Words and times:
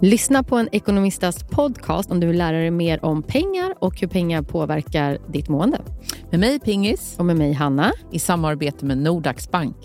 Lyssna 0.00 0.42
på 0.42 0.56
en 0.56 0.68
ekonomistas 0.72 1.44
podcast 1.50 2.10
om 2.10 2.20
du 2.20 2.26
vill 2.26 2.38
lära 2.38 2.56
dig 2.56 2.70
mer 2.70 3.04
om 3.04 3.22
pengar 3.22 3.74
och 3.80 4.00
hur 4.00 4.08
pengar 4.08 4.42
påverkar 4.42 5.18
ditt 5.32 5.48
mående. 5.48 5.80
Med 6.30 6.40
mig 6.40 6.60
Pingis. 6.60 7.14
Och 7.18 7.24
med 7.24 7.36
mig 7.36 7.52
Hanna. 7.52 7.92
I 8.12 8.18
samarbete 8.18 8.84
med 8.84 8.98
Nordax 8.98 9.50
Bank. 9.50 9.76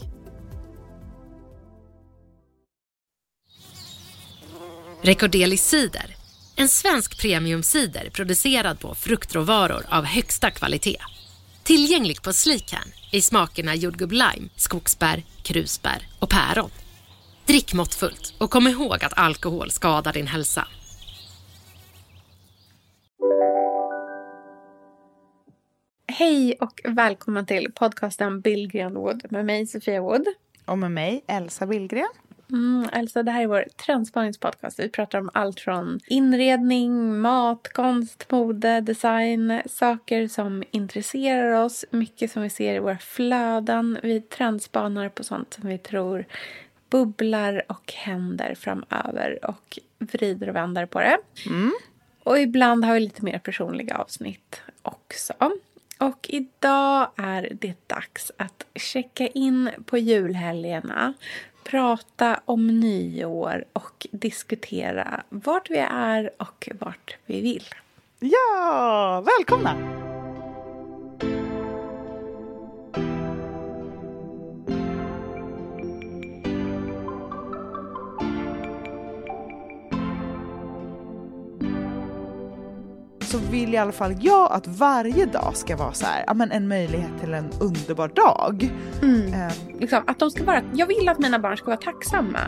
Recordeli 5.02 5.58
Cider. 5.58 6.16
En 6.56 6.70
svensk 6.70 7.22
premiumcider 7.22 8.10
producerad 8.10 8.80
på 8.80 8.96
fruktråvaror 8.96 9.86
av 9.90 10.06
högsta 10.06 10.52
kvalitet. 10.52 11.02
Tillgänglig 11.64 12.22
på 12.22 12.34
Sleekhan 12.34 12.88
i 13.12 13.22
smakerna 13.22 13.76
jordgubb 13.76 14.12
lime, 14.12 14.50
skogsbär, 14.56 15.24
krusbär 15.44 16.08
och 16.20 16.30
päron. 16.30 16.70
Drick 17.46 17.74
måttfullt 17.74 18.34
och 18.38 18.52
kom 18.52 18.68
ihåg 18.68 19.04
att 19.04 19.20
alkohol 19.20 19.72
skadar 19.72 20.14
din 20.14 20.28
hälsa. 20.28 20.68
Hej 26.08 26.58
och 26.60 26.82
välkommen 26.84 27.46
till 27.46 27.72
podcasten 27.76 28.42
Billgren 28.42 28.94
Wood 28.94 29.26
med 29.30 29.46
mig 29.46 29.68
Sofia 29.68 30.02
Wood. 30.02 30.26
Och 30.66 30.78
med 30.78 30.92
mig 30.92 31.24
Elsa 31.28 31.66
Billgren. 31.66 32.08
Mm, 32.52 32.90
Elsa, 32.94 33.24
det 33.24 33.32
här 33.32 33.44
är 33.44 33.48
vår 33.48 33.66
trendspaningspodcast. 33.86 34.80
Vi 34.80 34.90
pratar 34.90 35.20
om 35.20 35.30
allt 35.34 35.60
från 35.60 36.00
inredning, 36.08 37.20
mat, 37.20 37.68
konst, 37.74 38.32
mode, 38.32 38.82
design. 38.82 39.62
Saker 39.66 40.28
som 40.28 40.64
intresserar 40.72 41.64
oss, 41.64 41.86
mycket 41.92 42.32
som 42.32 42.44
vi 42.44 42.50
ser 42.50 42.76
i 42.76 42.80
våra 42.80 42.98
flöden. 42.98 44.00
Vi 44.04 44.22
trendspanar 44.22 45.10
på 45.10 45.24
sånt 45.24 45.54
som 45.54 45.70
vi 45.70 45.78
tror 45.78 46.26
bubblar 46.92 47.62
och 47.68 47.94
händer 47.94 48.56
framöver 48.56 49.46
och 49.46 49.80
vrider 50.00 50.50
och 50.50 50.56
vänder 50.56 50.86
på 50.86 51.00
det. 51.00 51.18
Mm. 51.46 51.72
Och 52.24 52.40
ibland 52.40 52.86
har 52.86 52.94
vi 52.94 53.00
lite 53.00 53.26
mer 53.26 53.40
personliga 53.40 53.96
avsnitt 53.96 54.62
också. 54.82 55.34
Och 56.00 56.28
idag 56.30 57.10
är 57.16 57.50
det 57.62 57.88
dags 57.88 58.32
att 58.38 58.66
checka 58.76 59.28
in 59.28 59.70
på 59.86 59.98
julhelgerna, 59.98 61.14
prata 61.64 62.42
om 62.46 62.80
nyår 62.80 63.66
och 63.74 64.08
diskutera 64.12 65.24
vart 65.30 65.70
vi 65.70 65.78
är 65.92 66.32
och 66.38 66.70
vart 66.80 67.18
vi 67.26 67.42
vill. 67.42 67.66
Ja, 68.20 69.24
välkomna! 69.38 70.11
Så 83.32 83.38
vill 83.38 83.74
i 83.74 83.78
alla 83.78 83.92
fall 83.92 84.16
jag 84.20 84.52
att 84.52 84.68
varje 84.68 85.26
dag 85.26 85.52
ska 85.58 85.76
vara 85.76 85.94
så 85.94 86.06
här, 86.06 86.34
men 86.34 86.52
en 86.52 86.68
möjlighet 86.68 87.20
till 87.20 87.34
en 87.34 87.50
underbar 87.60 88.08
dag. 88.08 88.70
Mm. 89.02 89.34
Eh. 89.34 89.54
Liksom, 89.80 90.04
att 90.08 90.20
de 90.20 90.32
ska 90.32 90.44
vara, 90.44 90.62
jag 90.74 90.88
vill 90.88 91.10
att 91.10 91.20
mina 91.20 91.40
barn 91.40 91.58
ska 91.58 91.66
vara 91.66 91.78
tacksamma. 91.78 92.40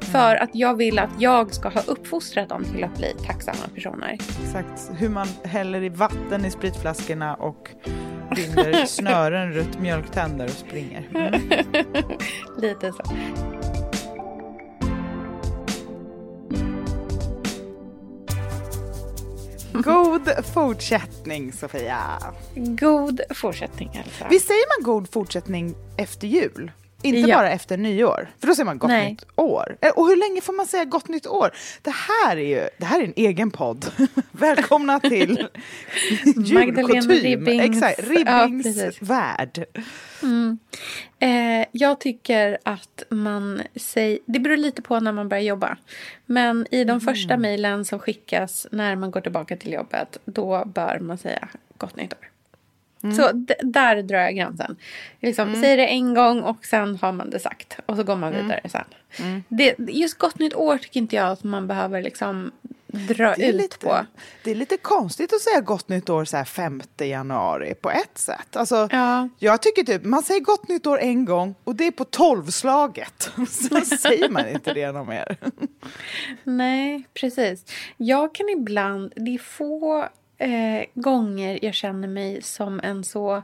För 0.00 0.36
att 0.36 0.50
jag 0.52 0.74
vill 0.74 0.98
att 0.98 1.10
jag 1.18 1.54
ska 1.54 1.68
ha 1.68 1.82
uppfostrat 1.86 2.48
dem 2.48 2.64
till 2.64 2.84
att 2.84 2.96
bli 2.96 3.14
tacksamma 3.26 3.68
personer. 3.74 4.18
Exakt, 4.42 4.90
hur 4.96 5.08
man 5.08 5.26
häller 5.44 5.82
i 5.82 5.88
vatten 5.88 6.44
i 6.44 6.50
spritflaskorna 6.50 7.34
och 7.34 7.70
binder 8.36 8.84
snören 8.86 9.52
runt 9.52 9.80
mjölktänder 9.80 10.44
och 10.44 10.50
springer. 10.50 11.08
Mm. 11.14 11.40
Lite 12.58 12.92
så. 12.92 13.02
God 19.82 20.30
fortsättning, 20.54 21.52
Sofia. 21.52 22.18
God 22.54 23.20
fortsättning, 23.30 23.90
Elsa. 24.04 24.26
Visst 24.30 24.46
säger 24.46 24.78
man 24.78 24.94
god 24.94 25.12
fortsättning 25.12 25.74
efter 25.96 26.26
jul? 26.26 26.72
Inte 27.02 27.30
ja. 27.30 27.36
bara 27.36 27.50
efter 27.50 27.76
nyår, 27.76 28.28
för 28.40 28.46
då 28.46 28.54
säger 28.54 28.64
man 28.64 28.78
gott 28.78 28.90
Nej. 28.90 29.10
nytt 29.10 29.24
år. 29.36 29.76
Eh, 29.80 29.90
och 29.90 30.06
hur 30.06 30.16
länge 30.16 30.40
får 30.40 30.52
man 30.52 30.66
säga 30.66 30.84
gott 30.84 31.08
nytt 31.08 31.26
år? 31.26 31.50
Det 31.82 31.94
här 31.94 32.36
är 32.36 32.40
ju 32.40 32.68
det 32.78 32.84
här 32.84 33.00
är 33.00 33.04
en 33.04 33.12
egen 33.16 33.50
podd. 33.50 33.86
Välkomna 34.30 35.00
till 35.00 35.48
julkutym. 36.36 37.10
Ribbings, 37.10 37.76
Exakt, 37.76 38.08
Ribbings 38.08 38.76
ja, 38.76 38.90
värld. 39.00 39.64
Mm. 40.22 40.58
Eh, 41.18 41.66
jag 41.72 42.00
tycker 42.00 42.58
att 42.62 43.02
man 43.08 43.62
säger, 43.76 44.18
det 44.26 44.38
beror 44.38 44.56
lite 44.56 44.82
på 44.82 45.00
när 45.00 45.12
man 45.12 45.28
börjar 45.28 45.42
jobba. 45.42 45.76
Men 46.26 46.66
i 46.70 46.84
de 46.84 46.90
mm. 46.90 47.00
första 47.00 47.36
mejlen 47.36 47.84
som 47.84 47.98
skickas 47.98 48.66
när 48.72 48.96
man 48.96 49.10
går 49.10 49.20
tillbaka 49.20 49.56
till 49.56 49.72
jobbet, 49.72 50.18
då 50.24 50.64
bör 50.64 50.98
man 51.00 51.18
säga 51.18 51.48
gott 51.76 51.96
nytt 51.96 52.12
år. 52.12 52.28
Mm. 53.02 53.16
Så 53.16 53.30
där 53.62 54.02
drar 54.02 54.18
jag 54.18 54.34
gränsen. 54.34 54.76
Liksom, 55.20 55.48
mm. 55.48 55.60
Säger 55.60 55.76
det 55.76 55.86
en 55.86 56.14
gång 56.14 56.42
och 56.42 56.64
sen 56.64 56.98
har 57.02 57.12
man 57.12 57.30
det 57.30 57.38
sagt. 57.38 57.78
Och 57.86 57.96
så 57.96 58.02
går 58.02 58.16
man 58.16 58.32
mm. 58.32 58.42
vidare 58.42 58.68
sen. 58.68 58.84
Mm. 59.18 59.42
Det, 59.48 59.74
just 59.78 60.18
gott 60.18 60.38
nytt 60.38 60.54
år 60.54 60.78
tycker 60.78 61.00
inte 61.00 61.16
jag 61.16 61.28
att 61.28 61.44
man 61.44 61.66
behöver 61.66 62.02
liksom 62.02 62.52
dra 62.92 63.34
ut 63.34 63.54
lite, 63.54 63.78
på. 63.78 64.06
Det 64.44 64.50
är 64.50 64.54
lite 64.54 64.76
konstigt 64.76 65.32
att 65.32 65.40
säga 65.40 65.60
gott 65.60 65.88
nytt 65.88 66.10
år 66.10 66.24
så 66.24 66.36
här 66.36 66.44
5 66.44 66.82
januari 66.98 67.74
på 67.74 67.90
ett 67.90 68.18
sätt. 68.18 68.56
Alltså, 68.56 68.88
ja. 68.92 69.28
Jag 69.38 69.62
tycker 69.62 69.84
typ, 69.84 70.04
man 70.04 70.22
säger 70.22 70.40
gott 70.40 70.68
nytt 70.68 70.86
år 70.86 71.00
en 71.00 71.24
gång 71.24 71.54
och 71.64 71.74
det 71.74 71.86
är 71.86 71.90
på 71.90 72.04
tolvslaget. 72.04 73.30
Sen 73.48 73.86
säger 73.86 74.28
man 74.28 74.48
inte 74.48 74.72
det 74.72 74.92
någon 74.92 75.08
mer. 75.08 75.36
Nej, 76.44 77.04
precis. 77.14 77.64
Jag 77.96 78.34
kan 78.34 78.48
ibland, 78.48 79.12
det 79.16 79.34
är 79.34 79.38
få 79.38 80.08
eh, 80.38 80.84
gånger 80.94 81.58
jag 81.62 81.74
känner 81.74 82.08
mig 82.08 82.42
som 82.42 82.80
en 82.80 83.04
så 83.04 83.42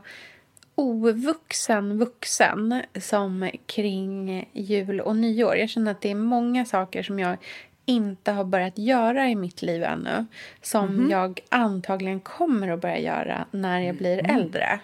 ovuxen 0.75 1.97
vuxen 1.97 2.81
som 2.99 3.51
kring 3.65 4.49
jul 4.53 5.01
och 5.01 5.15
nyår. 5.15 5.55
Jag 5.55 5.69
känner 5.69 5.91
att 5.91 6.01
det 6.01 6.11
är 6.11 6.15
många 6.15 6.65
saker 6.65 7.03
som 7.03 7.19
jag 7.19 7.37
inte 7.85 8.31
har 8.31 8.43
börjat 8.43 8.77
göra 8.77 9.29
i 9.29 9.35
mitt 9.35 9.61
liv 9.61 9.83
ännu 9.83 10.25
som 10.61 10.89
mm. 10.89 11.09
jag 11.09 11.39
antagligen 11.49 12.19
kommer 12.19 12.69
att 12.69 12.81
börja 12.81 12.99
göra 12.99 13.45
när 13.51 13.81
jag 13.81 13.95
blir 13.95 14.19
mm. 14.19 14.35
äldre. 14.35 14.79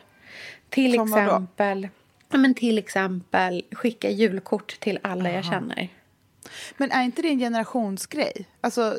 Till 0.70 0.94
som 0.94 1.08
exempel, 1.08 1.88
men 2.30 2.54
till 2.54 2.78
exempel 2.78 3.64
skicka 3.72 4.10
julkort 4.10 4.80
till 4.80 5.00
alla 5.02 5.30
Aha. 5.30 5.36
jag 5.36 5.46
känner. 5.46 5.90
Men 6.78 6.92
är 6.92 7.04
inte 7.04 7.22
det 7.22 7.28
en 7.28 7.40
generationsgrej? 7.40 8.46
Alltså, 8.62 8.96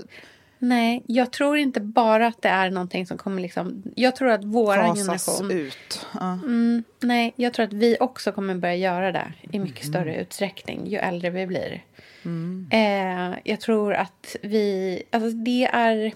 Nej, 0.64 1.02
jag 1.06 1.32
tror 1.32 1.56
inte 1.56 1.80
bara 1.80 2.26
att 2.26 2.42
det 2.42 2.48
är 2.48 2.70
någonting 2.70 3.06
som 3.06 3.18
kommer 3.18 3.42
liksom... 3.42 3.82
Jag 3.96 4.16
tror 4.16 4.30
att 4.30 4.44
vår 4.44 4.76
generation... 4.94 5.50
ut. 5.50 6.06
Uh. 6.14 6.32
Mm, 6.32 6.84
nej, 7.00 7.32
jag 7.36 7.54
tror 7.54 7.66
att 7.66 7.72
vi 7.72 7.96
också 8.00 8.32
kommer 8.32 8.54
börja 8.54 8.76
göra 8.76 9.12
det 9.12 9.32
i 9.50 9.58
mycket 9.58 9.84
mm. 9.84 9.92
större 9.92 10.16
utsträckning 10.20 10.86
ju 10.86 10.98
äldre 10.98 11.30
vi 11.30 11.46
blir. 11.46 11.84
Mm. 12.24 12.68
Eh, 12.70 13.38
jag 13.44 13.60
tror 13.60 13.94
att 13.94 14.36
vi... 14.42 15.02
Alltså 15.10 15.30
det 15.30 15.64
är... 15.64 16.12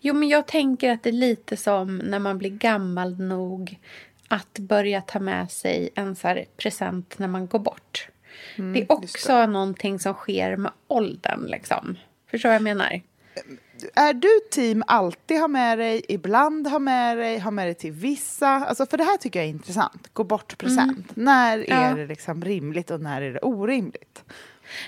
Jo, 0.00 0.14
men 0.14 0.28
jag 0.28 0.46
tänker 0.46 0.90
att 0.90 1.02
det 1.02 1.10
är 1.10 1.12
lite 1.12 1.56
som 1.56 1.98
när 1.98 2.18
man 2.18 2.38
blir 2.38 2.50
gammal 2.50 3.20
nog 3.20 3.78
att 4.28 4.58
börja 4.58 5.00
ta 5.00 5.18
med 5.18 5.50
sig 5.50 5.90
en 5.94 6.16
så 6.16 6.44
present 6.56 7.18
när 7.18 7.28
man 7.28 7.46
går 7.46 7.58
bort. 7.58 8.08
Mm, 8.56 8.72
det 8.72 8.80
är 8.80 8.92
också 8.92 9.32
det. 9.32 9.46
någonting 9.46 9.98
som 9.98 10.14
sker 10.14 10.56
med 10.56 10.72
åldern. 10.86 11.46
Liksom. 11.46 11.98
Förstår 12.30 12.48
vad 12.48 12.54
jag 12.54 12.62
menar? 12.62 13.00
är 13.94 14.12
du 14.12 14.40
team 14.50 14.84
alltid 14.86 15.40
ha 15.40 15.48
med 15.48 15.78
dig, 15.78 16.02
ibland 16.08 16.66
ha 16.66 16.78
med 16.78 17.18
dig, 17.18 17.38
ha 17.38 17.50
med 17.50 17.66
dig 17.66 17.74
till 17.74 17.92
vissa? 17.92 18.48
Alltså 18.48 18.86
för 18.86 18.96
det 18.96 19.04
här 19.04 19.16
tycker 19.16 19.38
jag 19.38 19.46
är 19.46 19.50
intressant. 19.50 20.08
Gå 20.12 20.24
bort 20.24 20.58
present. 20.58 21.16
Mm. 21.16 21.24
När 21.24 21.58
är 21.58 21.88
ja. 21.88 21.94
det 21.94 22.06
liksom 22.06 22.44
rimligt 22.44 22.90
och 22.90 23.00
när 23.00 23.22
är 23.22 23.32
det 23.32 23.40
orimligt? 23.40 24.24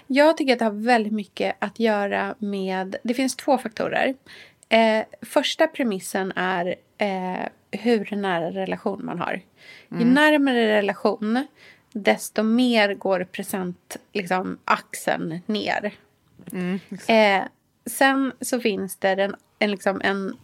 Jag 0.06 0.36
tycker 0.36 0.52
att 0.52 0.58
det 0.58 0.64
har 0.64 0.72
väldigt 0.72 1.12
mycket 1.12 1.56
att 1.58 1.80
göra 1.80 2.34
med... 2.38 2.96
Det 3.02 3.14
finns 3.14 3.36
två 3.36 3.58
faktorer. 3.58 4.14
Eh, 4.68 5.04
första 5.22 5.66
premissen 5.66 6.32
är 6.36 6.74
eh, 6.98 7.48
hur 7.70 8.16
nära 8.16 8.50
relation 8.50 9.04
man 9.04 9.18
har. 9.18 9.40
Mm. 9.90 10.02
Ju 10.02 10.14
närmare 10.14 10.66
relation, 10.76 11.46
desto 11.92 12.42
mer 12.42 12.94
går 12.94 13.24
presentaxeln 13.24 14.00
liksom, 14.12 15.40
ner. 15.46 15.94
Mm, 16.52 16.80
eh, 17.06 17.42
sen 17.86 18.32
så 18.40 18.60
finns 18.60 18.96
det 18.96 19.10
en, 19.10 19.34
en, 19.58 19.70
liksom 19.70 20.00
en 20.04 20.36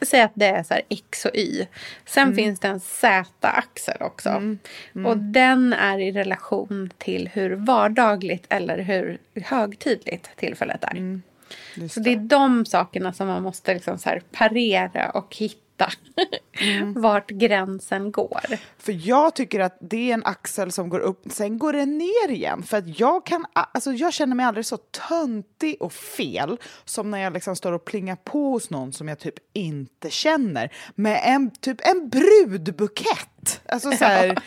Säg 0.00 0.22
att 0.22 0.32
det 0.34 0.46
är 0.46 0.62
så 0.62 0.74
X 0.88 1.24
och 1.24 1.34
Y. 1.34 1.66
Sen 2.06 2.22
mm. 2.22 2.36
finns 2.36 2.60
det 2.60 2.68
en 2.68 2.80
Z-axel 2.80 3.96
också. 4.02 4.28
Mm. 4.28 4.58
Mm. 4.94 5.06
Och 5.06 5.16
den 5.16 5.72
är 5.72 5.98
i 5.98 6.12
relation 6.12 6.90
till 6.98 7.30
hur 7.32 7.50
vardagligt 7.50 8.46
eller 8.48 8.78
hur 8.78 9.18
högtidligt 9.42 10.30
tillfället 10.36 10.84
är. 10.84 10.96
Mm. 10.96 11.22
Så 11.90 12.00
det 12.00 12.12
är 12.12 12.16
de 12.16 12.66
sakerna 12.66 13.12
som 13.12 13.26
man 13.26 13.42
måste 13.42 13.74
liksom 13.74 13.98
så 13.98 14.18
parera 14.32 15.10
och 15.10 15.36
hitta 15.36 15.62
hitta 15.82 15.92
mm. 16.60 17.00
vart 17.02 17.30
gränsen 17.30 18.12
går. 18.12 18.40
För 18.78 19.08
jag 19.08 19.34
tycker 19.34 19.60
att 19.60 19.78
det 19.80 20.10
är 20.10 20.14
en 20.14 20.24
axel 20.24 20.72
som 20.72 20.88
går 20.88 21.00
upp, 21.00 21.22
sen 21.30 21.58
går 21.58 21.72
den 21.72 21.98
ner 21.98 22.30
igen. 22.30 22.62
För 22.62 22.76
att 22.76 23.00
jag 23.00 23.26
kan, 23.26 23.46
alltså 23.52 23.92
jag 23.92 24.12
känner 24.12 24.34
mig 24.34 24.46
aldrig 24.46 24.66
så 24.66 24.76
töntig 24.76 25.76
och 25.80 25.92
fel 25.92 26.56
som 26.84 27.10
när 27.10 27.18
jag 27.18 27.32
liksom 27.32 27.56
står 27.56 27.72
och 27.72 27.84
plingar 27.84 28.16
på 28.16 28.50
hos 28.50 28.70
någon 28.70 28.92
som 28.92 29.08
jag 29.08 29.18
typ 29.18 29.34
inte 29.52 30.10
känner 30.10 30.72
med 30.94 31.20
en, 31.24 31.50
typ 31.50 31.80
en 31.80 32.08
brudbukett. 32.08 33.60
Alltså 33.66 33.90
så 33.90 34.04
här, 34.04 34.38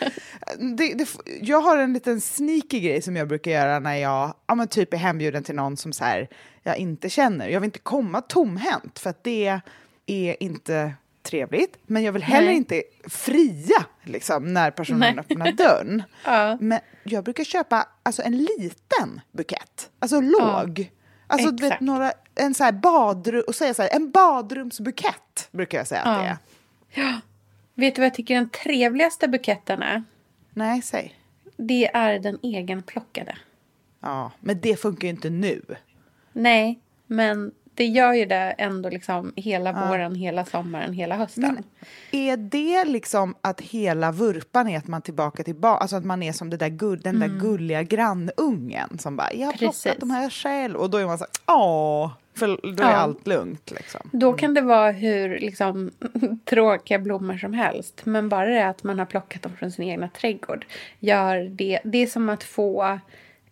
det, 0.76 0.94
det, 0.94 1.08
jag 1.40 1.60
har 1.60 1.78
en 1.78 1.92
liten 1.92 2.20
sneaky 2.20 2.80
grej 2.80 3.02
som 3.02 3.16
jag 3.16 3.28
brukar 3.28 3.50
göra 3.50 3.78
när 3.78 3.96
jag 3.96 4.34
ja, 4.46 4.54
men 4.54 4.68
typ 4.68 4.94
är 4.94 4.98
hembjuden 4.98 5.44
till 5.44 5.54
någon 5.54 5.76
som 5.76 5.92
så 5.92 6.04
här, 6.04 6.28
jag 6.62 6.76
inte 6.76 7.10
känner. 7.10 7.48
Jag 7.48 7.60
vill 7.60 7.68
inte 7.68 7.78
komma 7.78 8.20
tomhänt 8.20 8.98
för 8.98 9.10
att 9.10 9.24
det 9.24 9.60
är 10.06 10.42
inte 10.42 10.92
trevligt. 11.26 11.78
Men 11.86 12.02
jag 12.02 12.12
vill 12.12 12.22
heller 12.22 12.46
Nej. 12.46 12.56
inte 12.56 12.82
fria 13.08 13.84
liksom, 14.04 14.54
när 14.54 14.70
personen 14.70 15.00
Nej. 15.00 15.18
öppnar 15.18 15.52
dörren. 15.52 16.02
ja. 16.24 16.56
Men 16.60 16.80
jag 17.04 17.24
brukar 17.24 17.44
köpa 17.44 17.88
alltså, 18.02 18.22
en 18.22 18.36
liten 18.36 19.20
bukett, 19.32 19.90
alltså 19.98 20.20
låg. 20.20 20.78
Ja. 20.78 20.84
Alltså 21.26 21.50
vet, 21.50 21.80
några, 21.80 22.12
en 22.34 22.54
så 22.54 22.64
här 22.64 22.72
badrum, 22.72 23.42
och 23.46 23.54
säga 23.54 23.74
så 23.74 23.82
här, 23.82 23.96
en 23.96 24.10
badrumsbukett 24.10 25.48
brukar 25.50 25.78
jag 25.78 25.86
säga 25.86 26.02
ja. 26.04 26.10
att 26.10 26.22
det 26.22 26.28
är. 26.28 26.36
Ja. 27.02 27.20
Vet 27.74 27.94
du 27.94 28.00
vad 28.00 28.06
jag 28.06 28.14
tycker 28.14 28.34
den 28.34 28.50
trevligaste 28.50 29.28
buketten 29.28 29.82
är? 29.82 30.04
Nej, 30.50 30.82
säg. 30.82 31.18
Det 31.56 31.86
är 31.94 32.18
den 32.18 32.38
egenplockade. 32.42 33.36
Ja, 34.00 34.32
men 34.40 34.60
det 34.60 34.80
funkar 34.80 35.08
ju 35.08 35.14
inte 35.14 35.30
nu. 35.30 35.62
Nej, 36.32 36.80
men 37.06 37.52
det 37.76 37.84
gör 37.84 38.12
ju 38.12 38.24
det 38.24 38.54
ändå 38.58 38.88
liksom 38.88 39.32
hela 39.36 39.70
ja. 39.70 39.88
våren, 39.88 40.14
hela 40.14 40.44
sommaren, 40.44 40.92
hela 40.92 41.16
hösten. 41.16 41.54
Men 41.54 41.64
är 42.10 42.36
det 42.36 42.84
liksom 42.84 43.34
att 43.40 43.60
hela 43.60 44.12
vurpan 44.12 44.68
är 44.68 44.78
att 44.78 44.86
man 44.86 45.02
tillbaka 45.02 45.42
till 45.42 45.54
barn, 45.54 45.78
alltså 45.80 45.96
att 45.96 46.04
man 46.04 46.22
är 46.22 46.32
som 46.32 46.50
det 46.50 46.56
där 46.56 46.68
gull, 46.68 47.00
den 47.00 47.16
mm. 47.16 47.28
där 47.28 47.40
gulliga 47.40 47.82
grannungen 47.82 48.98
som 48.98 49.16
bara 49.16 49.32
“jag 49.32 49.46
har 49.46 49.52
Precis. 49.52 49.82
plockat 49.82 50.00
de 50.00 50.10
här 50.10 50.30
själv” 50.30 50.76
och 50.76 50.90
då 50.90 50.98
är 50.98 51.06
man 51.06 51.18
så 51.18 51.24
här 51.24 51.56
“åh” 51.56 52.12
för 52.34 52.46
då 52.46 52.82
är 52.82 52.90
ja. 52.90 52.96
allt 52.96 53.26
lugnt. 53.26 53.70
Liksom. 53.70 54.10
Då 54.12 54.32
kan 54.32 54.54
det 54.54 54.60
vara 54.60 54.90
hur 54.90 55.38
liksom, 55.38 55.90
tråkiga 56.44 56.98
blommor 56.98 57.36
som 57.36 57.52
helst. 57.52 58.00
Men 58.04 58.28
bara 58.28 58.46
det 58.46 58.66
att 58.66 58.82
man 58.82 58.98
har 58.98 59.06
plockat 59.06 59.42
dem 59.42 59.52
från 59.58 59.72
sin 59.72 59.84
egna 59.84 60.08
trädgård 60.08 60.66
gör 60.98 61.48
det. 61.48 61.80
Det 61.84 61.98
är 61.98 62.06
som 62.06 62.28
att 62.28 62.44
få 62.44 62.98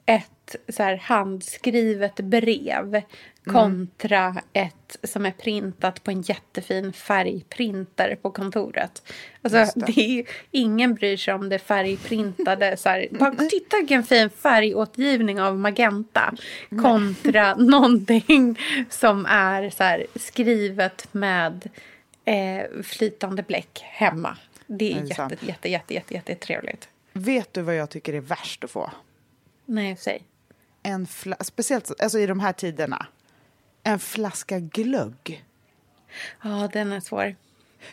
ett 0.06 0.33
så 0.68 0.82
här 0.82 0.96
handskrivet 0.96 2.16
brev 2.16 3.02
kontra 3.46 4.24
mm. 4.24 4.42
ett 4.52 4.96
som 5.02 5.26
är 5.26 5.30
printat 5.30 6.04
på 6.04 6.10
en 6.10 6.22
jättefin 6.22 6.92
färgprinter 6.92 8.18
på 8.22 8.30
kontoret. 8.30 9.12
Alltså, 9.42 9.80
det. 9.80 9.86
det. 9.86 10.00
är, 10.00 10.26
ingen 10.50 10.94
bryr 10.94 11.16
sig 11.16 11.34
om 11.34 11.48
det 11.48 11.58
färgprintade. 11.58 12.76
Så 12.76 12.88
här, 12.88 13.08
bara, 13.10 13.34
titta 13.34 13.76
vilken 13.76 14.04
fin 14.04 14.30
färgåtgivning 14.30 15.40
av 15.40 15.58
Magenta 15.58 16.34
kontra 16.82 17.54
någonting 17.58 18.58
som 18.90 19.26
är 19.26 19.70
så 19.70 19.82
här, 19.82 20.06
skrivet 20.14 21.14
med 21.14 21.70
eh, 22.24 22.82
flytande 22.82 23.42
bläck 23.42 23.80
hemma. 23.82 24.36
Det 24.66 24.92
är 24.92 25.02
jätte, 25.02 25.22
jätte, 25.22 25.46
jätte, 25.46 25.68
jätte, 25.68 25.94
jätte, 25.94 26.14
jätte 26.14 26.34
trevligt. 26.34 26.88
Vet 27.12 27.52
du 27.52 27.62
vad 27.62 27.76
jag 27.76 27.90
tycker 27.90 28.12
är 28.12 28.20
värst 28.20 28.64
att 28.64 28.70
få? 28.70 28.90
Nej, 29.66 29.96
säg. 29.96 30.22
En 30.86 31.06
speciellt 31.40 32.00
alltså 32.00 32.18
i 32.18 32.26
de 32.26 32.40
här 32.40 32.52
tiderna. 32.52 33.06
En 33.82 33.98
flaska 33.98 34.58
glögg. 34.58 35.44
Ja, 36.42 36.70
den 36.72 36.92
är 36.92 37.00
svår. 37.00 37.36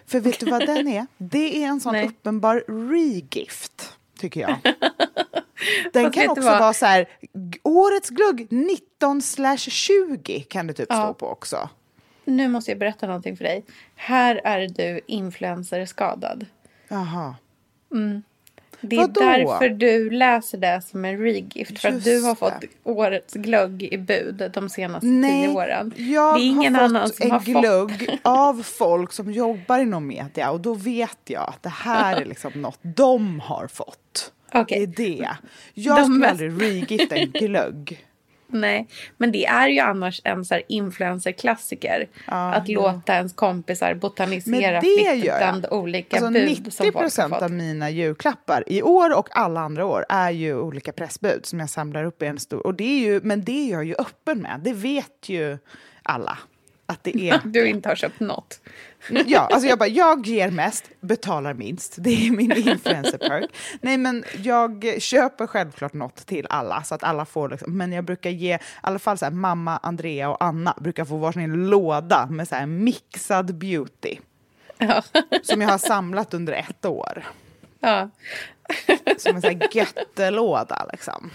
För 0.05 0.19
vet 0.19 0.39
du 0.39 0.45
vad 0.45 0.65
den 0.65 0.87
är? 0.87 1.07
Det 1.17 1.63
är 1.63 1.67
en 1.67 1.79
sån 1.79 1.93
Nej. 1.93 2.07
uppenbar 2.07 2.63
regift, 2.89 3.97
tycker 4.19 4.41
jag. 4.41 4.57
Den 5.93 6.11
kan 6.11 6.29
också 6.29 6.41
vara 6.41 6.73
så 6.73 6.85
här, 6.85 7.09
årets 7.63 8.09
glögg 8.09 8.47
19 8.51 9.21
20 9.57 10.39
kan 10.39 10.67
det 10.67 10.73
typ 10.73 10.87
ja. 10.89 10.95
stå 10.95 11.13
på 11.13 11.27
också. 11.27 11.69
Nu 12.25 12.47
måste 12.47 12.71
jag 12.71 12.77
berätta 12.79 13.07
någonting 13.07 13.37
för 13.37 13.43
dig. 13.43 13.65
Här 13.95 14.41
är 14.43 14.67
du 14.67 15.01
influencer-skadad. 15.07 16.45
Jaha. 16.87 17.35
Mm. 17.91 18.23
Det 18.81 18.95
är 18.95 18.99
Vadå? 18.99 19.21
därför 19.21 19.69
du 19.69 20.09
läser 20.09 20.57
det 20.57 20.81
som 20.81 21.05
en 21.05 21.17
regift. 21.17 21.79
För 21.79 21.89
att 21.89 22.03
du 22.03 22.21
har 22.21 22.35
fått 22.35 22.63
årets 22.83 23.33
glögg 23.33 23.83
i 23.83 23.97
bud 23.97 24.51
de 24.53 24.69
senaste 24.69 25.07
Nej, 25.07 25.47
tio 25.47 25.55
åren. 25.55 25.93
Jag 25.97 26.35
det 26.35 26.41
är 26.41 26.45
ingen 26.45 26.75
har 26.75 26.83
annan 26.83 27.07
fått 27.07 27.15
som 27.15 27.25
en 27.25 27.31
har 27.31 27.39
glögg 27.61 28.09
fått. 28.09 28.19
av 28.23 28.63
folk 28.63 29.13
som 29.13 29.31
jobbar 29.31 29.79
inom 29.79 30.07
media. 30.07 30.51
Och 30.51 30.59
då 30.59 30.73
vet 30.73 31.17
jag 31.25 31.49
att 31.49 31.63
det 31.63 31.69
här 31.69 32.21
är 32.21 32.25
liksom 32.25 32.51
något 32.55 32.79
de 32.81 33.39
har 33.39 33.67
fått. 33.67 34.31
Okay. 34.53 34.85
Det 34.85 35.03
är 35.03 35.17
det. 35.17 35.29
Jag 35.73 35.97
de 35.97 36.03
skulle 36.03 36.19
mest... 36.19 36.31
aldrig 36.31 36.61
regifta 36.61 37.15
en 37.15 37.31
glögg. 37.31 38.05
Nej, 38.51 38.87
men 39.17 39.31
det 39.31 39.45
är 39.45 39.67
ju 39.67 39.79
annars 39.79 40.21
en 40.23 40.45
så 40.45 40.59
influencer-klassiker. 40.67 42.07
Ah, 42.25 42.51
att 42.51 42.69
ja. 42.69 42.81
låta 42.81 43.15
ens 43.15 43.33
kompisar 43.33 43.93
botanisera 43.93 44.81
fritt 44.81 45.23
bland 45.23 45.65
olika 45.71 46.17
alltså, 46.17 46.31
bud 46.31 46.45
90 46.45 46.71
som 46.71 46.91
procent 46.91 47.33
av 47.33 47.51
mina 47.51 47.89
julklappar 47.89 48.63
i 48.67 48.81
år 48.81 49.17
och 49.17 49.27
alla 49.31 49.59
andra 49.59 49.85
år 49.85 50.05
är 50.09 50.31
ju 50.31 50.59
olika 50.59 50.91
pressbud 50.91 51.45
som 51.45 51.59
jag 51.59 51.69
samlar 51.69 52.03
upp 52.03 52.23
i 52.23 52.25
en 52.25 52.39
stor... 52.39 52.67
Och 52.67 52.73
det 52.73 52.83
är 52.83 52.99
ju, 52.99 53.21
men 53.23 53.43
det 53.43 53.69
är 53.69 53.71
jag 53.71 53.85
ju 53.85 53.95
öppen 53.99 54.39
med. 54.39 54.61
Det 54.63 54.73
vet 54.73 55.29
ju 55.29 55.57
alla 56.03 56.37
att 56.91 57.03
det 57.03 57.17
är... 57.29 57.41
Du 57.45 57.67
inte 57.67 57.89
har 57.89 57.95
köpt 57.95 58.19
något. 58.19 58.59
Ja, 59.25 59.39
alltså 59.39 59.67
jag 59.67 59.79
bara, 59.79 59.89
jag 59.89 60.27
ger 60.27 60.51
mest, 60.51 60.89
betalar 60.99 61.53
minst. 61.53 61.95
Det 61.97 62.27
är 62.27 62.31
min 62.31 62.51
influencer-perk. 62.51 63.49
Nej, 63.81 63.97
men 63.97 64.23
jag 64.43 64.95
köper 64.99 65.47
självklart 65.47 65.93
något 65.93 66.15
till 66.15 66.47
alla, 66.49 66.83
så 66.83 66.95
att 66.95 67.03
alla 67.03 67.25
får 67.25 67.49
liksom, 67.49 67.77
men 67.77 67.91
jag 67.91 68.03
brukar 68.03 68.29
ge, 68.29 68.55
i 68.55 68.59
alla 68.81 68.99
fall 68.99 69.17
så 69.17 69.25
här, 69.25 69.31
mamma, 69.31 69.77
Andrea 69.83 70.29
och 70.29 70.43
Anna 70.43 70.75
brukar 70.79 71.05
få 71.05 71.17
varsin 71.17 71.69
låda 71.69 72.27
med 72.29 72.47
så 72.47 72.55
här 72.55 72.65
mixad 72.65 73.55
beauty. 73.55 74.17
Ja. 74.77 75.03
Som 75.43 75.61
jag 75.61 75.69
har 75.69 75.77
samlat 75.77 76.33
under 76.33 76.53
ett 76.53 76.85
år. 76.85 77.23
Ja. 77.79 78.09
Som 79.17 79.35
en 79.35 79.41
sån 79.41 79.49
här 79.51 79.75
göttelåda 79.75 80.87
liksom. 80.91 81.31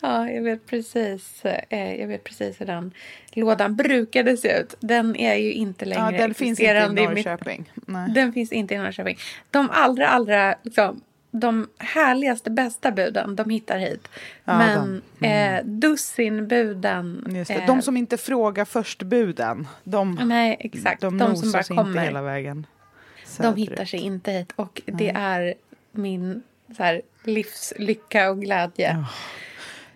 Ja, 0.00 0.30
jag 0.30 0.42
vet 0.42 0.66
precis. 0.66 1.44
Eh, 1.44 1.94
jag 1.94 2.08
vet 2.08 2.24
precis 2.24 2.60
hur 2.60 2.66
den 2.66 2.92
lådan 3.32 3.76
brukade 3.76 4.36
se 4.36 4.60
ut. 4.60 4.74
Den 4.80 5.16
är 5.16 5.34
ju 5.34 5.52
inte 5.52 5.84
längre 5.84 6.12
ja, 6.12 6.18
den 6.18 6.34
finns 6.34 6.60
inte 6.60 7.00
i 7.00 7.04
Norrköping. 7.04 7.72
Nej. 7.86 8.10
Den 8.10 8.32
finns 8.32 8.52
inte 8.52 8.74
i 8.74 8.78
Norrköping. 8.78 9.18
De 9.50 9.70
allra, 9.70 10.08
allra 10.08 10.54
liksom, 10.62 11.00
de 11.30 11.68
härligaste, 11.78 12.50
bästa 12.50 12.90
buden, 12.90 13.36
de 13.36 13.50
hittar 13.50 13.78
hit. 13.78 14.08
Ja, 14.44 14.58
Men 14.58 15.02
de, 15.18 15.26
mm. 15.26 15.54
eh, 15.56 15.64
dussinbuden... 15.64 17.26
Just 17.30 17.48
det. 17.48 17.54
Eh, 17.54 17.66
de 17.66 17.82
som 17.82 17.96
inte 17.96 18.16
frågar 18.16 18.64
först 18.64 19.02
buden, 19.02 19.66
de, 19.84 20.18
nej, 20.24 20.56
exakt. 20.60 21.00
de, 21.00 21.18
de 21.18 21.36
som 21.36 21.52
bara 21.52 21.62
kommer, 21.62 21.90
inte 21.90 22.00
hela 22.00 22.22
vägen. 22.22 22.66
De 23.38 23.56
hittar 23.56 23.84
sig 23.84 24.00
inte 24.00 24.32
hit. 24.32 24.52
Och 24.56 24.82
det 24.86 25.10
är 25.10 25.54
min 25.92 26.42
så 26.76 26.82
här, 26.82 27.02
livslycka 27.24 28.30
och 28.30 28.40
glädje. 28.40 28.90
Oh 28.92 29.10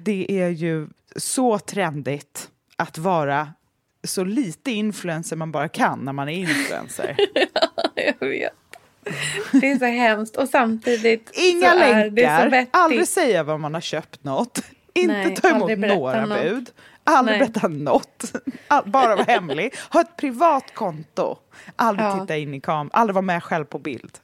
det 0.05 0.27
är 0.43 0.49
ju 0.49 0.89
så 1.17 1.59
trendigt 1.59 2.51
att 2.77 2.99
vara 2.99 3.49
så 4.05 4.25
lite 4.25 4.71
influencer 4.71 5.37
man 5.37 5.53
bara 5.53 5.69
kan 5.69 5.99
när 6.05 6.13
man 6.13 6.29
är 6.29 6.33
influencer. 6.33 7.17
ja, 7.95 8.13
jag 8.21 8.29
vet. 8.29 8.53
Det 9.53 9.71
är 9.71 9.79
så 9.79 9.85
hemskt 9.85 10.37
och 10.37 10.49
samtidigt 10.49 11.31
Inga 11.35 11.75
länkar, 11.75 12.67
aldrig 12.71 13.09
säga 13.09 13.43
vad 13.43 13.61
man 13.61 13.75
har 13.75 13.81
köpt 13.81 14.25
något, 14.25 14.63
inte 14.95 15.15
Nej, 15.15 15.37
ta 15.37 15.49
emot 15.49 15.79
några 15.79 16.27
något. 16.27 16.43
bud, 16.43 16.71
aldrig 17.05 17.39
Nej. 17.39 17.49
berätta 17.49 17.69
något, 17.69 18.33
All, 18.69 18.91
bara 18.91 19.17
vara 19.17 19.25
hemlig, 19.25 19.75
ha 19.91 20.01
ett 20.01 20.17
privat 20.17 20.75
konto, 20.75 21.39
aldrig 21.77 22.07
ja. 22.07 22.21
titta 22.21 22.37
in 22.37 22.55
i 22.55 22.61
kameran, 22.61 22.91
aldrig 22.93 23.15
vara 23.15 23.23
med 23.23 23.43
själv 23.43 23.65
på 23.65 23.79
bild. 23.79 24.19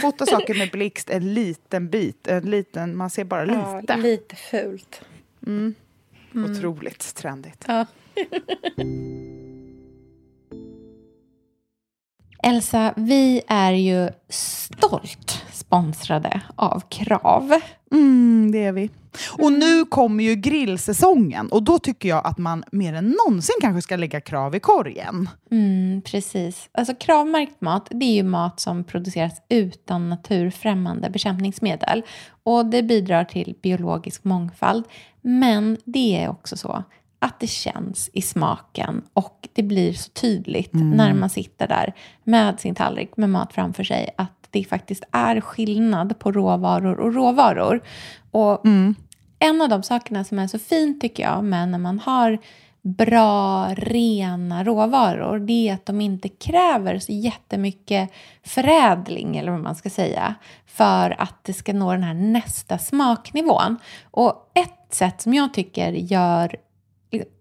Fota 0.00 0.26
saker 0.26 0.54
med 0.54 0.70
blixt 0.70 1.10
en 1.10 1.34
liten 1.34 1.90
bit, 1.90 2.26
en 2.26 2.50
liten, 2.50 2.96
man 2.96 3.10
ser 3.10 3.24
bara 3.24 3.44
lite. 3.44 3.84
Ja, 3.88 3.96
lite 3.96 4.36
fult. 4.36 5.00
Mm. 5.46 5.74
Mm. 6.34 6.50
Otroligt 6.50 7.14
trendigt. 7.14 7.64
Ja. 7.68 7.86
Elsa, 12.42 12.94
vi 12.96 13.42
är 13.48 13.72
ju 13.72 14.08
stolt 14.28 15.44
sponsrade 15.52 16.40
av 16.56 16.82
Krav. 16.88 17.54
Mm, 17.94 18.52
det 18.52 18.64
är 18.64 18.72
vi. 18.72 18.90
Och 19.38 19.52
nu 19.52 19.84
kommer 19.84 20.24
ju 20.24 20.34
grillsäsongen 20.34 21.48
och 21.48 21.62
då 21.62 21.78
tycker 21.78 22.08
jag 22.08 22.26
att 22.26 22.38
man 22.38 22.64
mer 22.72 22.94
än 22.94 23.16
någonsin 23.26 23.56
kanske 23.60 23.82
ska 23.82 23.96
lägga 23.96 24.20
krav 24.20 24.54
i 24.54 24.60
korgen. 24.60 25.28
Mm, 25.50 26.02
precis. 26.02 26.68
Alltså 26.72 26.94
kravmärkt 26.94 27.60
mat, 27.60 27.88
det 27.90 28.04
är 28.04 28.14
ju 28.14 28.22
mat 28.22 28.60
som 28.60 28.84
produceras 28.84 29.42
utan 29.48 30.08
naturfrämmande 30.08 31.10
bekämpningsmedel. 31.10 32.02
Och 32.42 32.66
det 32.66 32.82
bidrar 32.82 33.24
till 33.24 33.54
biologisk 33.62 34.24
mångfald. 34.24 34.84
Men 35.20 35.78
det 35.84 36.22
är 36.22 36.28
också 36.28 36.56
så 36.56 36.84
att 37.18 37.40
det 37.40 37.46
känns 37.46 38.10
i 38.12 38.22
smaken 38.22 39.02
och 39.12 39.48
det 39.52 39.62
blir 39.62 39.92
så 39.92 40.10
tydligt 40.10 40.74
mm. 40.74 40.90
när 40.90 41.14
man 41.14 41.30
sitter 41.30 41.68
där 41.68 41.94
med 42.24 42.60
sin 42.60 42.74
tallrik 42.74 43.16
med 43.16 43.30
mat 43.30 43.52
framför 43.52 43.84
sig 43.84 44.14
att 44.16 44.43
det 44.54 44.64
faktiskt 44.64 45.04
är 45.12 45.40
skillnad 45.40 46.18
på 46.18 46.32
råvaror 46.32 47.00
och 47.00 47.14
råvaror. 47.14 47.82
Och 48.30 48.66
mm. 48.66 48.94
en 49.38 49.62
av 49.62 49.68
de 49.68 49.82
sakerna 49.82 50.24
som 50.24 50.38
är 50.38 50.46
så 50.46 50.58
fint 50.58 51.00
tycker 51.00 51.22
jag 51.22 51.44
med 51.44 51.68
när 51.68 51.78
man 51.78 51.98
har 51.98 52.38
bra, 52.84 53.68
rena 53.74 54.64
råvaror, 54.64 55.38
det 55.38 55.68
är 55.68 55.74
att 55.74 55.86
de 55.86 56.00
inte 56.00 56.28
kräver 56.28 56.98
så 56.98 57.12
jättemycket 57.12 58.10
förädling, 58.42 59.36
eller 59.36 59.52
vad 59.52 59.60
man 59.60 59.74
ska 59.74 59.90
säga, 59.90 60.34
för 60.66 61.20
att 61.22 61.44
det 61.44 61.52
ska 61.52 61.72
nå 61.72 61.92
den 61.92 62.02
här 62.02 62.14
nästa 62.14 62.78
smaknivån. 62.78 63.76
Och 64.10 64.50
ett 64.54 64.94
sätt 64.94 65.22
som 65.22 65.34
jag 65.34 65.54
tycker 65.54 65.92
gör 65.92 66.56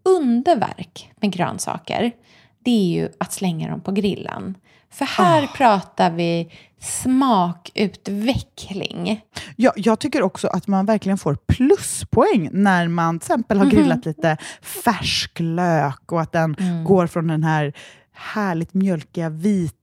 underverk 0.04 1.12
med 1.16 1.32
grönsaker, 1.32 2.12
det 2.60 2.72
är 2.72 3.02
ju 3.02 3.10
att 3.18 3.34
slänga 3.34 3.70
dem 3.70 3.82
på 3.82 3.92
grillen. 3.92 4.58
För 4.94 5.06
här 5.06 5.44
oh. 5.44 5.54
pratar 5.54 6.12
vi 6.12 6.52
smakutveckling. 6.80 9.22
Ja, 9.56 9.74
jag 9.76 10.00
tycker 10.00 10.22
också 10.22 10.48
att 10.48 10.68
man 10.68 10.86
verkligen 10.86 11.18
får 11.18 11.38
pluspoäng 11.48 12.50
när 12.52 12.88
man 12.88 13.20
till 13.20 13.26
exempel 13.26 13.58
har 13.58 13.66
grillat 13.66 14.06
mm. 14.06 14.16
lite 14.18 14.38
färsk 14.62 15.32
lök 15.40 16.12
och 16.12 16.22
att 16.22 16.32
den 16.32 16.56
mm. 16.60 16.84
går 16.84 17.08
från 17.08 17.28
den 17.28 17.44
här 17.44 17.74
härligt 18.14 18.74
mjölkiga 18.74 19.30
vita 19.30 19.83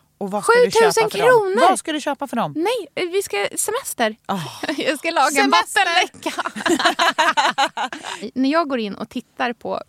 Och 0.21 0.31
vad 0.31 0.43
ska 0.43 0.53
7000 0.53 0.71
du 0.71 0.93
köpa 0.93 1.09
för 1.09 1.17
kronor! 1.17 1.55
Dem? 1.55 1.65
Vad 1.69 1.79
ska 1.79 1.91
du 1.91 2.01
köpa 2.01 2.27
för 2.27 2.35
dem? 2.35 2.53
Nej, 2.55 3.07
vi 3.11 3.21
ska 3.21 3.47
semester. 3.55 4.15
Oh. 4.27 4.47
Jag 4.77 4.99
ska 4.99 5.11
laga 5.11 5.31
semester. 5.31 5.81
en 5.81 6.21
vattenläcka. 6.21 6.43
När 8.39 8.51
jag 8.51 8.69
går 8.69 8.79
in 8.79 8.95
och 8.95 9.09
tittar 9.09 9.53
på 9.53 9.81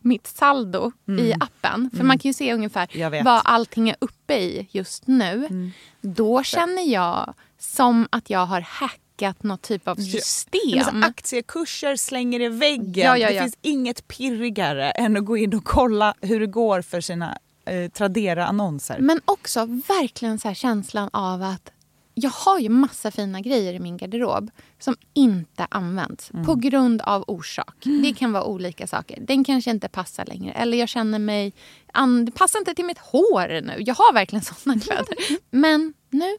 mitt 0.00 0.26
saldo 0.26 0.92
mm. 1.08 1.24
i 1.24 1.34
appen, 1.40 1.90
för 1.90 1.96
mm. 1.96 2.06
man 2.06 2.18
kan 2.18 2.28
ju 2.28 2.32
se 2.32 2.54
ungefär 2.54 3.22
vad 3.24 3.42
allting 3.44 3.88
är 3.88 3.96
uppe 3.98 4.34
i 4.34 4.68
just 4.70 5.06
nu. 5.06 5.46
Mm. 5.50 5.70
Då 6.00 6.42
känner 6.42 6.82
jag 6.82 7.34
som 7.58 8.08
att 8.10 8.30
jag 8.30 8.46
har 8.46 8.60
hackat 8.60 9.42
något 9.42 9.62
typ 9.62 9.88
av 9.88 9.96
system. 9.96 10.60
Ja, 10.62 10.92
aktiekurser 11.02 11.96
slänger 11.96 12.40
i 12.40 12.48
väggen. 12.48 13.06
Ja, 13.06 13.18
ja, 13.18 13.30
det 13.30 13.40
finns 13.40 13.58
inget 13.62 14.08
pirrigare 14.08 14.90
än 14.90 15.16
att 15.16 15.24
gå 15.24 15.36
in 15.36 15.54
och 15.54 15.64
kolla 15.64 16.14
hur 16.20 16.40
det 16.40 16.46
går 16.46 16.82
för 16.82 17.00
sina 17.00 17.38
eh, 17.68 17.90
Tradera-annonser. 17.90 18.98
Men 18.98 19.20
också 19.24 19.64
verkligen 19.64 20.38
så 20.38 20.54
känslan 20.54 21.10
av 21.12 21.42
att 21.42 21.72
jag 22.20 22.30
har 22.30 22.58
ju 22.58 22.68
massa 22.68 23.10
fina 23.10 23.40
grejer 23.40 23.74
i 23.74 23.78
min 23.78 23.96
garderob 23.96 24.50
som 24.78 24.96
inte 25.14 25.66
används 25.70 26.30
mm. 26.30 26.46
på 26.46 26.54
grund 26.54 27.02
av 27.02 27.24
orsak. 27.26 27.86
Mm. 27.86 28.02
Det 28.02 28.12
kan 28.14 28.32
vara 28.32 28.44
olika 28.44 28.86
saker. 28.86 29.18
Den 29.20 29.44
kanske 29.44 29.70
inte 29.70 29.88
passar 29.88 30.24
längre. 30.24 30.52
Eller 30.52 30.78
jag 30.78 30.88
känner 30.88 31.18
mig... 31.18 31.52
Det 32.26 32.32
passar 32.32 32.58
inte 32.58 32.74
till 32.74 32.84
mitt 32.84 32.98
hår 32.98 33.60
nu. 33.60 33.74
Jag 33.78 33.94
har 33.94 34.12
verkligen 34.12 34.44
såna 34.44 34.80
kläder. 34.80 35.16
Men 35.50 35.94
nu 36.10 36.36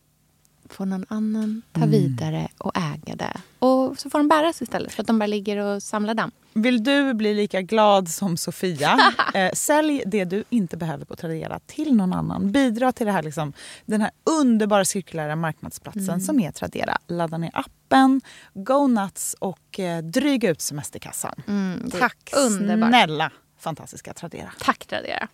får 0.73 0.85
någon 0.85 1.05
annan 1.09 1.61
ta 1.71 1.81
mm. 1.81 1.91
vidare 1.91 2.47
och 2.57 2.71
äga 2.75 3.15
det. 3.15 3.41
Och 3.59 3.99
så 3.99 4.09
får 4.09 4.19
de 4.19 4.27
bäras 4.27 4.61
istället 4.61 4.91
för 4.91 5.03
att 5.03 5.07
de 5.07 5.19
bara 5.19 5.27
ligger 5.27 5.57
och 5.57 5.83
samlar 5.83 6.13
damm. 6.13 6.31
Vill 6.53 6.83
du 6.83 7.13
bli 7.13 7.33
lika 7.33 7.61
glad 7.61 8.09
som 8.09 8.37
Sofia, 8.37 9.13
eh, 9.33 9.51
sälj 9.53 10.03
det 10.05 10.25
du 10.25 10.43
inte 10.49 10.77
behöver 10.77 11.05
på 11.05 11.15
Tradera 11.15 11.59
till 11.59 11.95
någon 11.95 12.13
annan. 12.13 12.51
Bidra 12.51 12.91
till 12.91 13.05
det 13.05 13.11
här, 13.11 13.23
liksom, 13.23 13.53
den 13.85 14.01
här 14.01 14.11
underbara 14.23 14.85
cirkulära 14.85 15.35
marknadsplatsen 15.35 16.03
mm. 16.09 16.19
som 16.19 16.39
är 16.39 16.51
Tradera. 16.51 16.97
Ladda 17.07 17.37
ner 17.37 17.51
appen, 17.53 18.21
go 18.53 18.87
nuts 18.87 19.35
och 19.39 19.79
eh, 19.79 20.03
dryga 20.03 20.49
ut 20.49 20.61
semesterkassan. 20.61 21.35
Mm, 21.47 21.91
Tack 21.91 22.33
underbart. 22.35 22.89
snälla 22.89 23.31
fantastiska 23.59 24.13
Tradera. 24.13 24.51
Tack 24.59 24.85
Tradera. 24.85 25.27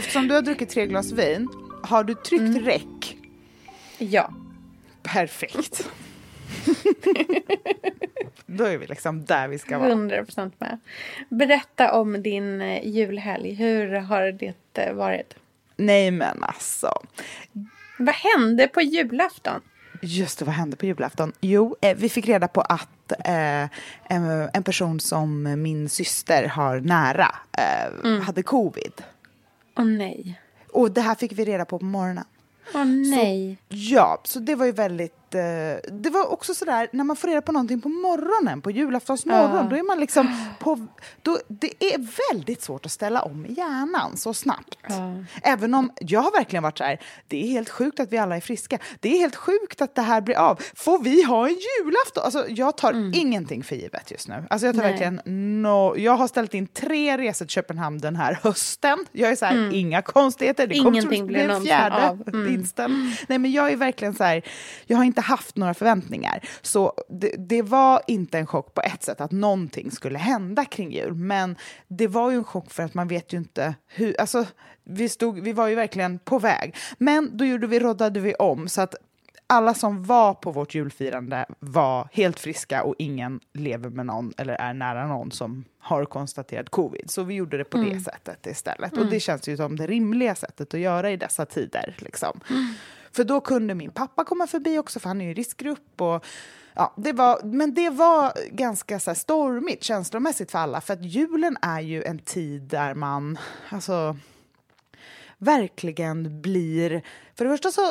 Eftersom 0.00 0.28
du 0.28 0.34
har 0.34 0.42
druckit 0.42 0.68
tre 0.68 0.86
glas 0.86 1.12
vin, 1.12 1.48
har 1.82 2.04
du 2.04 2.14
tryckt 2.14 2.40
mm. 2.40 2.64
räck? 2.64 3.16
Ja. 3.98 4.32
Perfekt. 5.02 5.90
Då 8.46 8.64
är 8.64 8.78
vi 8.78 8.86
liksom 8.86 9.24
där 9.24 9.48
vi 9.48 9.58
ska 9.58 9.78
vara. 9.78 9.88
100 9.88 10.24
procent 10.24 10.60
med. 10.60 10.78
Berätta 11.28 11.92
om 11.92 12.22
din 12.22 12.60
eh, 12.60 12.88
julhelg. 12.88 13.54
Hur 13.54 13.92
har 13.94 14.32
det 14.32 14.54
eh, 14.74 14.94
varit? 14.94 15.34
Nej 15.76 16.10
men 16.10 16.42
alltså. 16.42 16.92
Vad 17.98 18.14
hände 18.14 18.68
på 18.68 18.80
julafton? 18.80 19.60
Just 20.02 20.38
det, 20.38 20.44
vad 20.44 20.54
hände 20.54 20.76
på 20.76 20.86
julafton? 20.86 21.32
Jo, 21.40 21.76
eh, 21.80 21.96
vi 21.96 22.08
fick 22.08 22.28
reda 22.28 22.48
på 22.48 22.60
att 22.60 23.12
eh, 23.24 23.62
en, 24.04 24.48
en, 24.52 24.62
person 24.62 25.00
som 25.00 25.42
min 25.62 25.88
syster 25.88 26.48
har 26.48 26.80
nära 26.80 27.34
eh, 27.58 27.86
mm. 28.04 28.20
hade 28.20 28.42
covid. 28.42 28.92
Åh 29.76 29.84
oh, 29.84 29.88
nej. 29.88 30.40
Och 30.72 30.90
det 30.90 31.00
här 31.00 31.14
fick 31.14 31.32
vi 31.32 31.44
reda 31.44 31.64
på 31.64 31.78
på 31.78 31.84
morgonen. 31.84 32.24
Åh 32.74 32.82
oh, 32.82 32.86
nej. 32.86 33.58
Så, 33.68 33.76
ja, 33.76 34.20
så 34.24 34.38
det 34.38 34.54
var 34.54 34.66
ju 34.66 34.72
väldigt 34.72 35.14
eh, 35.34 35.92
det 35.92 36.10
var 36.10 36.32
också 36.32 36.54
sådär, 36.54 36.88
när 36.92 37.04
man 37.04 37.16
får 37.16 37.28
reda 37.28 37.42
på 37.42 37.52
någonting 37.52 37.80
på 37.80 37.88
morgonen, 37.88 38.60
på 38.60 38.70
julaftonsmorgon, 38.70 39.56
ja. 39.56 39.62
då 39.70 39.76
är 39.76 39.82
man 39.82 40.00
liksom 40.00 40.50
på, 40.58 40.86
då, 41.22 41.38
det 41.48 41.84
är 41.84 42.32
väldigt 42.32 42.62
svårt 42.62 42.86
att 42.86 42.92
ställa 42.92 43.22
om 43.22 43.46
hjärnan 43.48 44.16
så 44.16 44.34
snabbt. 44.34 44.78
Ja. 44.88 45.24
Även 45.42 45.74
om 45.74 45.92
jag 46.00 46.20
har 46.20 46.32
verkligen 46.32 46.62
varit 46.62 46.78
så 46.78 46.84
här, 46.84 47.00
det 47.28 47.44
är 47.44 47.46
helt 47.46 47.68
sjukt 47.68 48.00
att 48.00 48.12
vi 48.12 48.18
alla 48.18 48.36
är 48.36 48.40
friska. 48.40 48.78
Det 49.00 49.08
är 49.08 49.18
helt 49.18 49.36
sjukt 49.36 49.82
att 49.82 49.94
det 49.94 50.02
här 50.02 50.20
blir 50.20 50.36
av. 50.36 50.60
Får 50.74 50.98
vi 50.98 51.22
ha 51.22 51.48
en 51.48 51.54
julafton? 51.54 52.24
Alltså, 52.24 52.46
jag 52.48 52.76
tar 52.76 52.92
mm. 52.92 53.12
ingenting 53.14 53.64
för 53.64 53.76
givet 53.76 54.10
just 54.10 54.28
nu. 54.28 54.44
Alltså, 54.50 54.66
jag, 54.66 54.74
tar 54.74 54.82
verkligen 54.82 55.20
no, 55.62 55.96
jag 55.96 56.16
har 56.16 56.28
ställt 56.28 56.54
in 56.54 56.66
tre 56.66 57.18
resor 57.18 57.44
till 57.44 57.52
Köpenhamn 57.52 57.98
den 57.98 58.16
här 58.16 58.38
hösten. 58.42 59.06
Jag 59.12 59.30
är 59.30 59.36
så 59.36 59.44
här, 59.44 59.52
mm. 59.52 59.74
inga 59.74 60.02
konstigheter. 60.02 60.66
Det 60.66 60.74
Ingenting 60.74 61.26
blir 61.26 61.48
en 61.48 61.62
fjärde 61.62 62.08
av. 62.08 62.28
Mm. 62.28 62.64
Nej, 63.28 63.38
men 63.38 63.52
jag 63.52 63.72
är 63.72 63.76
verkligen 63.76 64.14
så 64.14 64.24
här, 64.24 64.42
jag 64.86 64.96
har 64.96 65.04
inte 65.04 65.19
inte 65.20 65.30
haft 65.30 65.56
några 65.56 65.74
förväntningar. 65.74 66.40
Så 66.62 66.92
det, 67.08 67.34
det, 67.38 67.62
var 67.62 68.02
inte 68.06 68.38
en 68.38 68.46
chock 68.46 68.74
på 68.74 68.80
ett 68.80 69.02
sätt 69.02 69.20
att 69.20 69.32
någonting 69.32 69.90
skulle 69.90 70.18
hända 70.18 70.64
kring 70.64 70.92
jul. 70.92 71.14
Men 71.14 71.56
det 71.88 72.08
var 72.08 72.30
ju 72.30 72.36
en 72.36 72.44
chock 72.44 72.70
för 72.70 72.82
att 72.82 72.94
man 72.94 73.08
vet 73.08 73.32
ju 73.32 73.38
inte 73.38 73.74
hur... 73.86 74.20
Alltså, 74.20 74.46
vi, 74.84 75.08
stod, 75.08 75.40
vi 75.40 75.52
var 75.52 75.68
ju 75.68 75.74
verkligen 75.74 76.18
på 76.18 76.38
väg. 76.38 76.76
Men 76.98 77.36
då 77.36 77.44
gjorde 77.44 77.66
vi, 77.66 77.80
roddade 77.80 78.20
vi 78.20 78.34
om 78.34 78.68
så 78.68 78.80
att 78.80 78.94
alla 79.46 79.74
som 79.74 80.04
var 80.04 80.34
på 80.34 80.52
vårt 80.52 80.74
julfirande 80.74 81.46
var 81.58 82.08
helt 82.12 82.40
friska 82.40 82.82
och 82.82 82.94
ingen 82.98 83.40
lever 83.52 83.90
med 83.90 84.06
någon 84.06 84.32
eller 84.36 84.54
är 84.54 84.74
nära 84.74 85.06
någon 85.06 85.32
som 85.32 85.64
har 85.78 86.04
konstaterat 86.04 86.70
covid. 86.70 87.10
Så 87.10 87.22
vi 87.22 87.34
gjorde 87.34 87.58
det 87.58 87.64
på 87.64 87.78
mm. 87.78 87.90
det 87.90 88.00
sättet 88.00 88.46
istället. 88.46 88.92
Mm. 88.92 89.04
Och 89.04 89.10
det 89.10 89.20
känns 89.20 89.48
ju 89.48 89.56
som 89.56 89.76
det 89.76 89.86
rimliga 89.86 90.34
sättet 90.34 90.74
att 90.74 90.80
göra 90.80 91.10
i 91.10 91.16
dessa 91.16 91.46
tider. 91.46 91.94
Liksom. 91.98 92.40
Mm. 92.50 92.74
För 93.12 93.24
då 93.24 93.40
kunde 93.40 93.74
min 93.74 93.90
pappa 93.90 94.24
komma 94.24 94.46
förbi 94.46 94.78
också, 94.78 95.00
för 95.00 95.08
han 95.08 95.20
är 95.20 95.24
ju 95.24 95.30
i 95.30 95.34
riskgrupp. 95.34 96.00
Och, 96.00 96.26
ja, 96.74 96.94
det 96.96 97.12
var, 97.12 97.40
men 97.44 97.74
det 97.74 97.90
var 97.90 98.32
ganska 98.50 99.00
så 99.00 99.10
här, 99.10 99.14
stormigt 99.14 99.84
känslomässigt 99.84 100.50
för 100.50 100.58
alla, 100.58 100.80
för 100.80 100.94
att 100.94 101.04
julen 101.04 101.56
är 101.62 101.80
ju 101.80 102.02
en 102.04 102.18
tid 102.18 102.62
där 102.62 102.94
man... 102.94 103.38
Alltså, 103.68 104.16
verkligen 105.38 106.40
blir... 106.40 107.02
För 107.34 107.44
det 107.44 107.50
första 107.50 107.70
så 107.70 107.82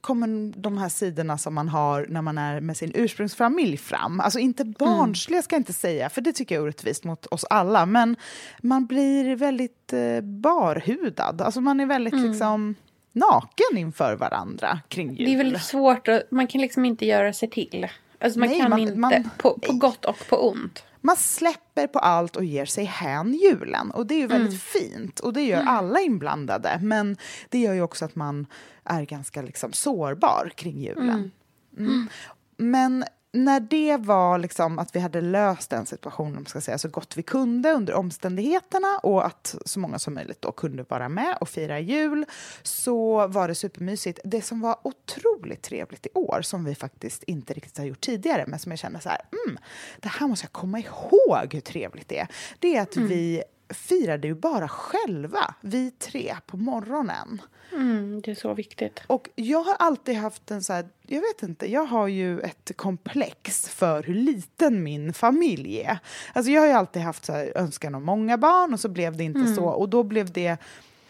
kommer 0.00 0.52
de 0.60 0.78
här 0.78 0.88
sidorna 0.88 1.38
som 1.38 1.54
man 1.54 1.68
har 1.68 2.06
när 2.08 2.22
man 2.22 2.38
är 2.38 2.60
med 2.60 2.76
sin 2.76 2.92
ursprungsfamilj 2.94 3.76
fram. 3.76 4.20
Alltså 4.20 4.38
inte 4.38 4.62
mm. 4.62 4.74
barnsliga 4.78 5.42
ska 5.42 5.54
jag 5.54 5.60
inte 5.60 5.72
säga, 5.72 6.08
för 6.08 6.20
det 6.20 6.32
tycker 6.32 6.54
jag 6.54 6.62
är 6.62 6.64
orättvist 6.64 7.04
mot 7.04 7.26
oss 7.26 7.44
alla. 7.50 7.86
Men 7.86 8.16
man 8.62 8.86
blir 8.86 9.36
väldigt 9.36 9.92
eh, 9.92 10.20
barhudad. 10.20 11.42
Alltså 11.42 11.60
man 11.60 11.80
är 11.80 11.86
väldigt 11.86 12.14
mm. 12.14 12.30
liksom 12.30 12.74
naken 13.18 13.78
inför 13.78 14.16
varandra 14.16 14.80
kring 14.88 15.14
jul. 15.14 15.26
Det 15.26 15.34
är 15.34 15.36
väldigt 15.36 15.62
svårt, 15.62 16.08
och 16.08 16.22
man 16.30 16.46
kan 16.46 16.60
liksom 16.60 16.84
inte 16.84 17.06
göra 17.06 17.32
sig 17.32 17.50
till. 17.50 17.88
Alltså 18.20 18.38
man 18.38 18.48
Nej, 18.48 18.60
kan 18.60 18.70
man, 18.70 18.78
inte, 18.78 18.94
man, 18.94 19.30
på, 19.38 19.58
på 19.58 19.72
gott 19.72 20.04
och 20.04 20.28
på 20.28 20.48
ont. 20.48 20.84
Man 21.00 21.16
släpper 21.16 21.86
på 21.86 21.98
allt 21.98 22.36
och 22.36 22.44
ger 22.44 22.64
sig 22.64 22.84
hän 22.84 23.34
julen. 23.34 23.90
Och 23.90 24.06
det 24.06 24.14
är 24.14 24.18
ju 24.18 24.26
väldigt 24.26 24.72
mm. 24.76 24.92
fint. 24.92 25.20
Och 25.20 25.32
det 25.32 25.42
gör 25.42 25.60
mm. 25.60 25.68
alla 25.68 26.00
inblandade. 26.00 26.78
Men 26.82 27.16
det 27.48 27.58
gör 27.58 27.74
ju 27.74 27.82
också 27.82 28.04
att 28.04 28.16
man 28.16 28.46
är 28.84 29.02
ganska 29.02 29.42
liksom 29.42 29.72
sårbar 29.72 30.52
kring 30.54 30.80
julen. 30.80 31.08
Mm. 31.08 31.30
mm. 31.78 32.08
Men 32.56 33.04
när 33.32 33.60
det 33.60 33.96
var 33.96 34.38
liksom 34.38 34.78
att 34.78 34.96
vi 34.96 35.00
hade 35.00 35.20
löst 35.20 35.70
den 35.70 35.86
situationen 35.86 36.46
ska 36.46 36.60
säga, 36.60 36.78
så 36.78 36.88
gott 36.88 37.16
vi 37.16 37.22
kunde 37.22 37.72
under 37.72 37.94
omständigheterna 37.94 38.98
och 39.02 39.26
att 39.26 39.54
så 39.64 39.80
många 39.80 39.98
som 39.98 40.14
möjligt 40.14 40.42
då 40.42 40.52
kunde 40.52 40.84
vara 40.88 41.08
med 41.08 41.36
och 41.40 41.48
fira 41.48 41.80
jul 41.80 42.24
så 42.62 43.26
var 43.26 43.48
det 43.48 43.54
supermysigt. 43.54 44.20
Det 44.24 44.42
som 44.42 44.60
var 44.60 44.76
otroligt 44.82 45.62
trevligt 45.62 46.06
i 46.06 46.10
år, 46.14 46.40
som 46.42 46.64
vi 46.64 46.74
faktiskt 46.74 47.22
inte 47.22 47.54
riktigt 47.54 47.78
har 47.78 47.84
gjort 47.84 48.00
tidigare 48.00 48.44
men 48.46 48.58
som 48.58 48.72
jag 48.72 48.78
känner 48.78 49.00
så 49.00 49.08
här, 49.08 49.20
mm, 49.46 49.58
det 50.00 50.08
här 50.08 50.26
måste 50.26 50.44
jag 50.44 50.52
komma 50.52 50.78
ihåg 50.78 51.54
hur 51.54 51.60
trevligt 51.60 52.08
det 52.08 52.18
är, 52.18 52.28
det 52.58 52.76
är 52.76 52.82
att 52.82 52.96
mm. 52.96 53.08
vi 53.08 53.42
firade 53.70 54.28
ju 54.28 54.34
bara 54.34 54.68
själva, 54.68 55.54
vi 55.60 55.90
tre, 55.90 56.36
på 56.46 56.56
morgonen. 56.56 57.42
Mm, 57.72 58.20
det 58.24 58.30
är 58.30 58.34
så 58.34 58.54
viktigt. 58.54 59.02
Och 59.06 59.28
jag 59.34 59.62
har 59.62 59.74
alltid 59.78 60.16
haft 60.16 60.50
en 60.50 60.62
så 60.62 60.72
här, 60.72 60.88
jag 61.06 61.20
vet 61.20 61.42
inte, 61.42 61.72
jag 61.72 61.84
har 61.84 62.08
ju 62.08 62.40
ett 62.40 62.72
komplex 62.76 63.68
för 63.68 64.02
hur 64.02 64.14
liten 64.14 64.82
min 64.82 65.12
familj 65.12 65.80
är. 65.80 65.98
Alltså 66.32 66.52
jag 66.52 66.60
har 66.60 66.68
ju 66.68 66.72
alltid 66.72 67.02
haft 67.02 67.24
så 67.24 67.32
här, 67.32 67.52
önskan 67.54 67.94
om 67.94 68.04
många 68.04 68.38
barn 68.38 68.72
och 68.72 68.80
så 68.80 68.88
blev 68.88 69.16
det 69.16 69.24
inte 69.24 69.40
mm. 69.40 69.54
så. 69.54 69.64
Och 69.64 69.88
då 69.88 70.02
blev 70.02 70.32
det 70.32 70.56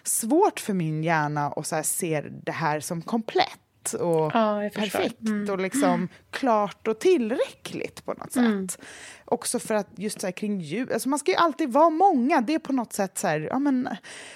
svårt 0.03 0.61
för 0.61 0.75
min 0.75 1.05
hjärna 1.05 1.47
att 1.47 1.67
så 1.67 1.77
här, 1.77 1.83
se 1.83 2.21
det 2.21 2.53
här 2.53 2.81
som 2.81 3.03
komplett 3.03 3.61
och 3.95 4.31
ja, 4.35 4.71
perfekt 4.75 5.21
mm. 5.21 5.51
och 5.51 5.59
liksom 5.59 6.09
klart 6.31 6.89
och 6.89 6.99
tillräckligt 6.99 8.05
på 8.05 8.13
något 8.13 8.37
mm. 8.37 8.69
sätt. 8.69 8.81
Också 9.25 9.59
för 9.59 9.75
att 9.75 9.89
just 9.97 10.21
så 10.21 10.27
här, 10.27 10.33
kring 10.33 10.61
jul, 10.61 10.93
alltså 10.93 11.09
man 11.09 11.19
ska 11.19 11.31
ju 11.31 11.37
alltid 11.37 11.73
vara 11.73 11.91
många. 11.91 12.41
Det 12.41 12.55
är 12.55 12.59
på 12.59 12.73
något 12.73 12.93
sätt 12.93 13.19
så 13.19 13.27
här, 13.27 13.41
ja 13.41 13.59
men 13.59 13.89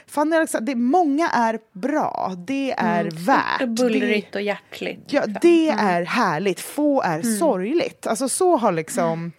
Fanny 0.07 0.37
Alexander, 0.37 0.75
det, 0.75 0.81
många 0.81 1.29
är 1.29 1.59
bra, 1.73 2.35
det 2.47 2.75
är 2.79 3.01
mm. 3.01 3.25
värt. 3.25 3.63
Och 3.63 3.69
bullrigt 3.69 4.35
och 4.35 4.43
hjärtligt. 4.43 5.05
Ja, 5.07 5.21
liksom. 5.21 5.39
det 5.43 5.69
mm. 5.69 5.87
är 5.87 6.03
härligt, 6.03 6.61
få 6.61 7.03
är 7.03 7.21
mm. 7.21 7.39
sorgligt. 7.39 8.07
Alltså 8.07 8.29
så 8.29 8.57
har 8.57 8.73
liksom 8.73 9.33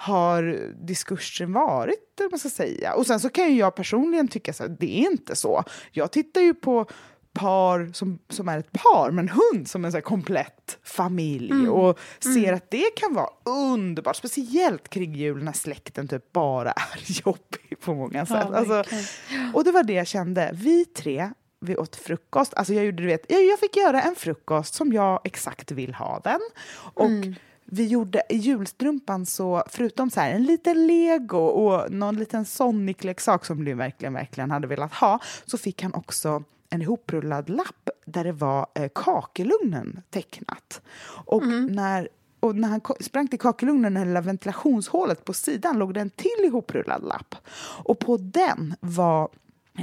har 0.00 0.70
diskursen 0.86 1.52
varit, 1.52 2.20
eller 2.20 2.30
man 2.30 2.38
ska 2.38 2.48
säga. 2.48 2.94
Och 2.94 3.06
sen 3.06 3.20
så 3.20 3.28
kan 3.28 3.52
ju 3.52 3.58
jag 3.58 3.74
personligen 3.74 4.28
tycka 4.28 4.52
så 4.52 4.62
här, 4.62 4.76
det 4.80 5.00
är 5.00 5.10
inte 5.10 5.36
så. 5.36 5.64
Jag 5.90 6.12
tittar 6.12 6.40
ju 6.40 6.54
på 6.54 6.86
par 7.32 7.90
som, 7.92 8.18
som 8.28 8.48
är 8.48 8.58
ett 8.58 8.72
par 8.72 9.10
med 9.10 9.22
en 9.22 9.28
hund 9.28 9.68
som 9.68 9.84
en 9.84 9.92
så 9.92 10.00
komplett 10.00 10.78
familj 10.84 11.50
mm. 11.50 11.70
och 11.70 11.98
ser 12.20 12.42
mm. 12.42 12.54
att 12.54 12.70
det 12.70 12.96
kan 12.96 13.14
vara 13.14 13.28
underbart, 13.44 14.16
speciellt 14.16 14.88
kring 14.88 15.14
jul 15.14 15.44
när 15.44 15.52
släkten 15.52 16.08
typ 16.08 16.32
bara 16.32 16.70
är 16.72 17.22
jobbig 17.24 17.80
på 17.80 17.94
många 17.94 18.26
sätt. 18.26 18.46
Ja, 18.50 18.56
alltså, 18.56 18.96
och 19.54 19.64
det 19.64 19.72
var 19.72 19.82
det 19.82 19.92
jag 19.92 20.06
kände. 20.06 20.50
Vi 20.54 20.84
tre, 20.84 21.30
vi 21.60 21.76
åt 21.76 21.96
frukost. 21.96 22.54
Alltså 22.54 22.74
jag, 22.74 22.84
gjorde, 22.84 23.02
du 23.02 23.06
vet, 23.06 23.24
jag, 23.28 23.44
jag 23.44 23.58
fick 23.58 23.76
göra 23.76 24.02
en 24.02 24.16
frukost 24.16 24.74
som 24.74 24.92
jag 24.92 25.20
exakt 25.24 25.70
vill 25.70 25.94
ha 25.94 26.20
den. 26.24 26.40
Och 26.94 27.06
mm 27.06 27.34
vi 27.72 27.86
gjorde 27.86 28.22
i 28.28 28.36
julstrumpan 28.36 29.26
så, 29.26 29.62
förutom 29.66 30.10
så 30.10 30.20
här, 30.20 30.30
en 30.30 30.44
liten 30.44 30.86
lego 30.86 31.38
och 31.38 31.92
någon 31.92 32.16
liten 32.16 32.44
Sonic-leksak 32.44 33.44
som 33.44 33.64
du 33.64 33.74
verkligen, 33.74 34.12
verkligen 34.12 34.50
hade 34.50 34.66
velat 34.66 34.94
ha, 34.94 35.20
så 35.46 35.58
fick 35.58 35.82
han 35.82 35.94
också 35.94 36.42
en 36.70 36.82
ihoprullad 36.82 37.48
lapp 37.48 37.88
där 38.04 38.24
det 38.24 38.32
var 38.32 38.66
eh, 38.74 38.88
kakelugnen 38.94 40.02
tecknat. 40.10 40.80
Och 41.26 41.42
mm. 41.42 41.66
när 41.66 42.08
och 42.40 42.56
när 42.56 42.68
han 42.68 42.80
sprang 43.00 43.28
till 43.28 43.38
kakelugnen, 43.38 43.96
eller 43.96 44.20
ventilationshålet 44.20 45.24
på 45.24 45.32
sidan, 45.32 45.78
låg 45.78 45.94
det 45.94 46.00
en 46.00 46.10
till 46.10 46.44
ihoprullad 46.44 47.02
lapp. 47.04 47.34
Och 47.84 47.98
på 47.98 48.16
den 48.16 48.74
var 48.80 49.28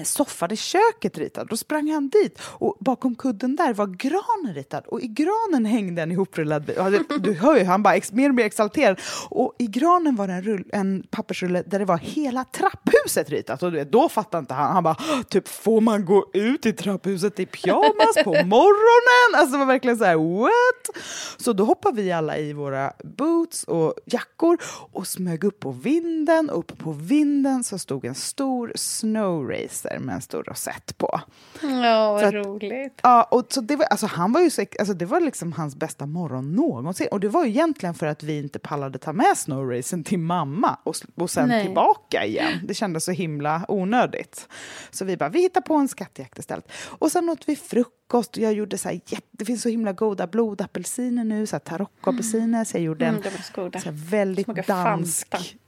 soffade 0.03 0.55
köket 0.55 1.17
ritad. 1.17 1.47
Då 1.49 1.57
sprang 1.57 1.91
han 1.91 2.09
dit 2.09 2.39
och 2.41 2.77
bakom 2.79 3.15
kudden 3.15 3.55
där 3.55 3.73
var 3.73 3.87
granen 3.87 4.55
ritad 4.55 4.83
och 4.85 5.01
i 5.01 5.07
granen 5.07 5.65
hängde 5.65 6.01
en 6.01 6.11
ihoprullad 6.11 6.65
bit. 6.65 6.77
Du 7.19 7.33
hör 7.33 7.57
ju, 7.57 7.63
han 7.63 7.83
bara 7.83 7.95
ex, 7.95 8.11
mer 8.11 8.29
och 8.29 8.35
mer 8.35 8.45
exalterad. 8.45 8.99
Och 9.29 9.55
i 9.59 9.67
granen 9.67 10.15
var 10.15 10.27
det 10.27 10.33
en, 10.33 10.43
rull, 10.43 10.63
en 10.73 11.03
pappersrulle 11.09 11.63
där 11.67 11.79
det 11.79 11.85
var 11.85 11.97
hela 11.97 12.43
trapphuset 12.43 13.29
ritat. 13.29 13.63
Och 13.63 13.71
då 13.87 14.09
fattade 14.09 14.39
inte 14.39 14.53
han. 14.53 14.73
Han 14.73 14.83
bara, 14.83 14.97
typ 15.29 15.47
får 15.47 15.81
man 15.81 16.05
gå 16.05 16.29
ut 16.33 16.65
i 16.65 16.73
trapphuset 16.73 17.39
i 17.39 17.45
pyjamas 17.45 18.15
på 18.23 18.31
morgonen? 18.45 19.41
Alltså 19.41 19.57
var 19.57 19.65
verkligen 19.65 19.97
så 19.97 20.03
här, 20.03 20.15
what? 20.15 21.03
Så 21.37 21.53
då 21.53 21.63
hoppade 21.63 22.01
vi 22.01 22.11
alla 22.11 22.37
i 22.37 22.53
våra 22.53 22.93
boots 23.03 23.63
och 23.63 23.93
jackor 24.05 24.57
och 24.91 25.07
smög 25.07 25.43
upp 25.43 25.59
på 25.59 25.71
vinden. 25.71 26.49
Upp 26.49 26.77
på 26.77 26.91
vinden 26.91 27.63
så 27.63 27.79
stod 27.79 28.05
en 28.05 28.15
stor 28.15 28.71
snow 28.75 29.47
poliser 29.81 29.99
med 29.99 30.15
en 30.15 30.21
stor 30.21 30.43
rosett 30.43 30.97
på. 30.97 31.21
Ja, 31.61 32.11
vad 32.13 32.23
att, 32.23 32.33
roligt. 32.33 32.99
Ja, 33.03 33.23
och 33.23 33.45
så 33.49 33.61
det 33.61 33.75
var, 33.75 33.85
alltså, 33.85 34.05
han 34.07 34.31
var 34.31 34.41
ju 34.41 34.49
så, 34.49 34.65
alltså, 34.79 34.93
det 34.93 35.05
var 35.05 35.19
liksom 35.19 35.53
hans 35.53 35.75
bästa 35.75 36.05
morgon 36.05 36.51
någonsin. 36.51 37.07
Och 37.11 37.19
det 37.19 37.29
var 37.29 37.43
ju 37.43 37.49
egentligen 37.49 37.95
för 37.95 38.07
att 38.07 38.23
vi 38.23 38.39
inte 38.39 38.59
pallade 38.59 38.99
ta 38.99 39.13
med 39.13 39.37
snowracen 39.37 40.03
till 40.03 40.19
mamma 40.19 40.77
och, 40.83 40.95
och 41.15 41.29
sen 41.29 41.47
Nej. 41.47 41.65
tillbaka 41.65 42.25
igen. 42.25 42.59
Det 42.63 42.73
kändes 42.73 43.05
så 43.05 43.11
himla 43.11 43.65
onödigt. 43.67 44.47
Så 44.91 45.05
vi 45.05 45.17
bara, 45.17 45.29
vi 45.29 45.41
hittar 45.41 45.61
på 45.61 45.73
en 45.75 45.87
skattjakt 45.87 46.39
istället. 46.39 46.71
Och 46.99 47.11
sen 47.11 47.29
åt 47.29 47.49
vi 47.49 47.55
frukost. 47.55 48.37
Jag 48.37 48.53
gjorde 48.53 48.77
så 48.77 48.89
här, 48.89 49.01
det 49.31 49.45
finns 49.45 49.61
så 49.61 49.69
himla 49.69 49.93
goda 49.93 50.27
blodapelsiner 50.27 51.23
nu, 51.23 51.47
så 51.47 51.55
här 51.55 51.59
taroccoapelsiner. 51.59 52.45
Mm. 52.45 52.65
Så 52.65 52.77
jag 52.77 52.83
gjorde 52.83 53.05
en 53.05 53.15
mm, 53.15 53.31
så 53.55 53.69
här, 53.69 54.09
väldigt 54.09 54.67
dansk... 54.67 55.27
Fanta 55.31 55.66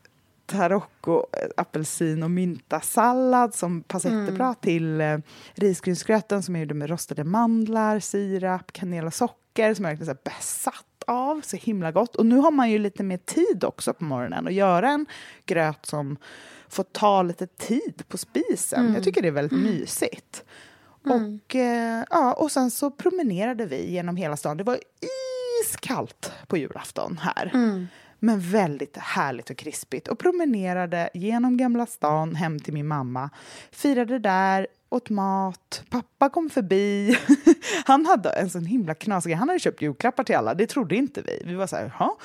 tarocco, 0.50 1.26
apelsin 1.58 2.24
och 2.24 2.32
myntasallad 2.32 3.54
som 3.54 3.84
passar 3.84 4.10
mm. 4.10 4.22
jättebra 4.22 4.54
till 4.54 5.02
eh, 5.02 5.18
risgrynsgröten 5.54 6.44
som 6.44 6.56
jag 6.56 6.62
gjorde 6.62 6.74
med 6.74 6.90
rostade 6.90 7.24
mandlar, 7.24 8.00
sirap, 8.00 8.72
kanel 8.72 9.06
och 9.06 9.14
socker 9.14 9.74
som 9.74 9.86
jag 9.86 9.92
verkligen 9.92 10.12
är 10.12 10.30
besatt 10.38 10.86
av. 11.08 11.42
Så 11.42 11.58
himla 11.58 11.92
gott. 11.92 12.16
Och 12.16 12.26
nu 12.26 12.38
har 12.38 12.52
man 12.52 12.72
ju 12.72 12.80
lite 12.80 13.04
mer 13.04 13.18
tid 13.18 13.64
också 13.64 13.94
på 13.94 14.04
morgonen 14.04 14.48
att 14.48 14.54
göra 14.54 14.90
en 14.90 15.06
gröt 15.46 15.86
som 15.86 16.18
får 16.70 16.84
ta 16.84 17.24
lite 17.24 17.48
tid 17.48 18.04
på 18.08 18.18
spisen. 18.18 18.80
Mm. 18.80 18.94
Jag 18.94 19.04
tycker 19.04 19.22
det 19.22 19.28
är 19.28 19.32
väldigt 19.32 19.52
mm. 19.52 19.66
mysigt. 19.66 20.44
Mm. 21.06 21.18
Och, 21.18 21.56
eh, 21.56 22.04
ja, 22.10 22.34
och 22.34 22.52
sen 22.52 22.72
så 22.72 22.92
promenerade 22.92 23.66
vi 23.66 23.92
genom 23.92 24.16
hela 24.16 24.38
stan. 24.38 24.58
Det 24.58 24.64
var 24.64 24.80
iskallt 25.64 26.32
på 26.48 26.58
julafton 26.58 27.20
här. 27.22 27.52
Men 28.20 28.40
väldigt 28.40 28.98
härligt 28.98 29.50
och 29.50 29.58
krispigt. 29.58 30.08
Och 30.08 30.20
promenerade 30.20 31.10
genom 31.14 31.58
Gamla 31.58 31.86
stan 31.86 32.36
hem 32.36 32.60
till 32.60 32.74
min 32.74 32.88
mamma. 32.88 33.30
Firade 33.72 34.20
där, 34.20 34.68
åt 34.90 35.10
mat. 35.10 35.84
Pappa 35.90 36.30
kom 36.30 36.50
förbi. 36.50 37.18
Han 37.86 38.06
hade 38.06 38.30
en 38.30 38.50
sån 38.50 38.66
himla 38.66 38.94
knasig 38.94 39.34
Han 39.34 39.50
hade 39.50 39.60
köpt 39.60 39.82
julklappar 39.82 40.24
till 40.24 40.36
alla. 40.36 40.54
Det 40.54 40.68
trodde 40.68 40.96
inte 40.96 41.22
vi. 41.22 41.42
Vi 41.46 41.54
var 41.54 41.68
så 41.68 41.76
här, 41.76 41.94
Hå? 41.98 42.18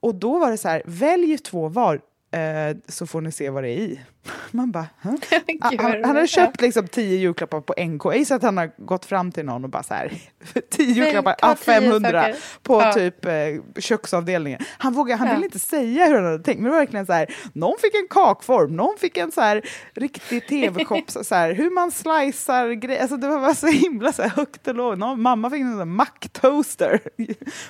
Och 0.00 0.14
då 0.14 0.38
var 0.38 0.50
det 0.50 0.58
så 0.58 0.68
här, 0.68 0.82
välj 0.86 1.38
två 1.38 1.68
var 1.68 2.00
eh, 2.30 2.76
så 2.88 3.06
får 3.06 3.20
ni 3.20 3.32
se 3.32 3.50
vad 3.50 3.62
det 3.62 3.70
är 3.70 3.78
i. 3.78 4.00
Man 4.50 4.70
bara, 4.70 4.86
huh? 5.02 5.14
Han, 5.60 5.78
han 5.78 6.04
hade 6.04 6.26
köpt 6.26 6.60
liksom 6.60 6.88
tio 6.88 7.16
julklappar 7.16 7.60
på 7.60 7.74
NK. 7.84 8.02
Gissar 8.16 8.36
att 8.36 8.42
han 8.42 8.56
har 8.56 8.70
gått 8.76 9.04
fram 9.04 9.32
till 9.32 9.44
någon 9.44 9.64
och 9.64 9.70
bara 9.70 9.82
så 9.82 9.94
här, 9.94 10.12
tio 10.70 10.94
julklappar, 11.04 11.36
ah, 11.42 11.54
tio 11.54 11.64
500 11.64 12.10
saker. 12.22 12.36
på 12.62 12.80
Ja. 12.82 12.92
typ 12.92 13.24
eh, 13.24 13.32
köksavdelningen. 13.78 14.60
Han, 14.78 14.92
vågade, 14.92 15.18
han 15.18 15.28
Ja. 15.28 15.34
ville 15.34 15.46
inte 15.46 15.58
säga 15.58 16.06
hur 16.06 16.14
han 16.14 16.24
hade 16.24 16.38
tänkt, 16.44 16.58
men 16.58 16.64
det 16.64 16.70
var 16.70 16.78
verkligen 16.78 17.06
så 17.06 17.12
här, 17.12 17.34
någon 17.52 17.78
fick 17.78 17.94
en 17.94 18.06
kakform, 18.10 18.76
någon 18.76 18.98
fick 18.98 19.16
en 19.16 19.32
så 19.32 19.40
här 19.40 19.62
riktig 19.94 20.46
tv-kopp, 20.48 21.10
så 21.10 21.24
så 21.24 21.34
här, 21.34 21.52
hur 21.54 21.70
man 21.70 21.90
slicear 21.90 22.72
grejer, 22.72 23.00
alltså 23.02 23.16
det 23.16 23.28
var 23.28 23.54
så 23.54 23.66
himla 23.66 24.12
så 24.12 24.22
här, 24.22 24.28
högt 24.30 24.68
och 24.68 24.74
lågt. 24.74 24.98
Någon, 24.98 25.22
mamma 25.22 25.50
fick 25.50 25.60
en 25.60 25.78
sån 25.78 25.94
macktoaster. 25.94 27.00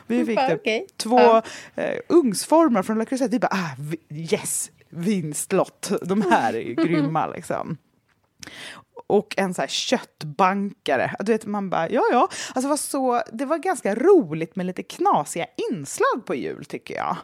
Vi 0.06 0.24
fick 0.26 0.36
Bara, 0.36 0.48
typ 0.48 0.60
okej. 0.60 0.86
två 0.96 1.18
Ja. 1.20 1.42
eh, 1.74 1.96
ugnsformar 2.08 2.82
från 2.82 2.98
La 2.98 3.04
Crusette. 3.04 3.30
Vi 3.30 3.38
bara, 3.38 3.50
ah, 3.52 3.76
yes, 4.14 4.70
vinstlott. 4.92 5.92
De 6.02 6.22
här 6.22 6.54
är 6.54 6.60
ju 6.60 6.74
grymma 6.74 7.26
liksom. 7.34 7.76
Och 9.06 9.34
en 9.38 9.54
så 9.54 9.60
här 9.60 9.68
köttbankare. 9.68 11.14
Du 11.20 11.32
vet, 11.32 11.46
man 11.46 11.70
bara, 11.70 11.90
ja 11.90 12.02
ja. 12.12 12.20
Alltså 12.20 12.60
det, 12.60 12.68
var 12.68 12.76
så, 12.76 13.22
det 13.32 13.44
var 13.44 13.58
ganska 13.58 13.94
roligt 13.94 14.56
med 14.56 14.66
lite 14.66 14.82
knasiga 14.82 15.46
inslag 15.70 16.26
på 16.26 16.34
jul 16.34 16.64
tycker 16.64 16.94
jag. 16.94 17.16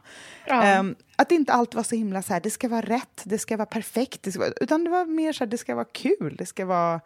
Ja. 0.46 0.62
Ehm, 0.62 0.96
att 1.16 1.32
inte 1.32 1.52
allt 1.52 1.74
var 1.74 1.82
så 1.82 1.94
himla 1.94 2.22
så 2.22 2.32
här, 2.32 2.40
det 2.40 2.50
ska 2.50 2.68
vara 2.68 2.80
rätt, 2.80 3.22
det 3.24 3.38
ska 3.38 3.56
vara 3.56 3.66
perfekt. 3.66 4.22
Det 4.22 4.32
ska 4.32 4.40
vara, 4.40 4.52
utan 4.60 4.84
det 4.84 4.90
var 4.90 5.04
mer 5.04 5.32
så 5.32 5.44
här, 5.44 5.50
det 5.50 5.58
ska 5.58 5.74
vara 5.74 5.88
kul, 5.92 6.36
det 6.38 6.46
ska 6.46 6.66
vara 6.66 7.00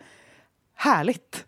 härligt. 0.74 1.44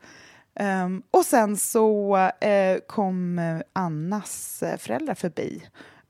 Ehm, 0.54 1.02
och 1.10 1.24
sen 1.24 1.56
så 1.56 2.16
eh, 2.40 2.78
kom 2.86 3.40
Annas 3.72 4.62
eh, 4.62 4.78
föräldrar 4.78 5.14
förbi, 5.14 5.62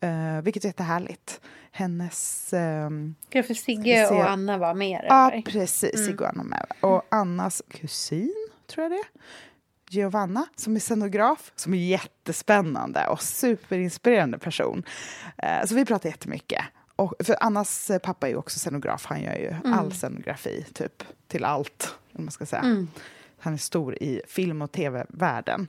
uh, 0.05 0.43
vilket 0.43 0.65
är 0.65 0.69
jättehärligt. 0.69 1.41
Hennes... 1.71 2.49
Ja, 3.31 3.43
för 3.43 3.55
Sigge 3.55 4.01
vi 4.01 4.09
se. 4.09 4.15
och 4.15 4.31
Anna 4.31 4.59
var 4.59 4.75
med. 4.75 5.05
Ja, 5.09 5.31
eller? 5.31 5.43
precis. 5.43 6.07
Sigge 6.07 6.25
och 6.25 6.29
Anna 6.29 6.43
med. 6.43 6.67
Och 6.81 7.03
Annas 7.09 7.63
kusin, 7.69 8.49
tror 8.67 8.83
jag 8.83 8.93
det 8.93 8.97
är. 8.97 9.07
Giovanna, 9.89 10.47
som 10.57 10.77
är 10.77 10.81
scenograf, 10.81 11.53
som 11.57 11.75
är 11.75 11.79
jättespännande 11.79 13.07
och 13.07 13.23
superinspirerande 13.23 14.39
person. 14.39 14.83
Eh, 15.39 15.67
så 15.67 15.75
vi 15.75 15.85
pratar 15.85 16.09
jättemycket. 16.09 16.65
Och, 16.97 17.15
för 17.25 17.37
Annas 17.41 17.91
eh, 17.91 17.99
pappa 17.99 18.27
är 18.27 18.31
ju 18.31 18.37
också 18.37 18.59
scenograf. 18.59 19.07
Han 19.07 19.23
gör 19.23 19.35
ju 19.35 19.55
all 19.65 19.93
scenografi, 19.93 20.67
typ, 20.75 21.03
till 21.29 21.45
allt. 21.45 21.95
Om 22.13 22.25
man 22.25 22.33
ska 22.33 22.47
säga. 22.47 22.87
Han 23.39 23.53
är 23.53 23.59
stor 23.59 23.95
i 24.03 24.23
film 24.29 24.63
och 24.63 24.73
tv-världen. 24.73 25.69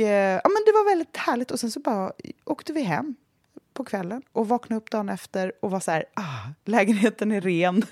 Eh, 0.00 0.06
ja, 0.44 0.48
men 0.48 0.62
det 0.66 0.72
var 0.72 0.90
väldigt 0.90 1.16
härligt. 1.16 1.50
Och 1.50 1.60
sen 1.60 1.70
så 1.70 1.80
bara 1.80 2.12
åkte 2.44 2.72
vi 2.72 2.82
hem 2.82 3.14
på 3.74 3.84
kvällen 3.84 4.22
och 4.32 4.48
vaknade 4.48 4.78
upp 4.78 4.90
dagen 4.90 5.08
efter 5.08 5.52
och 5.62 5.70
var 5.70 5.80
så 5.80 5.90
här, 5.90 6.04
ah, 6.14 6.48
lägenheten 6.64 7.32
är 7.32 7.40
ren. 7.40 7.82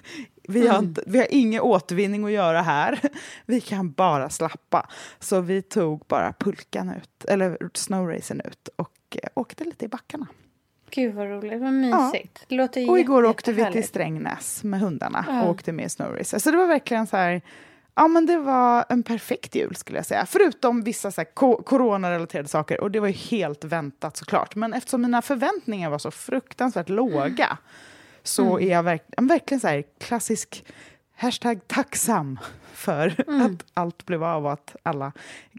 Vi 0.48 0.66
har, 0.68 0.78
inte, 0.78 1.02
vi 1.06 1.18
har 1.18 1.26
ingen 1.30 1.60
återvinning 1.60 2.24
att 2.24 2.30
göra 2.30 2.62
här. 2.62 3.00
Vi 3.46 3.60
kan 3.60 3.92
bara 3.92 4.30
slappa. 4.30 4.88
Så 5.18 5.40
vi 5.40 5.62
tog 5.62 6.04
bara 6.08 6.32
pulkan 6.32 6.90
ut, 6.96 7.24
eller 7.24 7.58
snowracen 7.74 8.40
ut 8.40 8.68
och 8.76 9.16
eh, 9.22 9.28
åkte 9.34 9.64
lite 9.64 9.84
i 9.84 9.88
backarna. 9.88 10.26
Gud 10.90 11.14
vad 11.14 11.26
roligt, 11.26 11.60
vad 11.60 11.72
mysigt. 11.72 12.44
Det 12.48 12.54
låter 12.54 12.90
Och 12.90 12.98
igår 12.98 13.24
åkte 13.24 13.52
vi 13.52 13.72
till. 13.72 13.84
Strängnäs 13.84 14.64
med 14.64 14.80
hundarna 14.80 15.24
Ja. 15.28 15.42
och 15.42 15.50
åkte 15.50 15.72
med 15.72 15.92
snowracer. 15.92 16.38
Så 16.38 16.50
det 16.50 16.56
var 16.56 16.66
verkligen 16.66 17.06
så 17.06 17.16
här, 17.16 17.42
ja 17.96 18.09
men 18.09 18.26
det 18.26 18.37
var 18.38 18.85
en 18.88 19.02
perfekt 19.02 19.54
jul 19.54 19.76
skulle 19.76 19.98
jag 19.98 20.06
säga. 20.06 20.26
Förutom 20.26 20.82
vissa 20.82 21.11
så 21.11 21.20
här 21.20 21.35
ko- 21.35 21.62
coronarelaterade 21.62 22.48
saker 22.48 22.80
och 22.80 22.90
det 22.90 23.00
var 23.00 23.09
ju 23.09 23.14
helt 23.14 23.64
väntat 23.64 24.16
såklart. 24.16 24.54
Men 24.54 24.72
eftersom 24.74 25.02
mina 25.02 25.22
förväntningar 25.22 25.90
var 25.90 25.98
så 25.98 26.11
fruktansvärt 26.11 26.88
låga 26.88 27.59
så 28.22 28.61
är 28.61 28.70
jag 28.70 28.82
verk- 28.82 29.14
verkligen 29.18 29.61
så 29.61 29.68
här 29.68 29.85
klassisk 29.98 30.64
hashtag 31.16 31.61
tacksam 31.66 32.38
för 32.72 33.24
att 33.26 33.64
allt 33.74 34.06
blev 34.06 34.24
av 34.24 34.44
och 34.46 34.52
att 34.52 34.76
alla 34.82 35.12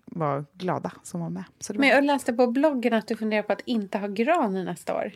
var 0.06 0.46
glada 0.54 0.92
som 1.04 1.20
var 1.22 1.30
med. 1.30 1.44
Var 1.70 1.76
Men 1.76 1.90
jag 1.90 2.04
läste 2.04 2.34
på 2.34 2.48
bloggen 2.48 2.94
att 2.94 3.08
du 3.08 3.16
funderar 3.16 3.44
på 3.44 3.54
att 3.54 3.62
inte 3.66 3.98
ha 3.98 4.08
gran 4.08 4.66
nästa 4.66 4.96
år. 4.96 5.12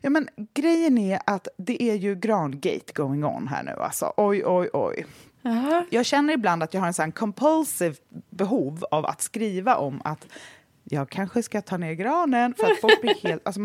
Ja, 0.00 0.10
men 0.10 0.28
grejen 0.54 0.98
är 0.98 1.20
att 1.26 1.48
det 1.56 1.82
är 1.82 1.94
ju 1.94 2.14
grangate 2.14 2.92
going 2.94 3.24
on 3.24 3.48
här 3.48 3.62
nu. 3.62 3.72
Alltså. 3.72 4.12
Oj, 4.16 4.42
oj, 4.46 4.68
oj. 4.72 5.06
Jaha. 5.44 5.84
Jag 5.90 6.06
känner 6.06 6.34
ibland 6.34 6.62
att 6.62 6.74
jag 6.74 6.80
har 6.80 6.88
en 6.88 6.94
sån 6.94 7.12
compulsive 7.12 7.94
behov 8.30 8.84
av 8.90 9.06
att 9.06 9.22
skriva 9.22 9.76
om 9.76 10.02
att 10.04 10.26
jag 10.84 11.10
kanske 11.10 11.42
ska 11.42 11.62
ta 11.62 11.76
ner 11.76 11.92
granen 11.92 12.54
för 12.54 12.72
att 12.72 12.80
folk 12.80 13.00
blir 13.00 13.28
helt... 13.28 13.46
Alltså, 13.46 13.60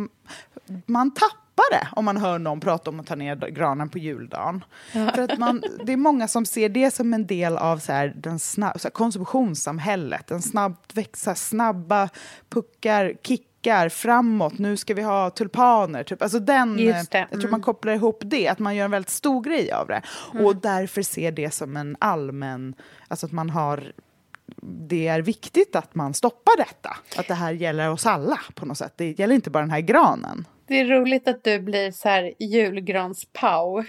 man 0.86 1.12
tappar 1.12 1.72
det 1.72 1.88
om 1.92 2.06
man 2.06 2.18
hör 2.18 2.40
någon 2.40 2.60
prata 2.60 2.90
om 2.90 3.00
att 3.00 3.08
ta 3.08 3.16
ner 3.16 3.36
granen 3.36 3.90
på 3.90 3.98
juldagen. 3.98 4.64
För 4.92 5.22
att 5.22 5.38
man, 5.38 5.64
det 5.86 5.94
är 5.94 5.98
många 5.98 6.28
som 6.28 6.46
ser 6.46 6.70
det 6.70 6.92
som 6.92 7.14
en 7.14 7.28
del 7.28 7.58
av 7.58 7.78
så 7.78 7.92
här, 7.92 8.14
den 8.16 8.40
snabb, 8.40 8.80
så 8.80 8.88
här, 8.88 8.92
konsumtionssamhället. 8.92 10.28
Den 10.28 10.42
snabbt 10.42 10.98
växa, 10.98 11.36
snabba 11.36 12.10
puckar, 12.50 13.14
kickar 13.60 13.90
framåt. 13.90 14.58
Nu 14.58 14.78
ska 14.78 14.94
vi 14.94 15.02
ha 15.02 15.30
tulpaner. 15.30 16.04
Typ. 16.04 16.22
Alltså 16.22 16.40
den, 16.40 16.78
det, 16.78 16.84
Jag 16.84 17.30
tror 17.30 17.40
mm. 17.40 17.52
man 17.52 17.62
kopplar 17.62 17.94
ihop 17.94 18.22
det, 18.26 18.48
att 18.48 18.60
man 18.60 18.76
gör 18.76 18.86
en 18.86 18.92
väldigt 18.92 19.10
stor 19.10 19.44
grej 19.44 19.72
av 19.72 19.88
det. 19.88 20.02
Och 20.44 20.56
därför 20.56 21.02
ser 21.02 21.32
det 21.32 21.54
som 21.54 21.78
en 21.78 21.98
allmän... 22.00 22.76
Alltså 23.08 23.26
att 23.26 23.32
man 23.32 23.50
har 23.50 23.92
det 24.62 25.08
är 25.08 25.22
viktigt 25.22 25.76
att 25.76 25.96
man 25.96 26.14
stoppar 26.14 26.58
detta. 26.58 26.98
Att 27.18 27.28
det 27.28 27.34
här 27.34 27.52
gäller 27.52 27.92
oss 27.92 28.06
alla 28.06 28.40
på 28.56 28.66
något 28.66 28.78
sätt. 28.78 28.94
Det 28.96 29.20
gäller 29.20 29.36
inte 29.36 29.50
bara 29.50 29.64
den 29.64 29.72
här 29.72 29.82
granen. 29.82 30.46
Det 30.70 30.80
är 30.80 30.86
roligt 30.86 31.28
att 31.28 31.44
du 31.44 31.60
blir 31.60 31.92
så 31.92 32.10
här 32.10 32.34
julgrans-pow. 32.40 33.86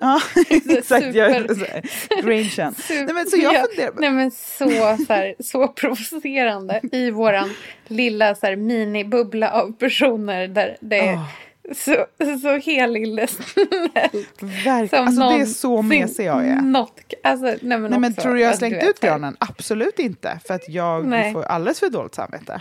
Ja, 0.00 0.20
exakt. 0.50 1.14
Jag, 1.14 1.32
super- 1.32 1.54
så 1.54 1.64
här, 1.64 1.82
Grangen. 2.22 2.74
Nej, 3.06 3.14
men 3.14 3.26
så 3.26 3.36
jag 3.36 3.54
Ja, 3.54 3.64
funderar... 3.68 3.92
Nej 3.98 4.10
men 4.10 4.30
så, 4.30 4.70
så, 5.06 5.12
här, 5.12 5.34
så 5.42 5.68
provocerande 5.68 6.80
i 6.92 7.10
våran 7.10 7.50
lilla 7.86 8.34
så 8.34 8.46
här, 8.46 8.56
minibubbla 8.56 9.50
av 9.50 9.72
personer 9.72 10.48
där 10.48 10.76
det 10.80 10.98
är 10.98 11.14
Åh. 11.14 11.28
så, 11.74 12.06
så 12.42 12.58
helylle 12.70 13.26
snällt. 13.26 14.42
Verk, 14.66 14.90
Som 14.90 15.04
alltså, 15.06 15.28
det 15.28 15.42
är 15.42 15.46
så 15.46 15.82
mesig 15.82 16.24
jag 16.26 16.48
är. 16.48 16.56
Något, 16.60 17.00
alltså, 17.22 17.46
nej 17.46 17.78
men, 17.78 17.82
Nej, 17.90 17.98
men 18.00 18.14
tror 18.14 18.34
du 18.34 18.40
jag 18.40 18.48
har 18.48 18.56
slängt 18.56 18.84
ut 18.84 19.00
granen? 19.00 19.36
Absolut 19.40 19.98
inte. 19.98 20.38
För 20.46 20.54
att 20.54 20.68
jag 20.68 21.06
Nej. 21.06 21.32
får 21.32 21.42
alldeles 21.42 21.80
för 21.80 21.88
dåligt 21.88 22.14
samvete. 22.14 22.60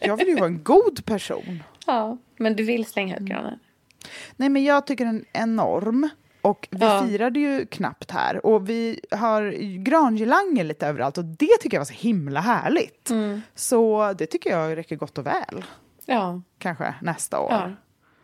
Jag 0.00 0.16
vill 0.16 0.28
ju 0.28 0.34
vara 0.34 0.46
en 0.46 0.62
god 0.62 1.04
person. 1.06 1.62
Ja, 1.86 2.18
men 2.36 2.56
du 2.56 2.64
vill 2.64 2.86
slänga 2.86 3.16
ut 3.16 3.22
granen. 3.22 3.58
Nej, 4.36 4.48
men 4.48 4.64
jag 4.64 4.86
tycker 4.86 5.04
den 5.04 5.24
är 5.32 5.42
enorm. 5.42 6.08
Och 6.42 6.68
vi 6.70 6.78
Ja. 6.84 7.02
firade 7.08 7.40
ju 7.40 7.66
knappt 7.66 8.10
här. 8.10 8.46
Och 8.46 8.68
vi 8.68 9.00
har 9.10 9.50
grangirlanger 9.84 10.64
lite 10.64 10.86
överallt. 10.86 11.18
Och 11.18 11.24
det 11.24 11.56
tycker 11.60 11.76
jag 11.76 11.80
var 11.80 11.84
så 11.84 11.92
himla 11.94 12.40
härligt. 12.40 13.10
Mm. 13.10 13.40
Så 13.54 14.12
det 14.18 14.26
tycker 14.26 14.50
jag 14.50 14.76
räcker 14.76 14.96
gott 14.96 15.18
och 15.18 15.26
väl. 15.26 15.64
Ja. 16.06 16.42
Kanske 16.58 16.94
nästa 17.02 17.40
år. 17.40 17.52
Ja. 17.52 17.70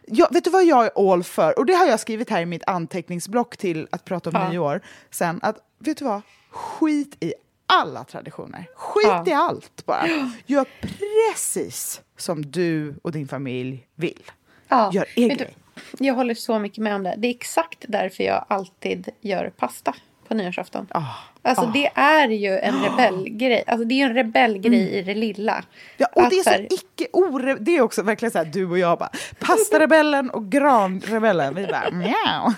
Ja, 0.06 0.28
vet 0.30 0.44
du 0.44 0.50
vad 0.50 0.64
jag 0.64 0.84
är 0.86 1.12
all 1.12 1.22
för? 1.22 1.58
Och 1.58 1.66
det 1.66 1.72
har 1.74 1.86
jag 1.86 2.00
skrivit 2.00 2.30
här 2.30 2.42
i 2.42 2.46
mitt 2.46 2.64
anteckningsblock 2.66 3.56
till 3.56 3.88
att 3.92 4.04
prata 4.04 4.30
om 4.30 4.36
Ja. 4.36 4.50
nyår. 4.50 4.80
Sen 5.10 5.40
att, 5.42 5.56
vet 5.78 5.96
du 5.98 6.04
vad? 6.04 6.22
Skit 6.50 7.16
i 7.24 7.34
alla 7.70 8.04
traditioner. 8.04 8.66
Skit 8.74 9.06
Ja. 9.06 9.24
i 9.26 9.32
allt 9.32 9.86
bara. 9.86 10.06
Gör 10.46 10.66
precis 10.80 12.00
som 12.16 12.50
du 12.50 12.94
och 13.02 13.12
din 13.12 13.28
familj 13.28 13.86
vill. 13.94 14.22
Ja. 14.68 14.90
Gör 14.92 15.06
du, 15.16 15.28
grej. 15.28 15.56
Jag 15.98 16.14
håller 16.14 16.34
så 16.34 16.58
mycket 16.58 16.78
med 16.78 16.94
om 16.94 17.02
det. 17.02 17.14
Det 17.18 17.28
är 17.28 17.30
exakt 17.34 17.84
därför 17.88 18.24
jag 18.24 18.44
alltid 18.48 19.08
gör 19.20 19.52
pasta 19.56 19.94
på 20.30 20.34
nyårsafton. 20.36 20.86
Ah. 20.90 21.02
Alltså 21.42 21.64
Ah. 21.64 21.70
det 21.74 21.86
är 21.94 22.28
ju 22.28 22.58
en 22.58 22.82
rebellgrej. 22.84 23.64
Alltså 23.66 23.84
det 23.84 24.00
är 24.02 24.06
en 24.06 24.14
rebellgrej 24.14 24.98
i 24.98 25.02
det 25.02 25.14
lilla. 25.14 25.52
Mm. 25.52 25.64
Ja, 25.96 26.06
och 26.14 26.22
Att 26.22 26.30
det 26.30 26.36
är 26.38 26.42
så 26.42 26.50
här- 26.50 26.66
icke 26.70 27.06
ore... 27.12 27.54
Det 27.54 27.76
är 27.76 27.80
också 27.82 28.02
verkligen 28.02 28.32
så 28.32 28.38
här, 28.38 28.44
du 28.44 28.66
och 28.70 28.78
jag 28.78 28.98
bara, 28.98 29.10
pastarebellen 29.38 30.30
och 30.30 30.50
granrebellen, 30.50 31.54
vi 31.54 31.66
bara 31.66 31.90
mjau. 31.90 32.52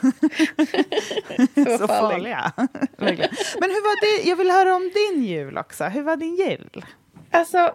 Så 1.71 1.79
så 1.79 1.89
farlig. 1.89 2.33
farliga. 2.33 2.53
Men 3.61 3.71
hur 3.71 3.83
var 3.83 4.01
det, 4.23 4.29
jag 4.29 4.37
vill 4.37 4.51
höra 4.51 4.75
om 4.75 4.91
din 4.95 5.25
jul 5.25 5.59
också. 5.59 5.85
Hur 5.85 6.03
var 6.03 6.17
din 6.17 6.37
jul? 6.37 6.85
Alltså 7.31 7.75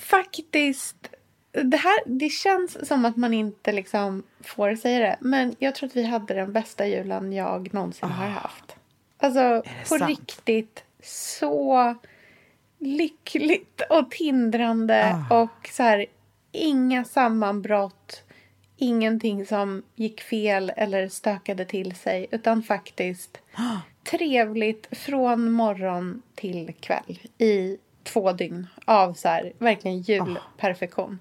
faktiskt. 0.00 0.96
Det, 1.52 1.76
här, 1.76 1.98
det 2.06 2.28
känns 2.28 2.88
som 2.88 3.04
att 3.04 3.16
man 3.16 3.34
inte 3.34 3.72
liksom 3.72 4.22
får 4.44 4.74
säga 4.76 4.98
det. 4.98 5.16
Men 5.20 5.54
jag 5.58 5.74
tror 5.74 5.88
att 5.88 5.96
vi 5.96 6.04
hade 6.06 6.34
den 6.34 6.52
bästa 6.52 6.86
julen 6.86 7.32
jag 7.32 7.74
någonsin 7.74 8.08
har 8.08 8.28
haft. 8.28 8.76
Alltså 9.18 9.62
på 9.88 9.98
sant? 9.98 10.10
riktigt 10.10 10.84
så 11.02 11.94
lyckligt 12.78 13.82
och 13.90 14.10
tindrande. 14.10 15.24
Ah. 15.30 15.42
Och 15.42 15.68
så 15.72 15.82
här, 15.82 16.06
inga 16.52 17.04
sammanbrott. 17.04 18.22
Ingenting 18.76 19.46
som 19.46 19.82
gick 19.94 20.20
fel 20.20 20.72
eller 20.76 21.08
stökade 21.08 21.64
till 21.64 21.94
sig. 21.94 22.26
Utan 22.30 22.62
faktiskt 22.62 23.38
trevligt 24.10 24.88
från 24.90 25.50
morgon 25.50 26.22
till 26.34 26.74
kväll 26.80 27.18
i 27.38 27.78
två 28.02 28.32
dygn 28.32 28.66
av 28.84 29.14
så 29.14 29.28
här, 29.28 29.52
verkligen 29.58 30.00
julperfektion. 30.00 31.18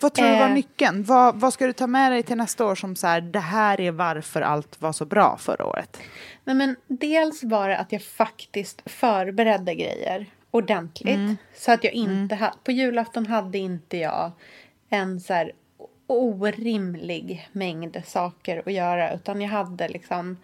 Vad 0.00 0.14
tror 0.14 0.26
du 0.26 0.32
var 0.32 0.48
eh. 0.48 0.54
nyckeln? 0.54 1.04
Vad, 1.04 1.40
vad 1.40 1.52
ska 1.52 1.66
du 1.66 1.72
ta 1.72 1.86
med 1.86 2.12
dig 2.12 2.22
till 2.22 2.36
nästa 2.36 2.66
år 2.66 2.74
som 2.74 2.96
så 2.96 3.06
här, 3.06 3.20
det 3.20 3.40
här 3.40 3.80
är 3.80 3.90
varför 3.90 4.40
allt 4.40 4.80
var 4.80 4.92
så 4.92 5.04
bra 5.04 5.36
förra 5.36 5.66
året? 5.66 5.98
Nej, 6.44 6.56
men 6.56 6.76
dels 6.86 7.42
var 7.42 7.68
det 7.68 7.78
att 7.78 7.92
jag 7.92 8.02
faktiskt 8.02 8.82
förberedde 8.86 9.74
grejer 9.74 10.26
ordentligt. 10.50 11.14
Mm. 11.16 11.36
Så 11.54 11.72
att 11.72 11.84
jag 11.84 11.92
inte 11.92 12.34
mm. 12.34 12.50
på 12.64 12.72
julafton 12.72 13.26
hade 13.26 13.58
inte 13.58 13.96
jag 13.96 14.32
en 14.88 15.20
så 15.20 15.34
här 15.34 15.52
orimlig 16.06 17.48
mängd 17.52 18.02
saker 18.06 18.62
att 18.66 18.72
göra. 18.72 19.14
Utan 19.14 19.40
jag 19.40 19.48
hade 19.48 19.88
liksom 19.88 20.36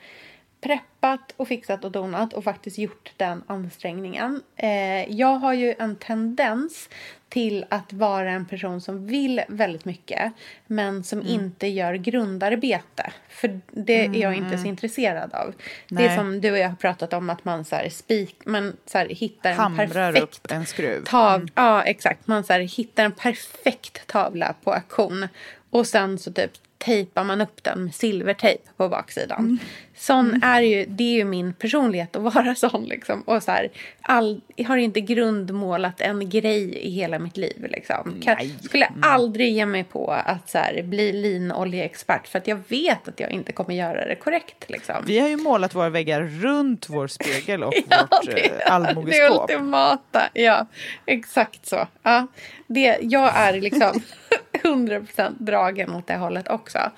preppat 0.60 1.32
och 1.36 1.48
fixat 1.48 1.84
och 1.84 1.92
donat 1.92 2.32
och 2.32 2.44
faktiskt 2.44 2.78
gjort 2.78 3.12
den 3.16 3.42
ansträngningen. 3.46 4.42
Eh, 4.56 5.12
jag 5.12 5.36
har 5.38 5.52
ju 5.52 5.74
en 5.78 5.96
tendens 5.96 6.88
till 7.28 7.64
att 7.68 7.92
vara 7.92 8.30
en 8.30 8.46
person 8.46 8.80
som 8.80 9.06
vill 9.06 9.42
väldigt 9.48 9.84
mycket 9.84 10.32
men 10.66 11.04
som 11.04 11.20
mm. 11.20 11.32
inte 11.32 11.66
gör 11.66 11.94
grundarbete. 11.94 13.12
För 13.28 13.60
det 13.70 14.04
mm. 14.04 14.14
är 14.14 14.22
jag 14.22 14.34
inte 14.34 14.50
så 14.50 14.54
mm. 14.54 14.66
intresserad 14.66 15.34
av. 15.34 15.54
Nej. 15.88 16.04
Det 16.04 16.12
är 16.12 16.16
som 16.16 16.40
du 16.40 16.50
och 16.50 16.58
jag 16.58 16.68
har 16.68 16.76
pratat 16.76 17.12
om 17.12 17.30
att 17.30 17.44
man 17.44 17.64
så 17.64 17.76
här, 17.76 17.88
spik, 17.88 18.36
man 18.44 18.76
så 18.86 18.98
här, 18.98 19.06
hittar 19.06 19.50
en 19.50 19.56
Hamrar 19.56 19.86
perfekt 19.86 20.22
upp 20.22 20.52
en 20.52 20.66
skruv. 20.66 21.04
Tav, 21.04 21.34
mm. 21.34 21.48
Ja, 21.54 21.82
exakt. 21.82 22.26
Man 22.26 22.44
så 22.44 22.52
här, 22.52 22.60
hittar 22.60 23.04
en 23.04 23.12
perfekt 23.12 24.06
tavla 24.06 24.54
på 24.64 24.72
auktion 24.72 25.28
och 25.70 25.86
sen 25.86 26.18
så 26.18 26.32
typ 26.32 26.52
tejpar 26.78 27.24
man 27.24 27.40
upp 27.40 27.62
den 27.62 27.84
med 27.84 27.94
silvertejp 27.94 28.62
på 28.76 28.88
baksidan. 28.88 29.38
Mm. 29.38 29.58
Sån 29.94 30.28
mm. 30.28 30.42
är 30.42 30.60
ju, 30.60 30.86
det 30.88 31.04
är 31.04 31.14
ju 31.14 31.24
min 31.24 31.52
personlighet 31.52 32.16
att 32.16 32.22
vara 32.22 32.54
sån. 32.56 32.84
Liksom. 32.84 33.22
Och 33.22 33.42
så 33.42 33.50
här, 33.50 33.70
all, 34.00 34.40
jag 34.56 34.68
har 34.68 34.76
inte 34.76 35.00
grundmålat 35.00 36.00
en 36.00 36.30
grej 36.30 36.78
i 36.78 36.90
hela 36.90 37.18
mitt 37.18 37.36
liv. 37.36 37.66
Liksom. 37.70 38.20
Kan, 38.22 38.36
skulle 38.62 38.86
mm. 38.86 39.00
aldrig 39.02 39.52
ge 39.52 39.66
mig 39.66 39.84
på 39.84 40.10
att 40.10 40.50
så 40.50 40.58
här, 40.58 40.82
bli 40.82 41.12
linoljeexpert 41.12 42.28
för 42.28 42.38
att 42.38 42.46
jag 42.46 42.58
vet 42.68 43.08
att 43.08 43.20
jag 43.20 43.30
inte 43.30 43.52
kommer 43.52 43.74
göra 43.74 44.06
det 44.08 44.14
korrekt. 44.14 44.70
Liksom. 44.70 44.96
Vi 45.06 45.18
har 45.18 45.28
ju 45.28 45.36
målat 45.36 45.74
våra 45.74 45.88
väggar 45.88 46.22
runt 46.22 46.88
vår 46.88 47.08
spegel 47.08 47.64
och 47.64 47.74
ja, 47.88 48.08
vårt 48.10 48.26
det, 48.26 48.46
eh, 48.46 48.72
allmogeskåp. 48.72 49.48
Det 49.48 49.54
ultimata, 49.54 50.22
ja. 50.32 50.66
Exakt 51.06 51.66
så. 51.66 51.86
Ja, 52.02 52.26
det, 52.66 52.98
jag 53.00 53.36
är 53.36 53.60
liksom 53.60 54.02
100% 54.66 55.34
dragen 55.38 55.94
åt 55.94 56.06
det 56.06 56.16
hållet 56.16 56.48
också. 56.48 56.78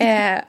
Eh, 0.00 0.40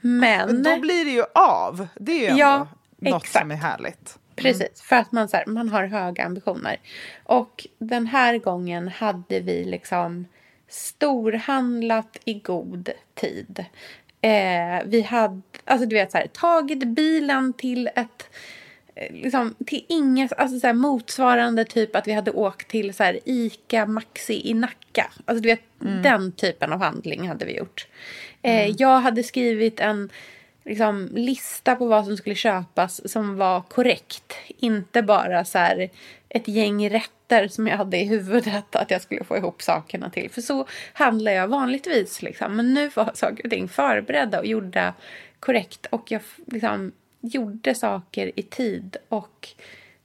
men... 0.00 0.62
Då 0.62 0.80
blir 0.80 1.04
det 1.04 1.10
ju 1.10 1.24
av. 1.34 1.86
Det 1.94 2.12
är 2.12 2.20
ju 2.20 2.26
ändå 2.26 2.40
ja, 2.40 2.68
något 2.96 3.22
exakt. 3.22 3.42
som 3.42 3.50
är 3.50 3.56
härligt. 3.56 4.18
Mm. 4.36 4.52
Precis, 4.52 4.82
för 4.82 4.96
att 4.96 5.12
man, 5.12 5.28
så 5.28 5.36
här, 5.36 5.46
man 5.46 5.68
har 5.68 5.84
höga 5.84 6.24
ambitioner. 6.24 6.76
Och 7.24 7.66
den 7.78 8.06
här 8.06 8.38
gången 8.38 8.88
hade 8.88 9.40
vi 9.40 9.64
liksom 9.64 10.26
storhandlat 10.68 12.18
i 12.24 12.34
god 12.34 12.90
tid. 13.14 13.64
Eh, 14.20 14.82
vi 14.86 15.02
hade 15.02 15.42
alltså 15.64 15.86
du 15.86 15.96
vet, 15.96 16.12
så 16.12 16.18
här, 16.18 16.26
tagit 16.26 16.84
bilen 16.84 17.52
till 17.52 17.90
ett 17.94 18.30
liksom, 19.10 19.54
till 19.66 19.84
inget, 19.88 20.32
alltså 20.32 20.60
så 20.60 20.66
här, 20.66 20.74
motsvarande 20.74 21.64
typ 21.64 21.96
att 21.96 22.08
vi 22.08 22.12
hade 22.12 22.30
åkt 22.30 22.68
till 22.68 22.94
så 22.94 23.02
här, 23.02 23.18
Ica 23.24 23.86
Maxi 23.86 24.50
i 24.50 24.54
Nacka. 24.54 25.10
Alltså 25.24 25.42
du 25.42 25.48
vet, 25.48 25.82
mm. 25.82 26.02
den 26.02 26.32
typen 26.32 26.72
av 26.72 26.80
handling 26.80 27.28
hade 27.28 27.44
vi 27.44 27.56
gjort. 27.56 27.86
Eh, 28.42 28.64
mm. 28.64 28.76
jag 28.78 29.00
hade 29.00 29.22
skrivit 29.22 29.80
en 29.80 30.10
liksom, 30.64 31.08
lista 31.12 31.76
på 31.76 31.86
vad 31.86 32.04
som 32.04 32.16
skulle 32.16 32.34
köpas 32.34 33.12
som 33.12 33.36
var 33.36 33.60
korrekt. 33.60 34.34
Inte 34.58 35.02
bara 35.02 35.44
så 35.44 35.58
här, 35.58 35.90
ett 36.28 36.48
gäng 36.48 36.90
rätter 36.90 37.48
som 37.48 37.66
jag 37.66 37.76
hade 37.76 37.96
i 37.96 38.04
huvudet 38.04 38.76
att 38.76 38.90
jag 38.90 39.02
skulle 39.02 39.24
få 39.24 39.36
ihop 39.36 39.62
sakerna 39.62 40.10
till. 40.10 40.30
För 40.30 40.40
så 40.40 40.66
handlar 40.92 41.32
jag 41.32 41.48
vanligtvis. 41.48 42.22
Liksom. 42.22 42.56
Men 42.56 42.74
nu 42.74 42.90
var 42.94 43.10
saker 43.14 43.44
och 43.44 43.50
ting 43.50 43.68
förberedda 43.68 44.38
och 44.38 44.46
gjorda 44.46 44.94
korrekt. 45.40 45.86
Och 45.90 46.10
jag 46.10 46.22
liksom 46.46 46.92
gjorde 47.26 47.74
saker 47.74 48.32
i 48.36 48.42
tid 48.42 48.96
och 49.08 49.48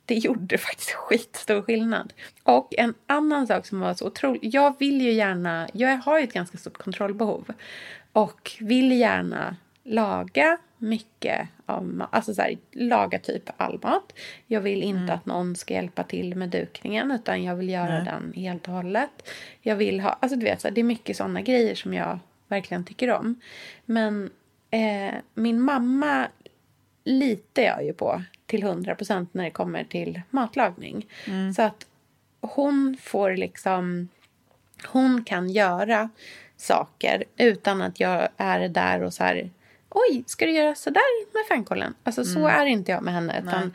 det 0.05 0.15
gjorde 0.15 0.57
faktiskt 0.67 0.91
skitstor 0.91 1.61
skillnad. 1.61 2.13
Och 2.43 2.73
en 2.77 2.93
annan 3.07 3.47
sak 3.47 3.65
som 3.65 3.79
var 3.79 3.93
så 3.93 4.07
otroligt... 4.07 4.53
Jag 4.53 4.79
vill 4.79 5.01
ju 5.01 5.11
gärna... 5.11 5.69
Jag 5.73 5.97
har 5.97 6.19
ju 6.19 6.23
ett 6.23 6.33
ganska 6.33 6.57
stort 6.57 6.77
kontrollbehov 6.77 7.53
och 8.13 8.51
vill 8.59 8.91
gärna 8.91 9.55
laga 9.83 10.57
mycket 10.77 11.47
av. 11.65 12.05
Alltså 12.11 12.33
så 12.33 12.41
här, 12.41 12.57
laga 12.71 13.19
typ 13.19 13.49
all 13.57 13.79
mat. 13.83 14.13
Jag 14.47 14.61
vill 14.61 14.83
inte 14.83 14.99
mm. 14.99 15.15
att 15.15 15.25
någon 15.25 15.55
ska 15.55 15.73
hjälpa 15.73 16.03
till 16.03 16.35
med 16.35 16.49
dukningen 16.49 17.11
utan 17.11 17.43
jag 17.43 17.55
vill 17.55 17.69
göra 17.69 18.03
Nej. 18.03 18.05
den 18.05 18.33
helt 18.43 18.67
och 18.67 18.73
hållet. 18.73 19.29
Jag 19.61 19.75
vill 19.75 19.99
ha... 19.99 20.17
Alltså 20.19 20.37
du 20.37 20.45
vet, 20.45 20.61
så 20.61 20.67
här, 20.67 20.75
det 20.75 20.81
är 20.81 20.85
mycket 20.85 21.17
sådana 21.17 21.41
grejer 21.41 21.75
som 21.75 21.93
jag 21.93 22.19
verkligen 22.47 22.83
tycker 22.83 23.11
om. 23.11 23.35
Men 23.85 24.29
eh, 24.71 25.13
min 25.33 25.61
mamma 25.61 26.27
litar 27.03 27.61
jag 27.61 27.85
ju 27.85 27.93
på 27.93 28.23
till 28.45 28.63
hundra 28.63 28.95
procent 28.95 29.33
när 29.33 29.43
det 29.43 29.51
kommer 29.51 29.83
till 29.83 30.21
matlagning. 30.29 31.07
Mm. 31.27 31.53
Så 31.53 31.61
att 31.61 31.85
hon 32.41 32.97
får 33.01 33.31
liksom... 33.31 34.07
Hon 34.87 35.23
kan 35.23 35.49
göra 35.49 36.09
saker 36.57 37.23
utan 37.37 37.81
att 37.81 37.99
jag 37.99 38.27
är 38.37 38.67
där 38.69 39.03
och 39.03 39.13
så 39.13 39.23
här... 39.23 39.49
Oj, 39.89 40.23
ska 40.27 40.45
du 40.45 40.51
göra 40.51 40.75
så 40.75 40.89
där 40.89 41.33
med 41.33 41.47
fänkålen? 41.47 41.93
Alltså 42.03 42.21
mm. 42.21 42.33
så 42.33 42.47
är 42.47 42.65
inte 42.65 42.91
jag 42.91 43.03
med 43.03 43.13
henne. 43.13 43.43
Utan 43.43 43.73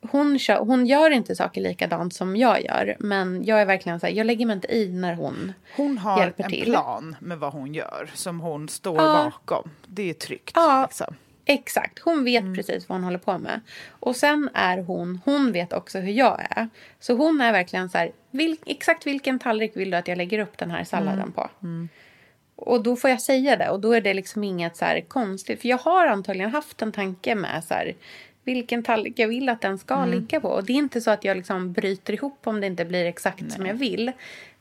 hon, 0.00 0.38
kör, 0.38 0.58
hon 0.58 0.86
gör 0.86 1.10
inte 1.10 1.36
saker 1.36 1.60
likadant 1.60 2.14
som 2.14 2.36
jag 2.36 2.64
gör. 2.64 2.96
Men 2.98 3.44
jag 3.44 3.60
är 3.60 3.66
verkligen 3.66 4.00
så 4.00 4.06
här, 4.06 4.12
jag 4.12 4.26
lägger 4.26 4.46
mig 4.46 4.54
inte 4.54 4.74
i 4.74 4.88
när 4.88 5.14
hon 5.14 5.52
Hon 5.76 5.98
har 5.98 6.20
hjälper 6.20 6.44
en 6.44 6.50
till. 6.50 6.64
plan 6.64 7.16
med 7.20 7.38
vad 7.38 7.52
hon 7.52 7.74
gör 7.74 8.10
som 8.14 8.40
hon 8.40 8.68
står 8.68 8.96
ja. 8.96 9.24
bakom. 9.24 9.70
Det 9.86 10.10
är 10.10 10.14
tryggt. 10.14 10.52
Ja, 10.54 10.82
liksom. 10.82 11.14
Exakt, 11.50 11.98
hon 11.98 12.24
vet 12.24 12.42
mm. 12.42 12.54
precis 12.54 12.88
vad 12.88 12.96
hon 12.96 13.04
håller 13.04 13.18
på 13.18 13.38
med. 13.38 13.60
Och 13.90 14.16
sen 14.16 14.50
är 14.54 14.78
hon, 14.78 15.20
hon 15.24 15.52
vet 15.52 15.72
också 15.72 15.98
hur 15.98 16.12
jag 16.12 16.46
är. 16.50 16.68
Så 17.00 17.14
hon 17.14 17.40
är 17.40 17.52
verkligen 17.52 17.90
så 17.90 17.98
här, 17.98 18.12
vil, 18.30 18.56
exakt 18.66 19.06
vilken 19.06 19.38
tallrik 19.38 19.76
vill 19.76 19.90
du 19.90 19.96
att 19.96 20.08
jag 20.08 20.18
lägger 20.18 20.38
upp 20.38 20.58
den 20.58 20.70
här 20.70 20.84
salladen 20.84 21.20
mm. 21.20 21.32
på? 21.32 21.50
Mm. 21.62 21.88
Och 22.56 22.82
då 22.82 22.96
får 22.96 23.10
jag 23.10 23.22
säga 23.22 23.56
det 23.56 23.70
och 23.70 23.80
då 23.80 23.92
är 23.92 24.00
det 24.00 24.14
liksom 24.14 24.44
inget 24.44 24.76
så 24.76 24.84
här 24.84 25.00
konstigt. 25.00 25.60
För 25.60 25.68
jag 25.68 25.78
har 25.78 26.06
antagligen 26.06 26.50
haft 26.50 26.82
en 26.82 26.92
tanke 26.92 27.34
med 27.34 27.64
så 27.64 27.74
här, 27.74 27.94
vilken 28.44 28.82
tallrik 28.82 29.18
jag 29.18 29.28
vill 29.28 29.48
att 29.48 29.60
den 29.60 29.78
ska 29.78 29.94
mm. 29.94 30.10
ligga 30.10 30.40
på. 30.40 30.48
Och 30.48 30.64
det 30.64 30.72
är 30.72 30.76
inte 30.76 31.00
så 31.00 31.10
att 31.10 31.24
jag 31.24 31.36
liksom 31.36 31.72
bryter 31.72 32.12
ihop 32.12 32.38
om 32.44 32.60
det 32.60 32.66
inte 32.66 32.84
blir 32.84 33.04
exakt 33.04 33.40
Nej. 33.40 33.50
som 33.50 33.66
jag 33.66 33.74
vill. 33.74 34.12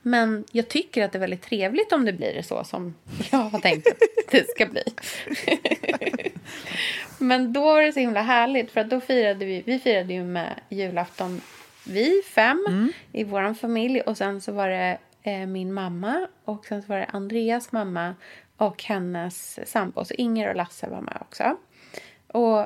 Men 0.08 0.46
jag 0.52 0.68
tycker 0.68 1.04
att 1.04 1.12
det 1.12 1.18
är 1.18 1.20
väldigt 1.20 1.42
trevligt 1.42 1.92
om 1.92 2.06
det 2.06 2.14
blir 2.14 2.42
så 2.42 2.64
som 2.64 2.96
jag 3.32 3.38
har 3.38 3.60
tänkt 3.60 3.88
att 3.88 4.32
det 4.32 4.50
ska 4.50 4.66
bli. 4.66 4.84
Men 7.18 7.54
då 7.54 7.62
var 7.62 7.82
det 7.82 7.94
så 7.94 8.00
himla 8.00 8.22
härligt 8.22 8.72
för 8.72 8.82
att 8.82 8.90
då 8.90 9.02
firade 9.02 9.46
vi, 9.46 9.64
vi 9.66 9.80
firade 9.80 10.14
ju 10.14 10.24
med 10.24 10.60
julafton 10.70 11.42
vi 11.84 12.22
fem 12.26 12.66
mm. 12.68 12.92
i 13.12 13.24
vår 13.24 13.54
familj 13.54 14.02
och 14.02 14.18
sen 14.18 14.42
så 14.42 14.52
var 14.52 14.70
det 14.70 14.98
eh, 15.24 15.46
min 15.46 15.74
mamma 15.74 16.28
och 16.46 16.66
sen 16.66 16.82
så 16.82 16.88
var 16.88 16.98
det 16.98 17.06
Andreas 17.06 17.72
mamma 17.72 18.16
och 18.58 18.84
hennes 18.84 19.60
sambo. 19.70 20.06
Så 20.06 20.14
Inger 20.14 20.50
och 20.50 20.56
Lasse 20.56 20.90
var 20.90 21.02
med 21.02 21.18
också. 21.22 21.58
Och 22.28 22.60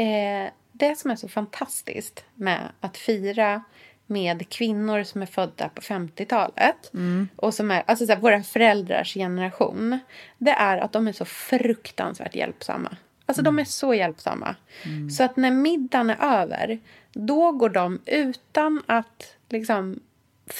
eh, 0.00 0.50
det 0.72 0.98
som 0.98 1.10
är 1.10 1.16
så 1.16 1.28
fantastiskt 1.28 2.24
med 2.34 2.68
att 2.80 2.96
fira 2.96 3.62
med 4.10 4.48
kvinnor 4.48 5.02
som 5.02 5.22
är 5.22 5.26
födda 5.26 5.68
på 5.68 5.80
50-talet 5.80 6.90
mm. 6.94 7.28
och 7.36 7.54
som 7.54 7.70
är 7.70 7.82
alltså 7.86 8.06
så 8.06 8.12
här, 8.12 8.20
våra 8.20 8.42
föräldrars 8.42 9.14
generation. 9.14 9.98
Det 10.38 10.50
är 10.50 10.78
att 10.78 10.92
de 10.92 11.08
är 11.08 11.12
så 11.12 11.24
fruktansvärt 11.24 12.34
hjälpsamma. 12.34 12.96
Alltså 13.26 13.42
mm. 13.42 13.56
de 13.56 13.60
är 13.60 13.64
så 13.64 13.94
hjälpsamma. 13.94 14.56
Mm. 14.84 15.10
Så 15.10 15.24
att 15.24 15.36
när 15.36 15.50
middagen 15.50 16.10
är 16.10 16.40
över, 16.40 16.78
då 17.12 17.52
går 17.52 17.68
de 17.68 18.00
utan 18.06 18.82
att 18.86 19.36
liksom 19.48 20.00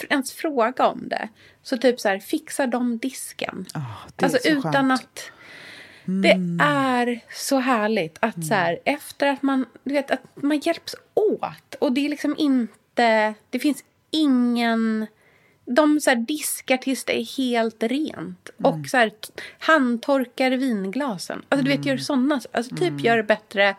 ens 0.08 0.32
fråga 0.32 0.86
om 0.86 1.08
det. 1.08 1.28
Så 1.62 1.76
typ 1.76 2.00
så 2.00 2.08
här, 2.08 2.18
fixar 2.18 2.66
de 2.66 2.98
disken. 2.98 3.66
Oh, 3.74 4.06
alltså 4.22 4.48
utan 4.48 4.72
skönt. 4.72 4.92
att... 4.92 5.30
Det 6.22 6.32
mm. 6.32 6.60
är 6.60 7.20
så 7.30 7.58
härligt 7.58 8.18
att 8.20 8.36
mm. 8.36 8.48
så 8.48 8.54
här, 8.54 8.78
efter 8.84 9.26
att 9.26 9.42
man, 9.42 9.66
du 9.84 9.94
vet, 9.94 10.10
att 10.10 10.22
man 10.34 10.58
hjälps 10.58 10.94
åt. 11.14 11.74
Och 11.80 11.92
det 11.92 12.06
är 12.06 12.08
liksom 12.08 12.34
inte... 12.38 12.72
Det 13.50 13.58
finns 13.58 13.84
ingen 14.10 15.06
de 15.68 16.00
så 16.00 16.14
diskar 16.14 16.76
tills 16.76 17.04
det 17.04 17.20
är 17.20 17.36
helt 17.36 17.82
rent. 17.82 18.50
Mm. 18.58 18.72
Och 18.72 18.88
så 18.88 18.96
här, 18.96 19.12
handtorkar 19.58 20.50
vinglasen. 20.50 21.42
Alltså 21.48 21.64
du 21.64 21.70
vet, 21.70 21.86
gör 21.86 21.92
mm. 21.92 22.04
sådana. 22.04 22.40
Alltså 22.52 22.76
typ 22.76 22.88
mm. 22.88 22.98
gör 22.98 23.16
det 23.16 23.22
bättre. 23.22 23.76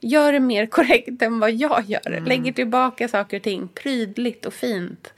Gör 0.00 0.32
det 0.32 0.40
mer 0.40 0.66
korrekt 0.66 1.22
än 1.22 1.40
vad 1.40 1.52
jag 1.52 1.84
gör. 1.86 2.06
Mm. 2.06 2.24
Lägger 2.24 2.52
tillbaka 2.52 3.08
saker 3.08 3.36
och 3.36 3.42
ting 3.42 3.68
prydligt 3.68 4.46
och 4.46 4.54
fint. 4.54 5.12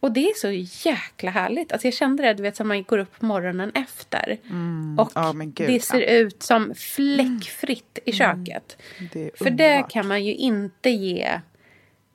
Och 0.00 0.12
det 0.12 0.28
är 0.28 0.34
så 0.34 0.50
jäkla 0.88 1.30
härligt. 1.30 1.72
Alltså 1.72 1.86
jag 1.86 1.94
kände 1.94 2.22
det, 2.22 2.34
du 2.34 2.42
vet, 2.42 2.56
som 2.56 2.68
man 2.68 2.82
går 2.82 2.98
upp 2.98 3.22
morgonen 3.22 3.72
efter. 3.74 4.38
Mm. 4.50 4.98
Och 4.98 5.16
oh, 5.16 5.46
det 5.54 5.84
ser 5.84 6.00
ut 6.00 6.42
som 6.42 6.74
fläckfritt 6.74 7.98
i 8.04 8.12
köket. 8.12 8.76
Det 9.12 9.30
För 9.38 9.50
det 9.50 9.86
kan 9.90 10.08
man 10.08 10.24
ju 10.24 10.34
inte 10.34 10.90
ge... 10.90 11.40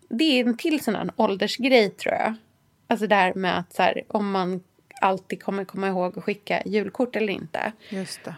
Det 0.09 0.23
är 0.23 0.45
en 0.45 0.57
till 0.57 0.83
sån 0.83 0.95
här 0.95 1.09
åldersgrej 1.15 1.89
tror 1.89 2.15
jag. 2.15 2.33
Alltså 2.87 3.07
det 3.07 3.15
här 3.15 3.33
med 3.33 3.59
att 3.59 3.73
så 3.73 3.83
här, 3.83 4.03
om 4.07 4.31
man 4.31 4.63
alltid 5.01 5.43
kommer 5.43 5.65
komma 5.65 5.87
ihåg 5.87 6.17
att 6.17 6.23
skicka 6.23 6.61
julkort 6.65 7.15
eller 7.15 7.33
inte. 7.33 7.71
Just 7.89 8.23
det. 8.23 8.35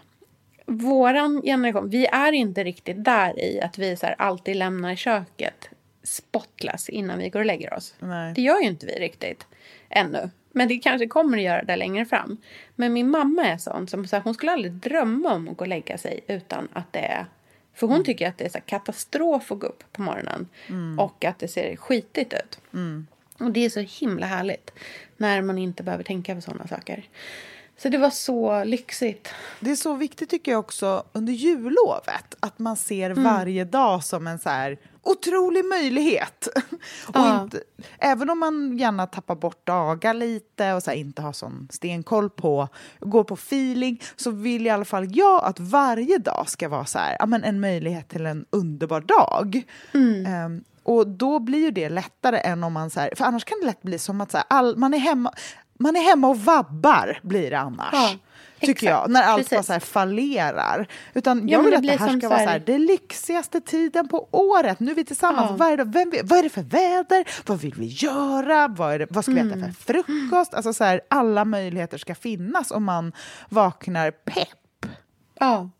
Våran 0.66 1.42
generation, 1.42 1.90
vi 1.90 2.06
är 2.06 2.32
inte 2.32 2.64
riktigt 2.64 3.04
där 3.04 3.40
i 3.40 3.60
att 3.60 3.78
vi 3.78 3.96
så 3.96 4.06
här, 4.06 4.14
alltid 4.18 4.56
lämnar 4.56 4.94
köket 4.94 5.68
spotless 6.02 6.88
innan 6.88 7.18
vi 7.18 7.28
går 7.28 7.40
och 7.40 7.46
lägger 7.46 7.74
oss. 7.74 7.94
Nej. 7.98 8.34
Det 8.34 8.42
gör 8.42 8.60
ju 8.60 8.66
inte 8.66 8.86
vi 8.86 8.92
riktigt 8.92 9.46
ännu. 9.88 10.30
Men 10.52 10.68
det 10.68 10.78
kanske 10.78 11.06
kommer 11.06 11.38
att 11.38 11.44
göra 11.44 11.62
det 11.62 11.76
längre 11.76 12.04
fram. 12.04 12.36
Men 12.74 12.92
min 12.92 13.10
mamma 13.10 13.44
är 13.44 13.58
sån 13.58 13.88
som 13.88 14.06
så 14.06 14.16
här, 14.16 14.22
hon 14.22 14.34
skulle 14.34 14.52
aldrig 14.52 14.72
drömma 14.72 15.34
om 15.34 15.48
att 15.48 15.56
gå 15.56 15.64
och 15.64 15.68
lägga 15.68 15.98
sig 15.98 16.20
utan 16.26 16.68
att 16.72 16.92
det 16.92 16.98
är 16.98 17.26
för 17.74 17.86
hon 17.86 18.04
tycker 18.04 18.28
att 18.28 18.38
det 18.38 18.44
är 18.44 18.48
så 18.48 18.60
katastrof 18.66 19.52
att 19.52 19.58
gå 19.58 19.66
upp 19.66 19.84
på 19.92 20.02
morgonen 20.02 20.48
och 20.98 21.24
att 21.24 21.38
det 21.38 21.48
ser 21.48 21.76
skitigt 21.76 22.32
ut. 22.32 22.58
Och 23.38 23.50
det 23.50 23.64
är 23.64 23.70
så 23.70 23.80
himla 23.80 24.26
härligt 24.26 24.72
när 25.16 25.42
man 25.42 25.58
inte 25.58 25.82
behöver 25.82 26.04
tänka 26.04 26.34
på 26.34 26.40
sådana 26.40 26.66
saker. 26.66 27.08
Så 27.82 27.88
det 27.88 27.98
var 27.98 28.10
så 28.10 28.64
lyxigt. 28.64 29.28
Det 29.60 29.70
är 29.70 29.76
så 29.76 29.94
viktigt 29.94 30.30
tycker 30.30 30.52
jag 30.52 30.58
också 30.60 31.04
under 31.12 31.32
jullovet 31.32 32.34
att 32.40 32.58
man 32.58 32.76
ser 32.76 33.10
Mm. 33.10 33.24
varje 33.24 33.64
dag 33.64 34.04
som 34.04 34.26
en 34.26 34.38
så 34.38 34.48
här 34.48 34.78
otrolig 35.02 35.64
möjlighet. 35.64 36.48
och 37.06 37.14
Ja. 37.14 37.42
inte, 37.42 37.60
även 37.98 38.30
om 38.30 38.38
man 38.38 38.78
gärna 38.78 39.06
tappar 39.06 39.34
bort 39.34 39.66
dagar 39.66 40.14
lite 40.14 40.72
och 40.72 40.82
så 40.82 40.90
här, 40.90 40.96
inte 40.98 41.22
har 41.22 41.32
sån 41.32 41.68
stenkoll 41.70 42.30
på, 42.30 42.68
går 43.00 43.24
på 43.24 43.34
feeling, 43.34 44.02
så 44.16 44.30
vill 44.30 44.66
i 44.66 44.70
alla 44.70 44.84
fall 44.84 45.16
jag 45.16 45.44
att 45.44 45.60
varje 45.60 46.18
dag 46.18 46.44
ska 46.48 46.68
vara 46.68 46.84
så 46.84 46.98
här, 46.98 47.16
ja, 47.18 47.26
men 47.26 47.44
en 47.44 47.60
möjlighet 47.60 48.08
till 48.08 48.26
en 48.26 48.46
underbar 48.50 49.00
dag. 49.00 49.62
Mm. 49.94 50.26
Ehm, 50.26 50.64
och 50.82 51.08
då 51.08 51.38
blir 51.38 51.58
ju 51.58 51.70
det 51.70 51.88
lättare 51.88 52.38
än 52.38 52.64
om 52.64 52.72
man 52.72 52.90
så 52.90 53.00
här, 53.00 53.10
för 53.16 53.24
annars 53.24 53.44
kan 53.44 53.60
det 53.60 53.66
lätt 53.66 53.82
bli 53.82 53.98
som 53.98 54.20
att 54.20 54.30
så 54.30 54.36
här, 54.36 54.46
all, 54.48 54.76
man, 54.76 54.94
är 54.94 54.98
hemma, 54.98 55.32
man 55.80 55.96
är 55.96 56.00
hemma 56.00 56.28
och 56.28 56.38
vabbar 56.40 57.18
blir 57.22 57.50
det 57.50 57.58
annars. 57.58 57.88
Ja, 57.92 58.16
tycker 58.60 58.70
exakt. 58.72 58.90
jag, 58.90 59.10
när 59.10 59.22
allt 59.22 59.50
bara 59.50 59.62
så 59.62 59.80
fallerar. 59.80 60.86
Utan 61.14 61.48
Ja, 61.48 61.58
jag 61.58 61.62
vill 61.62 61.70
det 61.70 61.76
att 61.76 61.82
det 61.82 62.04
här 62.04 62.08
ska 62.18 62.20
så 62.20 62.28
vara 62.28 62.38
så 62.38 62.48
här, 62.48 62.62
det 62.66 62.78
lyxigaste 62.78 63.60
tiden 63.60 64.08
på 64.08 64.28
året. 64.30 64.80
Nu 64.80 64.90
är 64.90 64.94
vi 64.94 65.04
tillsammans. 65.04 65.50
Ja. 65.50 65.56
Vad, 65.56 65.72
är 65.72 65.76
det, 65.76 65.84
vem, 65.84 66.12
vad 66.24 66.38
är 66.38 66.42
det 66.42 66.48
för 66.48 66.62
väder? 66.62 67.24
Vad 67.46 67.60
vill 67.60 67.74
vi 67.74 67.86
göra? 67.86 68.68
Vad, 68.68 69.00
det, 69.00 69.06
vad 69.10 69.24
ska 69.24 69.32
vi 69.32 69.40
äta 69.40 69.54
Mm. 69.54 69.72
för 69.74 69.92
frukost? 69.92 70.54
Alltså 70.54 70.72
så 70.72 70.84
här, 70.84 71.00
alla 71.08 71.44
möjligheter 71.44 71.98
ska 71.98 72.14
finnas 72.14 72.70
om 72.70 72.84
man 72.84 73.12
vaknar 73.48 74.10
pepp. 74.10 74.86
Ja. 75.38 75.70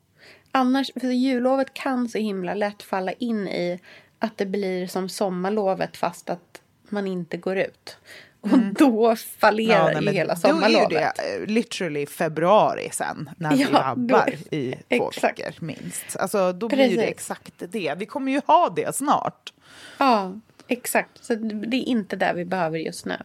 Annars, 0.53 0.91
för 1.01 1.09
julovet 1.09 1.75
kan 1.75 2.09
så 2.09 2.19
himla 2.19 2.55
lätt 2.55 2.83
falla 2.83 3.13
in 3.13 3.49
i 3.49 3.81
att 4.19 4.39
det 4.39 4.47
blir 4.47 4.87
som 4.87 5.09
sommarlovet 5.09 5.97
fast 5.97 6.31
att 6.31 6.61
man 6.89 7.07
inte 7.07 7.37
går 7.37 7.57
ut. 7.59 7.97
Och 8.40 8.59
då 8.79 9.16
fallerar 9.16 9.94
nej, 9.94 10.05
ju 10.05 10.11
hela 10.11 10.35
Då 10.35 10.48
är 10.48 10.53
sommarlovet. 10.53 10.90
ju 10.92 10.96
det 10.96 11.37
eh, 11.37 11.46
literally 11.46 12.07
februari 12.07 12.88
sen, 12.92 13.31
när 13.37 13.50
vi 13.57 13.62
Ja, 13.62 13.68
vabbar 13.72 14.26
då- 14.50 14.57
i 14.57 14.74
två 14.98 15.11
veckor 15.22 15.55
minst. 15.64 16.16
Alltså, 16.18 16.53
då 16.53 16.68
blir 16.68 16.79
ju 16.79 16.88
det 16.88 16.96
Precis. 16.96 17.11
exakt 17.11 17.53
det. 17.59 17.94
Vi 17.98 18.07
kommer 18.07 18.33
ju 18.33 18.40
ha 18.46 18.68
det 18.76 18.96
snart. 18.96 19.53
Ja, 19.98 20.33
exakt. 20.71 21.25
Så 21.25 21.35
det 21.35 21.77
är 21.77 21.89
inte 21.89 22.17
det 22.17 22.33
vi 22.33 22.45
behöver 22.45 22.79
just 22.79 23.07
nu. 23.07 23.17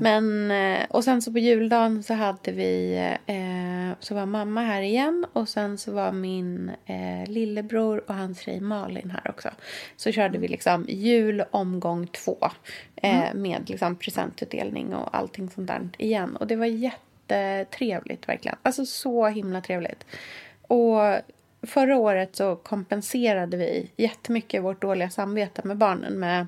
Men, 0.00 0.50
eh, 0.50 0.86
och 0.88 1.04
sen 1.04 1.22
så 1.22 1.32
på 1.32 1.38
juldagen 1.38 2.02
så 2.02 2.14
hade 2.14 2.52
vi, 2.52 2.96
eh, 3.26 3.96
så 4.00 4.14
var 4.14 4.26
mamma 4.26 4.62
här 4.62 4.82
igen 4.82 5.26
och 5.32 5.48
sen 5.48 5.78
så 5.78 5.92
var 5.92 6.12
min 6.12 6.70
eh, 6.86 7.30
lillebror 7.30 8.04
och 8.06 8.14
hans 8.14 8.40
tjej 8.40 8.60
Malin 8.60 9.10
här 9.10 9.30
också. 9.30 9.48
Så 9.96 10.12
körde 10.12 10.38
vi 10.38 10.48
liksom 10.48 10.84
jul 10.88 11.44
omgång 11.50 12.06
två 12.06 12.38
eh, 12.96 13.34
med 13.34 13.70
liksom 13.70 13.96
presentutdelning 13.96 14.94
och 14.94 15.16
allting 15.16 15.50
sånt 15.50 15.68
där 15.68 15.88
igen. 15.98 16.36
Och 16.36 16.46
det 16.46 16.56
var 16.56 16.66
jättetrevligt 16.66 18.28
verkligen. 18.28 18.56
Alltså 18.62 18.86
så 18.86 19.26
himla 19.26 19.60
trevligt. 19.60 20.06
Och 20.62 20.98
förra 21.66 21.96
året 21.96 22.36
så 22.36 22.56
kompenserade 22.56 23.56
vi 23.56 23.90
jättemycket 23.96 24.62
vårt 24.62 24.82
dåliga 24.82 25.10
samvete 25.10 25.62
med 25.64 25.76
barnen 25.76 26.18
med 26.18 26.46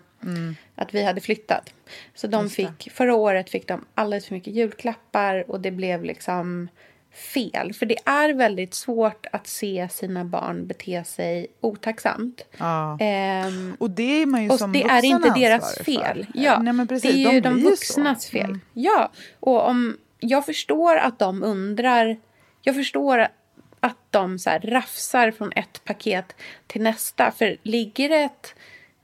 att 0.74 0.94
vi 0.94 1.04
hade 1.04 1.20
flyttat. 1.20 1.72
Så 2.14 2.26
de 2.26 2.50
fick, 2.50 2.90
förra 2.92 3.14
året 3.14 3.50
fick 3.50 3.68
de 3.68 3.84
alldeles 3.94 4.26
för 4.26 4.34
mycket 4.34 4.54
julklappar 4.54 5.50
och 5.50 5.60
det 5.60 5.70
blev 5.70 6.04
liksom 6.04 6.68
fel. 7.34 7.72
För 7.72 7.86
det 7.86 7.96
är 8.04 8.34
väldigt 8.34 8.74
svårt 8.74 9.26
att 9.32 9.46
se 9.46 9.88
sina 9.90 10.24
barn 10.24 10.66
bete 10.66 11.04
sig 11.04 11.46
otacksamt. 11.60 12.42
Ja. 12.58 12.98
Ehm, 13.00 13.76
Och 13.80 13.90
det 13.90 14.22
är 14.22 14.26
man 14.26 14.42
ju 14.44 14.50
som 14.50 14.72
det 14.72 14.78
vuxen 14.78 14.96
är 14.96 15.04
inte 15.04 15.30
deras 15.30 15.78
ansvarig 15.78 15.98
för. 16.06 16.14
fel. 16.14 16.26
Ja, 16.34 16.62
Nej, 16.62 16.86
precis, 16.86 17.12
det 17.12 17.24
är 17.24 17.32
ju 17.32 17.40
de, 17.40 17.62
så. 17.62 17.70
vuxnas 17.70 18.26
fel. 18.30 18.44
Mm. 18.44 18.60
Ja, 18.72 19.12
och 19.40 19.68
om, 19.68 19.96
jag 20.20 20.46
förstår 20.46 20.96
att 20.96 21.18
de 21.18 21.42
undrar... 21.42 22.16
Jag 22.62 22.74
förstår 22.74 23.28
att 23.80 23.96
de 24.10 24.38
så 24.38 24.50
här 24.50 24.60
rafsar 24.60 25.30
från 25.30 25.52
ett 25.56 25.84
paket 25.84 26.34
till 26.66 26.82
nästa. 26.82 27.30
För 27.30 27.56
ligger 27.62 28.08
det 28.08 28.16
ett 28.22 28.54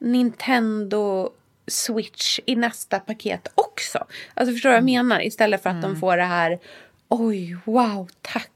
Nintendo 0.02 1.30
Switch 1.66 2.38
i 2.46 2.56
nästa 2.56 3.00
paket 3.00 3.52
också? 3.54 3.98
Alltså 4.34 4.52
förstår 4.52 4.70
du 4.70 4.76
Mm. 4.76 4.84
vad 4.84 4.92
jag 4.92 5.04
menar? 5.04 5.22
Istället 5.26 5.62
för 5.62 5.70
att 5.70 5.82
de 5.82 5.96
får 5.96 6.16
det 6.16 6.24
här 6.24 6.58
Oj, 7.08 7.56
wow, 7.64 8.08
tack. 8.22 8.50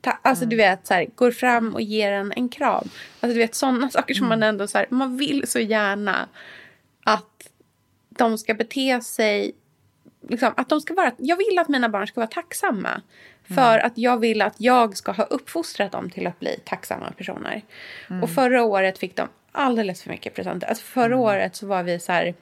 Ta 0.00 0.18
alltså 0.22 0.46
du 0.46 0.56
vet, 0.56 0.86
så 0.86 0.94
här, 0.94 1.06
går 1.14 1.30
fram 1.30 1.74
och 1.74 1.82
ger 1.82 2.12
en 2.12 2.32
en 2.36 2.48
kram. 2.48 2.88
Alltså 3.20 3.34
du 3.34 3.38
vet, 3.38 3.54
sådana 3.54 3.90
saker 3.90 4.14
som 4.14 4.28
man 4.28 4.42
ändå 4.42 4.66
så 4.66 4.78
här, 4.78 4.86
man 4.90 5.16
vill 5.16 5.46
så 5.46 5.58
gärna 5.58 6.28
att 7.04 7.48
de 8.08 8.38
ska 8.38 8.54
bete 8.54 9.00
sig 9.00 9.52
liksom, 10.28 10.54
att 10.56 10.68
de 10.68 10.80
ska 10.80 10.94
vara, 10.94 11.12
jag 11.18 11.36
vill 11.36 11.58
att 11.58 11.68
mina 11.68 11.88
barn 11.88 12.06
ska 12.06 12.20
vara 12.20 12.30
tacksamma. 12.30 13.02
För 13.54 13.78
att 13.78 13.92
jag 13.98 14.18
vill 14.20 14.42
att 14.42 14.54
jag 14.56 14.96
ska 14.96 15.12
ha 15.12 15.24
uppfostrat 15.24 15.92
dem 15.92 16.10
till 16.10 16.26
att 16.26 16.40
bli 16.40 16.60
tacksamma 16.64 17.12
personer. 17.16 17.62
Och 18.22 18.30
förra 18.30 18.64
året 18.64 18.98
fick 18.98 19.16
de 19.16 19.28
alldeles 19.52 20.02
för 20.02 20.10
mycket 20.10 20.34
presenter. 20.34 20.66
Alltså 20.66 20.84
förra 20.84 21.16
året 21.16 21.56
så 21.56 21.66
var 21.66 21.82
vi 21.82 21.98
så 21.98 22.12
här, 22.12 22.34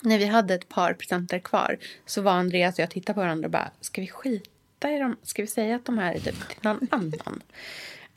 när 0.00 0.18
vi 0.18 0.26
hade 0.26 0.54
ett 0.54 0.68
par 0.68 0.92
presenter 0.92 1.38
kvar 1.38 1.78
så 2.06 2.22
var 2.22 2.32
Andreas 2.32 2.74
och 2.74 2.80
jag 2.80 2.90
tittade 2.90 3.14
på 3.14 3.20
varandra 3.20 3.46
och 3.46 3.50
bara, 3.50 3.70
ska 3.80 4.00
vi 4.00 4.08
skita 4.08 4.90
i 4.90 4.98
dem? 4.98 5.16
Ska 5.22 5.42
vi 5.42 5.48
säga 5.48 5.76
att 5.76 5.84
de 5.84 5.98
här 5.98 6.14
är 6.14 6.18
typ 6.18 6.48
till 6.48 6.58
någon 6.60 6.88
annan? 6.90 7.42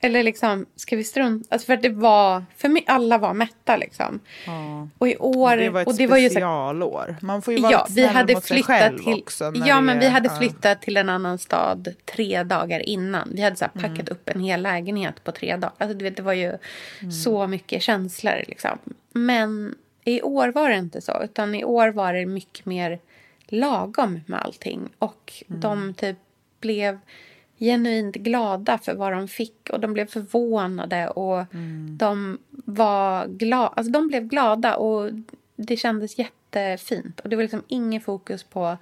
Eller 0.08 0.24
liksom, 0.24 0.66
ska 0.76 0.96
vi 0.96 1.04
strunta? 1.04 1.48
Alltså 1.52 1.66
för 1.66 1.74
att 1.74 1.82
det 1.82 1.90
var, 1.90 2.46
för 2.58 2.70
mig, 2.70 2.84
alla 2.88 3.18
var 3.18 3.34
mätta 3.34 3.78
liksom. 3.78 4.20
Och 4.98 5.08
i 5.08 5.18
år, 5.18 5.58
Det 5.58 5.70
var 5.70 5.82
ett 5.82 5.88
och 5.88 5.96
det 5.96 6.08
var 6.08 6.18
ju 6.18 6.30
specialår. 6.30 7.16
Man 7.22 7.42
får 7.42 7.54
ju 7.54 7.62
vara 7.62 7.72
Ja, 7.72 7.88
vi 7.90 8.06
hade 8.06 8.34
mot 8.34 8.44
sig 8.44 8.56
flyttat 8.56 8.68
själv 8.82 8.98
till, 9.04 9.14
också. 9.14 9.54
ja, 9.66 9.82
men 9.82 10.00
vi 10.00 10.06
är- 10.06 10.10
hade 10.10 10.30
ja. 10.30 10.36
flyttat 10.38 10.82
till 10.82 10.98
en 10.98 11.10
annan 11.10 11.38
stad 11.38 11.88
tre 12.16 12.44
dagar 12.44 12.80
innan. 12.90 13.30
Vi 13.34 13.42
hade 13.42 13.56
så 13.56 13.66
här 13.74 13.82
packat 13.88 14.10
upp 14.10 14.30
en 14.30 14.42
hel 14.44 14.62
lägenhet 14.62 15.24
på 15.24 15.32
tre 15.32 15.56
dagar. 15.56 15.74
Alltså, 15.78 15.98
du 15.98 16.04
vet, 16.04 16.18
det 16.18 16.24
var 16.24 16.34
ju 16.34 16.58
så 17.24 17.48
mycket 17.48 17.82
känslor. 17.82 18.44
Liksom. 18.48 18.78
Men 19.12 19.76
i 20.06 20.22
år 20.22 20.48
var 20.52 20.70
det 20.70 20.76
inte 20.78 21.02
så. 21.02 21.22
Utan 21.24 21.56
i 21.56 21.64
år 21.64 21.88
var 21.88 22.14
det 22.14 22.26
mycket 22.26 22.66
mer 22.66 23.00
lagom 23.48 24.20
med 24.26 24.40
allting. 24.42 24.90
Och 25.00 25.34
de 25.48 25.94
typ 25.94 26.18
blev 26.62 27.00
genuint 27.60 28.16
glada 28.16 28.78
för 28.78 28.94
vad 28.94 29.12
de 29.12 29.28
fick. 29.28 29.70
Och 29.70 29.80
de 29.80 29.94
blev 29.94 30.08
förvånade. 30.08 31.10
Och 31.10 31.46
de 31.98 32.38
var 32.50 33.28
glada. 33.28 33.68
Alltså 33.68 33.92
de 33.92 34.08
blev 34.08 34.24
glada. 34.24 34.76
Och 34.76 35.12
det 35.56 35.78
kändes 35.78 36.20
jättefint. 36.20 37.20
Och 37.20 37.30
det 37.30 37.36
var 37.36 37.44
liksom 37.44 37.64
ingen 37.68 38.02
fokus 38.02 38.44
på 38.44 38.78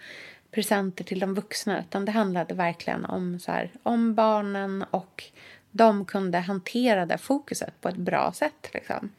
presenter 0.52 1.04
till 1.04 1.20
de 1.20 1.34
vuxna. 1.34 1.80
Utan 1.80 2.06
det 2.06 2.12
handlade 2.12 2.54
verkligen 2.54 3.06
om, 3.06 3.40
så 3.40 3.52
här, 3.52 3.72
om 3.84 4.14
barnen. 4.16 4.86
Och 4.92 5.24
de 5.72 6.06
kunde 6.06 6.38
hantera 6.38 7.06
det 7.06 7.18
fokuset 7.18 7.82
på 7.82 7.90
ett 7.90 7.98
bra 7.98 8.32
sätt. 8.34 8.70
Liksom. 8.74 9.10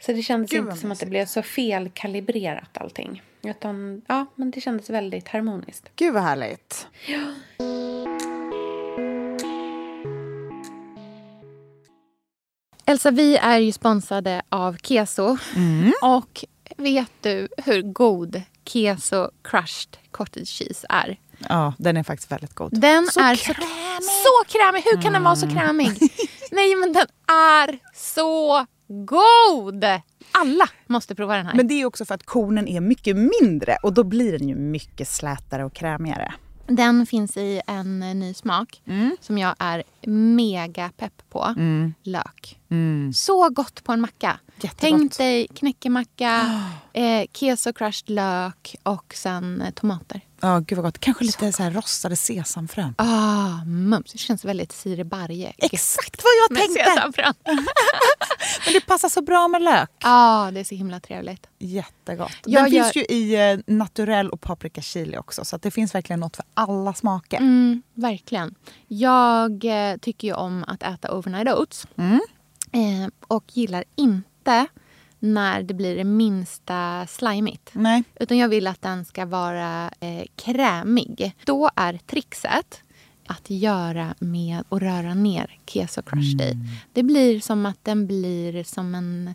Så 0.00 0.12
det 0.12 0.22
kändes 0.22 0.50
Gud, 0.50 0.60
inte 0.60 0.76
som 0.76 0.92
att 0.92 1.00
det 1.00 1.06
blev 1.06 1.26
så 1.26 1.42
felkalibrerat 1.42 2.78
allting. 2.78 3.22
Utan 3.42 4.02
ja, 4.06 4.26
men 4.34 4.50
det 4.50 4.60
kändes 4.60 4.90
väldigt 4.90 5.28
harmoniskt. 5.28 5.90
Gud 5.96 6.14
vad 6.14 6.22
härligt. 6.22 6.86
Elsa, 12.86 13.10
vi 13.10 13.36
är 13.36 13.58
ju 13.58 13.72
sponsrade 13.72 14.42
av 14.48 14.76
Keso. 14.82 15.36
Och 16.02 16.44
vet 16.76 17.10
du 17.20 17.48
hur 17.64 17.82
god 17.82 18.42
Keso 18.64 19.30
crushed 19.44 19.96
cottage 20.10 20.48
cheese 20.48 20.86
är? 20.88 21.18
Ja, 21.48 21.74
den 21.78 21.96
är 21.96 22.02
faktiskt 22.02 22.32
väldigt 22.32 22.54
god. 22.54 22.80
Den 22.80 23.06
Så 23.06 23.20
är 23.20 23.36
krämig. 23.36 23.68
så, 24.02 24.02
så 24.02 24.58
krämig. 24.58 24.82
Hur 24.84 25.02
kan 25.02 25.12
den 25.12 25.22
vara 25.24 25.36
så 25.36 25.48
krämig? 25.50 25.90
Nej, 26.50 26.76
men 26.76 26.92
den 26.92 27.06
är 27.28 27.78
så 27.94 28.66
god! 28.88 29.84
Alla 30.32 30.68
måste 30.86 31.14
prova 31.14 31.36
den 31.36 31.46
här. 31.46 31.54
Men 31.54 31.68
det 31.68 31.74
är 31.74 31.84
också 31.84 32.04
för 32.04 32.14
att 32.14 32.26
kornen 32.26 32.68
är 32.68 32.80
mycket 32.80 33.16
mindre 33.16 33.76
och 33.82 33.92
då 33.92 34.04
blir 34.04 34.38
den 34.38 34.48
ju 34.48 34.54
mycket 34.54 35.08
slätare 35.08 35.64
och 35.64 35.74
krämigare. 35.74 36.34
Den 36.68 37.06
finns 37.06 37.36
i 37.36 37.60
en 37.66 38.02
eh, 38.02 38.14
ny 38.14 38.34
smak 38.34 38.82
som 39.20 39.38
jag 39.38 39.54
är 39.58 39.82
mega 40.36 40.90
pepp 40.96 41.22
på. 41.30 41.54
Lök. 42.02 42.58
Så 43.14 43.50
gott 43.50 43.84
på 43.84 43.92
en 43.92 44.00
macka. 44.00 44.38
Jättegott. 44.60 44.80
Tänk 44.80 45.18
dig 45.18 45.46
knäckemacka, 45.54 46.62
eh, 46.92 47.26
keso 47.32 47.72
crushed 47.72 48.10
lök 48.10 48.76
och 48.82 49.14
sen 49.16 49.60
eh, 49.60 49.70
tomater. 49.70 50.20
Ja, 50.40 50.58
gud 50.66 50.76
vad 50.78 50.84
gott. 50.84 50.98
Kanske 50.98 51.24
lite 51.24 51.52
så, 51.52 51.62
här 51.62 51.70
rostade 51.70 52.16
sesamfrön. 52.16 52.94
Ah, 52.98 53.64
mums. 53.64 54.12
Det 54.12 54.18
känns 54.18 54.44
väldigt 54.44 54.72
Siri 54.72 55.04
Barje. 55.04 55.52
Exakt 55.58 56.22
vad 56.24 56.32
jag 56.58 56.58
tänkte! 56.66 56.84
Sesamfrön. 56.90 57.34
Men 58.64 58.74
det 58.74 58.80
passar 58.86 59.08
så 59.08 59.22
bra 59.22 59.48
med 59.48 59.62
lök. 59.62 59.90
Ja, 59.98 60.46
ah, 60.46 60.50
det 60.50 60.60
är 60.60 60.64
så 60.64 60.74
himla 60.74 61.00
trevligt. 61.00 61.46
Jättegott. 61.58 62.32
Jag 62.44 62.64
Den 62.64 62.72
gör- 62.72 62.82
finns 62.84 62.96
ju 62.96 63.16
i 63.16 63.50
eh, 63.52 63.58
naturell 63.66 64.30
och 64.30 64.40
paprika 64.40 64.80
chili 64.80 65.16
också. 65.18 65.44
Så 65.44 65.56
det 65.56 65.70
finns 65.70 65.94
verkligen 65.94 66.20
något 66.20 66.36
för 66.36 66.44
alla 66.54 66.94
smaker. 66.94 67.36
Mm, 67.36 67.82
verkligen. 67.94 68.54
Jag 68.88 69.64
eh, 69.64 69.96
tycker 69.96 70.28
ju 70.28 70.34
om 70.34 70.64
att 70.68 70.82
äta 70.82 71.12
overnight 71.18 71.48
oats. 71.58 71.86
Mm. 71.96 72.20
Eh, 72.72 73.08
och 73.28 73.44
gillar 73.52 73.84
inte 73.96 74.66
när 75.18 75.62
det 75.62 75.74
blir 75.74 75.96
det 75.96 76.04
minsta 76.04 77.06
slimigt. 77.06 77.70
Nej. 77.72 78.04
Utan 78.20 78.38
jag 78.38 78.48
vill 78.48 78.66
att 78.66 78.82
den 78.82 79.04
ska 79.04 79.26
vara 79.26 79.90
eh, 80.00 80.24
krämig. 80.36 81.34
Då 81.44 81.70
är 81.76 81.98
trixet 82.06 82.82
att 83.26 83.50
göra 83.50 84.14
med 84.18 84.62
att 84.68 84.82
röra 84.82 85.14
ner 85.14 85.58
keso 85.66 86.02
crushed 86.02 86.40
i. 86.40 86.56
Det 86.92 87.02
blir 87.02 87.40
som 87.40 87.66
att 87.66 87.84
den 87.84 88.06
blir 88.06 88.64
som 88.64 88.94
en 88.94 89.34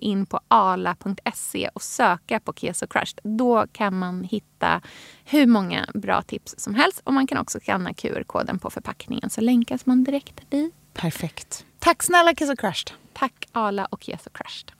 in 0.01 0.25
på 0.25 0.39
ala.se 0.47 1.69
och 1.73 1.81
söka 1.81 2.39
på 2.39 2.53
Keso 2.53 2.87
Crushed. 2.87 3.19
Då 3.23 3.67
kan 3.71 3.99
man 3.99 4.23
hitta 4.23 4.81
hur 5.25 5.47
många 5.47 5.85
bra 5.93 6.21
tips 6.21 6.55
som 6.57 6.75
helst. 6.75 7.01
Och 7.03 7.13
man 7.13 7.27
kan 7.27 7.37
också 7.37 7.59
skanna 7.59 7.93
QR-koden 7.93 8.59
på 8.59 8.69
förpackningen 8.69 9.29
så 9.29 9.41
länkas 9.41 9.85
man 9.85 10.03
direkt 10.03 10.51
dit. 10.51 10.73
Perfekt. 10.93 11.65
Tack 11.79 12.03
snälla 12.03 12.31
och 12.31 12.59
Crushed. 12.59 12.91
Tack 13.13 13.45
Ala 13.51 13.85
och 13.85 14.03
Keso 14.03 14.29
Crushed. 14.29 14.71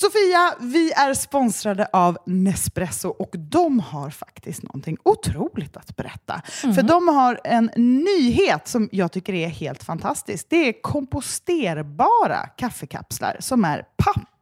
Sofia, 0.00 0.54
vi 0.60 0.92
är 0.92 1.14
sponsrade 1.14 1.88
av 1.92 2.18
Nespresso 2.26 3.08
och 3.08 3.30
de 3.38 3.80
har 3.80 4.10
faktiskt 4.10 4.62
någonting 4.62 4.96
otroligt 5.02 5.76
att 5.76 5.96
berätta. 5.96 6.42
För 6.46 6.82
de 6.82 7.08
har 7.08 7.40
en 7.44 7.70
nyhet 7.76 8.68
som 8.68 8.88
jag 8.92 9.12
tycker 9.12 9.34
är 9.34 9.48
helt 9.48 9.82
fantastisk. 9.82 10.46
Det 10.48 10.68
är 10.68 10.82
komposterbara 10.82 12.46
kaffekapslar 12.56 13.36
som 13.40 13.64
är 13.64 13.84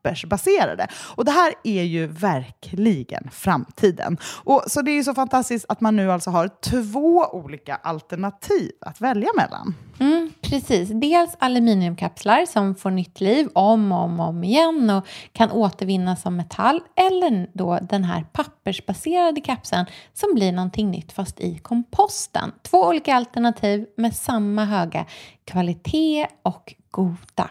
pappersbaserade. 0.06 0.86
Och 1.16 1.24
det 1.24 1.30
här 1.30 1.54
är 1.64 1.82
ju 1.82 2.06
verkligen 2.06 3.30
framtiden. 3.32 4.18
Och 4.44 4.62
så 4.66 4.82
det 4.82 4.90
är 4.90 4.94
ju 4.94 5.04
så 5.04 5.14
fantastiskt 5.14 5.66
att 5.68 5.80
man 5.80 5.96
nu 5.96 6.12
alltså 6.12 6.30
har 6.30 6.50
två 6.70 7.24
olika 7.32 7.74
alternativ 7.74 8.72
att 8.80 9.00
välja 9.00 9.28
mellan. 9.36 9.74
Mm, 10.00 10.32
precis. 10.40 10.88
Dels 10.92 11.36
aluminiumkapslar 11.38 12.46
som 12.46 12.74
får 12.74 12.90
nytt 12.90 13.20
liv 13.20 13.48
om 13.52 13.92
och 13.92 13.98
om, 13.98 14.20
och 14.20 14.28
om 14.28 14.44
igen 14.44 14.90
och 14.90 15.06
kan 15.32 15.50
återvinnas 15.50 16.22
som 16.22 16.36
metall. 16.36 16.80
Eller 16.96 17.50
då 17.52 17.78
den 17.82 18.04
här 18.04 18.24
pappersbaserade 18.32 19.40
kapseln 19.40 19.86
som 20.14 20.34
blir 20.34 20.52
någonting 20.52 20.90
nytt 20.90 21.12
fast 21.12 21.40
i 21.40 21.58
komposten. 21.58 22.52
Två 22.62 22.78
olika 22.78 23.14
alternativ 23.14 23.86
med 23.96 24.16
samma 24.16 24.64
höga 24.64 25.04
kvalitet 25.44 26.26
och 26.42 26.74
goda 26.90 27.50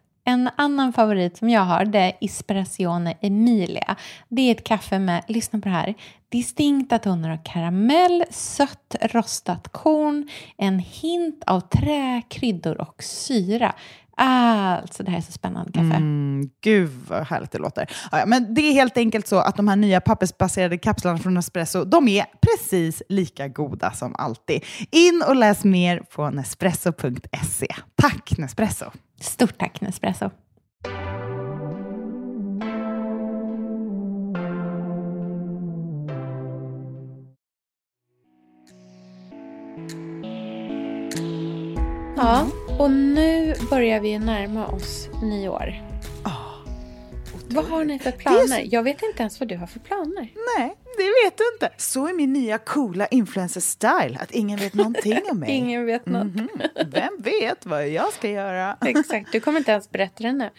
En 0.23 0.49
annan 0.55 0.93
favorit 0.93 1.37
som 1.37 1.49
jag 1.49 1.61
har 1.61 1.85
det 1.85 1.99
är 1.99 2.13
Espressione 2.21 3.17
Emilia. 3.21 3.95
Det 4.27 4.41
är 4.41 4.51
ett 4.51 4.63
kaffe 4.63 4.99
med, 4.99 5.23
lyssna 5.27 5.59
på 5.59 5.67
det 5.69 5.75
här, 5.75 5.93
distinkta 6.29 6.99
toner 6.99 7.29
av 7.29 7.37
karamell, 7.43 8.23
sött 8.29 8.95
rostat 9.01 9.67
korn, 9.71 10.29
en 10.57 10.79
hint 10.79 11.43
av 11.47 11.59
trä, 11.59 12.21
kryddor 12.29 12.81
och 12.81 13.03
syra. 13.03 13.73
Alltså 14.23 15.03
det 15.03 15.11
här 15.11 15.17
är 15.17 15.21
så 15.21 15.31
spännande 15.31 15.71
kaffe. 15.71 15.95
Mm, 15.95 16.49
gud 16.61 16.89
vad 17.07 17.27
härligt 17.27 17.51
det 17.51 17.57
låter. 17.57 17.89
Ja, 18.11 18.25
men 18.25 18.53
det 18.53 18.61
är 18.61 18.73
helt 18.73 18.97
enkelt 18.97 19.27
så 19.27 19.39
att 19.39 19.57
de 19.57 19.67
här 19.67 19.75
nya 19.75 20.01
pappersbaserade 20.01 20.77
kapslarna 20.77 21.17
från 21.17 21.33
Nespresso, 21.33 21.83
de 21.83 22.07
är 22.07 22.25
precis 22.41 23.03
lika 23.09 23.47
goda 23.47 23.91
som 23.91 24.15
alltid. 24.15 24.63
In 24.91 25.23
och 25.27 25.35
läs 25.35 25.63
mer 25.63 25.99
på 26.15 26.29
nespresso.se. 26.29 27.67
Tack 27.95 28.37
Nespresso! 28.37 28.91
Stort 29.21 29.57
tack 29.57 29.81
Nespresso. 29.81 30.29
Ja, 42.17 42.47
och 42.79 42.91
nu 42.91 43.55
börjar 43.69 43.99
vi 43.99 44.19
närma 44.19 44.67
oss 44.67 45.09
nyår. 45.23 45.91
Vad 47.49 47.65
har 47.65 47.85
ni 47.85 47.99
för 47.99 48.11
planer? 48.11 48.67
Jag 48.71 48.83
vet 48.83 49.03
inte 49.03 49.21
ens 49.21 49.39
vad 49.39 49.49
du 49.49 49.57
har 49.57 49.67
för 49.67 49.79
planer. 49.79 50.29
Nej, 50.57 50.75
det 50.97 51.03
vet 51.25 51.37
du 51.37 51.43
inte. 51.53 51.69
Så 51.77 52.07
är 52.07 52.13
min 52.13 52.33
nya 52.33 52.57
coola 52.57 53.07
influencer-style, 53.07 54.17
att 54.21 54.31
ingen 54.31 54.59
vet 54.59 54.73
någonting 54.73 55.19
om 55.31 55.39
mig. 55.39 55.51
Ingen 55.57 55.85
vet 55.85 56.05
något. 56.05 56.35
Mhm. 56.35 56.49
Vem 56.91 57.17
vet 57.19 57.65
vad 57.65 57.87
jag 57.87 58.13
ska 58.13 58.29
göra? 58.29 58.77
Exakt, 58.85 59.31
du 59.31 59.39
kommer 59.39 59.59
inte 59.59 59.71
ens 59.71 59.91
berätta 59.91 60.23
det 60.23 60.31
nu. 60.33 60.49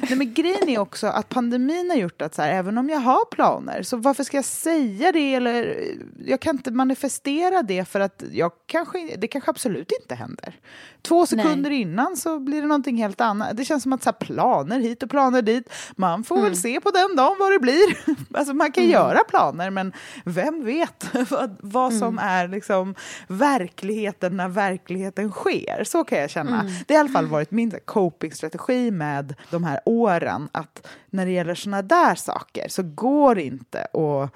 Nej, 0.00 0.18
men 0.18 0.34
grejen 0.34 0.68
är 0.68 0.78
också 0.78 1.06
att 1.06 1.28
pandemin 1.28 1.90
har 1.90 1.96
gjort 1.96 2.22
att 2.22 2.34
så 2.34 2.42
här, 2.42 2.50
även 2.50 2.78
om 2.78 2.88
jag 2.88 2.98
har 2.98 3.24
planer, 3.24 3.82
så 3.82 3.96
varför 3.96 4.24
ska 4.24 4.36
jag 4.36 4.44
säga 4.44 5.12
det? 5.12 5.34
Eller, 5.34 5.84
jag 6.26 6.40
kan 6.40 6.56
inte 6.56 6.70
manifestera 6.70 7.62
det 7.62 7.88
för 7.88 8.00
att 8.00 8.22
jag 8.32 8.52
kanske, 8.66 9.16
det 9.16 9.28
kanske 9.28 9.50
absolut 9.50 9.92
inte 10.02 10.14
händer. 10.14 10.54
Två 11.02 11.26
sekunder 11.26 11.70
innan 11.70 12.16
så 12.16 12.38
blir 12.38 12.62
det 12.62 12.68
någonting 12.68 12.96
helt 12.96 13.20
annat. 13.20 13.56
Det 13.56 13.64
känns 13.64 13.82
som 13.82 13.92
att 13.92 14.02
så 14.02 14.10
här, 14.10 14.26
planer 14.26 14.80
hit 14.80 15.02
och 15.02 15.10
planer 15.10 15.42
dit. 15.42 15.72
Man 15.96 16.24
får 16.24 16.42
väl 16.42 16.56
se 16.56 16.80
på 16.80 16.90
den 16.90 17.16
dagen 17.16 17.36
vad 17.38 17.52
det 17.52 17.58
blir. 17.58 17.96
Alltså, 18.34 18.54
man 18.54 18.72
kan 18.72 18.84
göra 18.84 19.18
planer, 19.28 19.70
men 19.70 19.92
vem 20.24 20.64
vet 20.64 21.04
vad, 21.30 21.56
vad 21.60 21.94
som 21.94 22.18
är 22.18 22.48
liksom, 22.48 22.94
verkligheten 23.28 24.36
när 24.36 24.48
verkligheten 24.48 25.30
sker? 25.30 25.84
Så 25.84 26.04
kan 26.04 26.18
jag 26.18 26.30
känna. 26.30 26.70
Det 26.86 26.94
har 26.94 26.98
i 26.98 27.00
alla 27.00 27.12
fall 27.12 27.26
varit 27.26 27.50
min 27.50 27.72
copingstrategi 27.84 28.90
med 28.90 29.34
de 29.50 29.64
här 29.64 29.75
åren. 29.84 30.48
Att 30.52 30.86
när 31.10 31.26
det 31.26 31.32
gäller 31.32 31.54
såna 31.54 31.82
där 31.82 32.14
saker 32.14 32.68
så 32.68 32.82
går 32.82 33.34
det 33.34 33.42
inte 33.42 33.84
att 33.84 34.32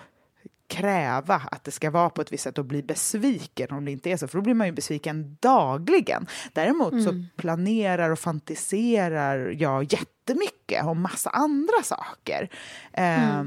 kräva 0.67 1.43
att 1.51 1.65
det 1.65 1.71
ska 1.71 1.91
vara 1.91 2.11
på 2.11 2.21
ett 2.23 2.33
visst 2.33 2.45
sätt 2.45 2.59
och 2.59 2.65
bli 2.65 2.83
besviken 2.83 3.71
om 3.71 3.85
det 3.85 3.91
inte 3.91 4.11
är 4.11 4.17
så, 4.17 4.29
för 4.29 4.39
då 4.39 4.43
blir 4.43 4.55
man 4.55 4.67
ju 4.67 4.73
besviken 4.73 5.37
dagligen. 5.41 6.27
Däremot 6.53 7.05
så 7.05 7.25
planerar 7.37 8.11
och 8.11 8.19
fantiserar 8.19 9.55
jag 9.59 9.93
jättemycket 9.93 10.85
om 10.85 11.01
massa 11.01 11.31
andra 11.31 11.83
saker. 11.83 12.49
Eh, 12.93 13.43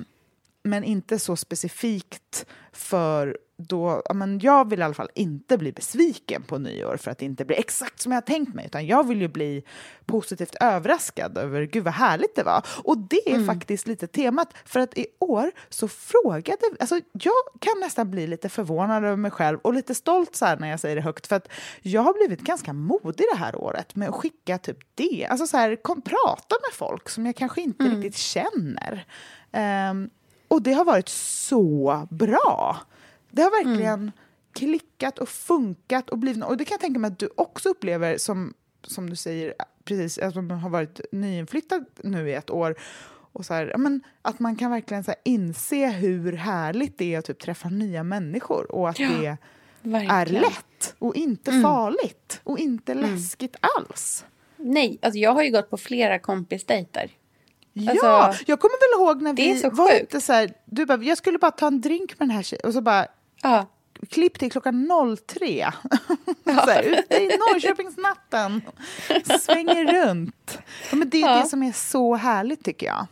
Men 0.64 0.84
inte 0.84 1.20
så 1.20 1.36
specifikt 1.36 2.46
för 2.72 3.38
då, 3.58 4.02
ja, 4.06 4.14
men 4.14 4.40
jag 4.40 4.70
vill 4.70 4.80
i 4.80 4.84
alla 4.84 4.94
fall 4.94 5.10
inte 5.16 5.58
bli 5.58 5.72
besviken 5.72 6.44
på 6.44 6.58
nyår 6.58 6.98
för 6.98 7.12
att 7.12 7.18
det 7.18 7.26
inte 7.26 7.46
blir 7.46 7.60
exakt 7.60 8.02
som 8.02 8.12
jag 8.12 8.18
har 8.18 8.22
tänkt 8.22 8.54
mig, 8.54 8.66
utan 8.66 8.88
jag 8.88 9.08
vill 9.08 9.22
ju 9.22 9.28
bli 9.28 9.64
positivt 10.06 10.56
överraskad 10.62 11.38
över 11.38 11.62
gud 11.64 11.84
vad 11.84 11.94
härligt 11.94 12.36
det 12.36 12.44
var. 12.44 12.66
Och 12.84 12.98
det 12.98 13.30
är 13.30 13.36
mm. 13.36 13.48
faktiskt 13.48 13.88
lite 13.88 14.08
temat, 14.08 14.54
för 14.66 14.80
att 14.80 14.98
i 14.98 15.06
år 15.20 15.52
så 15.70 15.88
frågade, 15.88 16.62
alltså 16.80 17.00
jag 17.12 17.34
kan 17.60 17.80
nästan 17.80 18.12
bli 18.12 18.28
lite 18.28 18.50
förvånad 18.50 19.04
över 19.04 19.18
mig 19.18 19.32
själv 19.32 19.60
och 19.62 19.74
lite 19.74 19.96
stolt 19.96 20.36
så 20.36 20.56
när 20.56 20.70
jag 20.70 20.80
säger 20.80 20.96
det 20.96 21.02
högt, 21.02 21.28
för 21.28 21.36
att 21.36 21.48
jag 21.82 22.02
har 22.02 22.14
blivit 22.14 22.42
ganska 22.42 22.74
modig 22.74 23.26
det 23.34 23.40
här 23.40 23.56
året 23.56 23.96
med 23.96 24.10
att 24.10 24.16
skicka 24.16 24.58
typ 24.58 24.78
det, 24.96 25.28
alltså 25.30 25.48
så 25.48 25.58
här, 25.58 25.76
kom, 25.76 26.02
prata 26.02 26.56
med 26.68 26.74
folk 26.74 27.10
som 27.10 27.26
jag 27.26 27.36
kanske 27.36 27.62
inte 27.62 27.84
mm. 27.84 27.96
riktigt 27.96 28.18
känner. 28.18 29.06
Um, 29.92 30.10
och 30.48 30.62
det 30.62 30.74
har 30.74 30.86
varit 30.86 31.10
så 31.10 32.08
bra. 32.12 32.78
Det 33.34 33.42
har 33.42 33.52
verkligen 33.52 33.94
mm. 33.94 34.12
klickat 34.54 35.20
och 35.20 35.30
funkat 35.30 36.10
och 36.10 36.18
blivit 36.18 36.44
Och 36.44 36.58
det 36.58 36.66
kan 36.66 36.76
jag 36.76 36.82
tänka 36.82 37.00
mig 37.00 37.08
att 37.12 37.20
du 37.20 37.30
också 37.36 37.70
upplever 37.70 38.18
som, 38.18 38.54
som 38.84 39.10
du 39.10 39.16
säger, 39.16 39.54
precis, 39.84 40.18
att 40.18 40.36
man 40.36 40.52
har 40.52 40.70
varit 40.70 41.02
nyinflyttad 41.12 41.86
nu 42.04 42.30
i 42.30 42.34
ett 42.34 42.50
år. 42.50 42.76
Och 43.10 43.46
så 43.46 43.54
här, 43.54 43.74
men, 43.78 44.04
att 44.22 44.40
man 44.40 44.56
kan 44.56 44.72
verkligen 44.72 45.04
så 45.04 45.12
här, 45.12 45.20
inse 45.24 45.88
hur 45.88 46.34
härligt 46.34 46.98
det 46.98 47.14
är 47.14 47.20
att 47.20 47.26
typ, 47.26 47.40
träffa 47.40 47.70
nya 47.70 48.04
människor 48.04 48.72
och 48.72 48.90
att 48.90 49.00
ja, 49.00 49.10
det 49.10 49.38
verkligen. 49.82 50.16
är 50.16 50.26
lätt 50.26 50.96
och 51.00 51.16
inte 51.16 51.52
mm. 51.52 51.64
farligt 51.64 52.42
och 52.44 52.60
inte 52.60 52.92
mm. 52.92 53.14
läskigt 53.14 53.56
alls. 53.78 54.26
Nej, 54.58 55.00
alltså 55.02 55.20
jag 55.20 55.34
har 55.34 55.44
ju 55.44 55.52
gått 55.52 55.70
på 55.70 55.78
flera 55.78 56.20
kompisdejter. 56.20 57.12
Alltså, 57.90 58.06
ja, 58.06 58.36
jag 58.46 58.60
kommer 58.60 58.76
väl 58.80 59.02
ihåg 59.02 59.22
när 59.22 59.34
vi 59.34 59.62
var 59.70 59.92
sjukt. 59.92 60.04
ute 60.04 60.22
så 60.22 60.34
här, 60.34 60.54
du 60.66 60.86
bara, 60.86 61.04
jag 61.04 61.18
skulle 61.18 61.38
bara 61.38 61.52
ta 61.52 61.68
en 61.68 61.82
drink 61.82 62.20
med 62.20 62.28
den 62.28 62.36
här 62.36 62.44
tjejen 62.44 62.66
och 62.66 62.74
så 62.74 62.82
bara, 62.82 63.08
Ja. 63.44 63.66
Klipp 64.10 64.40
till 64.40 64.52
klockan 64.52 64.90
03. 65.28 65.46
Ja. 66.44 66.66
så 66.66 66.70
här, 66.72 66.84
ute 66.84 67.16
i 67.16 67.28
Norrköpingsnatten. 67.28 68.62
Svänger 69.42 70.06
runt. 70.06 70.60
Ja, 70.90 70.96
men 70.96 71.10
det 71.10 71.22
är 71.22 71.30
ja. 71.30 71.42
det 71.42 71.50
som 71.50 71.64
är 71.64 71.72
så 71.72 72.16
härligt 72.16 72.64
tycker 72.64 72.86
jag. 72.86 73.08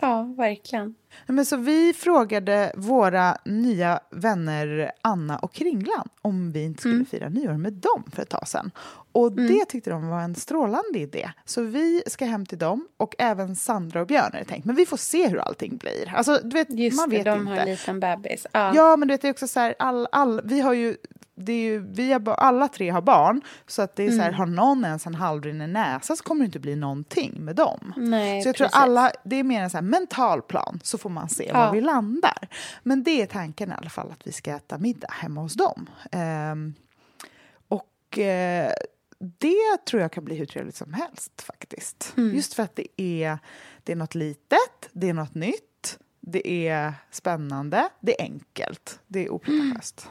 Ja, 0.00 0.22
verkligen. 0.22 0.94
Men 1.26 1.46
så 1.46 1.56
vi 1.56 1.92
frågade 1.92 2.72
våra 2.76 3.36
nya 3.44 4.00
vänner 4.10 4.92
Anna 5.02 5.38
och 5.38 5.52
Kringlan 5.52 6.08
om 6.22 6.52
vi 6.52 6.64
inte 6.64 6.80
skulle 6.80 6.94
mm. 6.94 7.06
fira 7.06 7.28
nyår 7.28 7.52
med 7.52 7.72
dem 7.72 8.04
för 8.12 8.22
ett 8.22 8.28
tag 8.28 8.48
sedan. 8.48 8.70
Och 9.12 9.32
mm. 9.32 9.46
det 9.46 9.64
tyckte 9.64 9.90
de 9.90 10.08
var 10.08 10.20
en 10.20 10.34
strålande 10.34 10.98
idé. 10.98 11.30
Så 11.44 11.62
vi 11.62 12.02
ska 12.06 12.24
hem 12.24 12.46
till 12.46 12.58
dem 12.58 12.88
och 12.96 13.14
även 13.18 13.56
Sandra 13.56 14.00
och 14.00 14.06
Björn 14.06 14.30
är 14.34 14.38
det 14.38 14.44
tänkt. 14.44 14.64
Men 14.64 14.76
vi 14.76 14.86
får 14.86 14.96
se 14.96 15.28
hur 15.28 15.38
allting 15.38 15.76
blir. 15.76 16.14
Alltså, 16.14 16.40
du 16.42 16.50
vet, 16.50 16.70
Just 16.70 16.96
man 16.96 17.10
vet 17.10 17.24
det, 17.24 17.30
de 17.30 17.40
inte. 17.40 17.52
har 17.52 17.58
en 17.58 17.70
liten 17.70 18.00
bebis. 18.00 18.46
Ja. 18.52 18.72
ja, 18.74 18.96
men 18.96 19.08
det 19.08 19.24
är 19.24 19.30
också 19.30 19.48
så 19.48 19.60
här, 19.60 19.74
all, 19.78 20.08
all, 20.12 20.40
vi 20.44 20.60
har 20.60 20.72
ju 20.72 20.96
det 21.44 21.52
är 21.52 21.62
ju, 21.62 21.78
vi 21.78 22.12
har, 22.12 22.28
alla 22.28 22.68
tre 22.68 22.90
har 22.90 23.00
barn, 23.00 23.40
så 23.66 23.82
att 23.82 23.96
det 23.96 24.02
är 24.02 24.06
mm. 24.06 24.18
så 24.18 24.22
här, 24.22 24.28
mm. 24.28 24.38
har 24.38 24.46
någon 24.46 24.84
ens 24.84 25.06
en 25.06 25.14
halvrinnig 25.14 25.68
näsa 25.68 26.16
så 26.16 26.24
kommer 26.24 26.40
det 26.40 26.46
inte 26.46 26.58
bli 26.58 26.76
någonting 26.76 27.44
med 27.44 27.56
dem. 27.56 27.92
Nej, 27.96 28.42
så 28.42 28.48
jag 28.48 28.56
precis. 28.56 28.72
tror 28.72 28.82
alla, 28.82 29.12
det 29.24 29.36
är 29.36 29.44
mer 29.44 29.62
en 29.62 29.70
så 29.70 29.76
här 29.76 29.82
mental 29.82 30.42
plan, 30.42 30.80
så 30.82 30.98
får 30.98 31.10
man 31.10 31.28
se 31.28 31.44
ja. 31.48 31.66
var 31.66 31.72
vi 31.72 31.80
landar. 31.80 32.48
Men 32.82 33.02
det 33.02 33.22
är 33.22 33.26
tanken 33.26 33.70
i 33.70 33.74
alla 33.74 33.90
fall, 33.90 34.10
att 34.12 34.26
vi 34.26 34.32
ska 34.32 34.50
äta 34.50 34.78
middag 34.78 35.10
hemma 35.10 35.40
hos 35.40 35.54
dem. 35.54 35.90
Um, 36.52 36.74
och 37.68 38.18
uh, 38.18 38.72
det 39.20 39.84
tror 39.86 40.02
jag 40.02 40.12
kan 40.12 40.24
bli 40.24 40.34
hur 40.34 40.46
trevligt 40.46 40.76
som 40.76 40.92
helst 40.92 41.42
faktiskt. 41.42 42.14
Mm. 42.16 42.34
Just 42.34 42.54
för 42.54 42.62
att 42.62 42.76
det 42.76 42.86
är, 42.96 43.38
det 43.84 43.92
är 43.92 43.96
något 43.96 44.14
litet, 44.14 44.88
det 44.92 45.08
är 45.08 45.14
något 45.14 45.34
nytt, 45.34 45.98
det 46.20 46.68
är 46.68 46.94
spännande, 47.10 47.88
det 48.00 48.20
är 48.20 48.24
enkelt, 48.24 49.00
det 49.06 49.24
är 49.24 49.32
opretentiöst. 49.32 50.08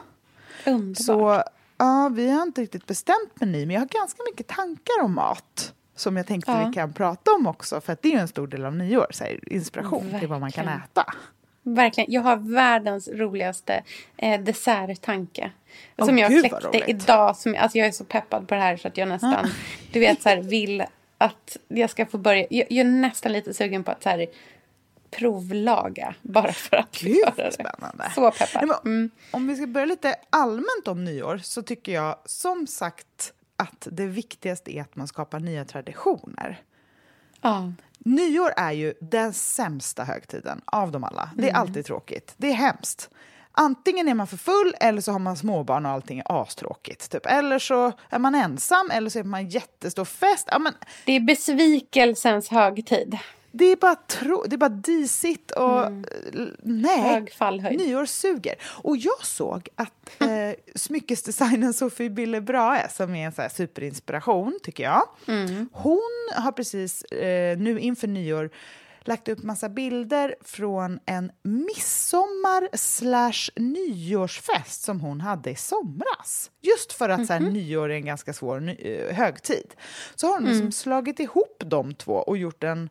Mm. 0.64 0.80
Underbart. 0.80 1.04
Så 1.04 1.42
ja, 1.76 2.10
vi 2.14 2.30
har 2.30 2.42
inte 2.42 2.62
riktigt 2.62 2.86
bestämt 2.86 3.40
meny, 3.40 3.66
men 3.66 3.74
jag 3.74 3.80
har 3.80 3.88
ganska 3.88 4.22
mycket 4.30 4.46
tankar 4.46 5.02
om 5.02 5.14
mat 5.14 5.74
som 6.00 6.16
jag 6.16 6.26
tänkte 6.26 6.52
ja. 6.52 6.66
vi 6.66 6.74
kan 6.74 6.92
prata 6.92 7.30
om 7.32 7.46
också, 7.46 7.80
för 7.80 7.92
att 7.92 8.02
det 8.02 8.14
är 8.14 8.18
en 8.18 8.28
stor 8.28 8.46
del 8.46 8.64
av 8.64 8.76
nyår, 8.76 9.06
så 9.10 9.24
här, 9.24 9.52
inspiration 9.52 9.98
Verkligen. 9.98 10.20
till 10.20 10.28
vad 10.28 10.40
man 10.40 10.52
kan 10.52 10.68
äta. 10.68 11.04
Verkligen. 11.74 12.12
Jag 12.12 12.22
har 12.22 12.36
världens 12.36 13.08
roligaste 13.08 13.82
eh, 14.16 14.40
desserttanke. 14.40 15.50
Oh, 15.98 16.06
som 16.06 16.18
jag 16.18 16.30
kläckte 16.30 16.90
idag. 16.90 17.36
Som, 17.36 17.56
alltså 17.58 17.78
jag 17.78 17.86
är 17.86 17.92
så 17.92 18.04
peppad 18.04 18.48
på 18.48 18.54
det 18.54 18.60
här 18.60 18.76
så 18.76 18.88
att 18.88 18.96
jag 18.96 19.08
nästan 19.08 19.50
du 19.92 20.00
vet, 20.00 20.22
så 20.22 20.28
här, 20.28 20.36
vill 20.36 20.84
att 21.18 21.56
jag 21.68 21.90
ska 21.90 22.06
få 22.06 22.18
börja. 22.18 22.46
Jag, 22.50 22.66
jag, 22.70 22.86
är 22.86 22.90
nästan 22.90 23.32
lite 23.32 23.54
sugen 23.54 23.84
på 23.84 23.90
att 23.90 24.02
så 24.02 24.08
här, 24.08 24.26
provlaga 25.10 26.14
bara 26.22 26.52
för 26.52 26.76
att 26.76 26.98
Gud, 27.00 27.16
göra 27.16 27.34
det. 27.36 27.52
Spännande. 27.52 28.12
Så 28.14 28.30
peppad. 28.30 28.80
Mm. 28.84 29.10
Om 29.30 29.46
vi 29.46 29.56
ska 29.56 29.66
börja 29.66 29.86
lite 29.86 30.14
allmänt 30.30 30.88
om 30.88 31.04
nyår 31.04 31.38
så 31.38 31.62
tycker 31.62 31.92
jag 31.92 32.16
som 32.24 32.66
sagt 32.66 33.32
att 33.56 33.88
det 33.90 34.06
viktigaste 34.06 34.76
är 34.76 34.82
att 34.82 34.96
man 34.96 35.08
skapar 35.08 35.40
nya 35.40 35.64
traditioner. 35.64 36.60
Ja. 37.40 37.72
Nyår 37.98 38.52
är 38.56 38.72
ju 38.72 38.94
den 39.00 39.32
sämsta 39.32 40.04
högtiden 40.04 40.60
av 40.64 40.92
dem 40.92 41.04
alla. 41.04 41.30
Det 41.36 41.44
är 41.44 41.48
mm. 41.48 41.60
alltid 41.60 41.84
tråkigt. 41.84 42.34
Det 42.36 42.48
är 42.48 42.54
hemskt. 42.54 43.10
Antingen 43.52 44.08
är 44.08 44.14
man 44.14 44.26
för 44.26 44.36
full 44.36 44.74
eller 44.80 45.00
så 45.00 45.12
har 45.12 45.18
man 45.18 45.36
småbarn 45.36 45.86
och 45.86 45.92
allting 45.92 46.18
är 46.18 46.42
astråkigt. 46.42 47.10
Typ. 47.10 47.26
Eller 47.26 47.58
så 47.58 47.92
är 48.08 48.18
man 48.18 48.34
ensam 48.34 48.90
eller 48.90 49.10
så 49.10 49.18
är 49.18 49.24
man 49.24 49.48
jättestor 49.48 50.04
fest. 50.04 50.48
Ja, 50.50 50.58
men... 50.58 50.74
Det 51.04 51.12
är 51.12 51.20
besvikelsens 51.20 52.48
högtid. 52.48 53.18
Det 53.52 53.64
är 53.64 53.76
bara, 53.76 53.94
tro, 53.94 54.44
det 54.46 54.56
är 54.56 54.58
bara 54.58 54.68
disigt 54.68 55.50
och 55.50 55.86
mm. 55.86 56.04
nej, 56.62 57.00
Hög 57.00 57.32
fallhöjd. 57.32 57.78
nyår 57.78 58.04
suger. 58.04 58.54
Och 58.62 58.96
jag 58.96 59.26
såg 59.26 59.68
att 59.74 60.10
eh, 60.20 60.28
smyckesdesignern 60.74 61.72
Sofie 61.72 62.10
Bille 62.10 62.40
Brahe, 62.40 62.88
som 62.88 63.14
är 63.14 63.26
en 63.26 63.32
så 63.32 63.48
superinspiration 63.54 64.58
tycker 64.62 64.84
jag, 64.84 65.02
mm. 65.26 65.68
hon 65.72 66.28
har 66.36 66.52
precis 66.52 67.04
eh, 67.04 67.58
nu 67.58 67.80
inför 67.80 68.08
nyår 68.08 68.50
lagt 69.04 69.28
upp 69.28 69.42
massa 69.42 69.68
bilder 69.68 70.34
från 70.40 70.98
en 71.06 71.32
midsommar 71.42 72.76
slash 72.76 73.50
nyårsfest 73.56 74.82
som 74.82 75.00
hon 75.00 75.20
hade 75.20 75.50
i 75.50 75.56
somras. 75.56 76.50
Just 76.60 76.92
för 76.92 77.08
att 77.08 77.18
mm 77.18 77.24
-hmm. 77.24 77.26
så 77.26 77.32
här, 77.32 77.40
mhm. 77.40 77.52
nyår 77.52 77.90
är 77.90 77.94
en 77.94 78.04
ganska 78.04 78.32
svår 78.32 78.60
ny, 78.60 78.72
eh, 78.72 79.14
högtid. 79.14 79.74
Så 80.14 80.26
har 80.26 80.34
hon 80.34 80.44
liksom 80.44 80.60
mm. 80.60 80.72
slagit 80.72 81.20
ihop 81.20 81.62
de 81.66 81.94
två 81.94 82.14
och 82.14 82.36
gjort 82.36 82.64
en 82.64 82.90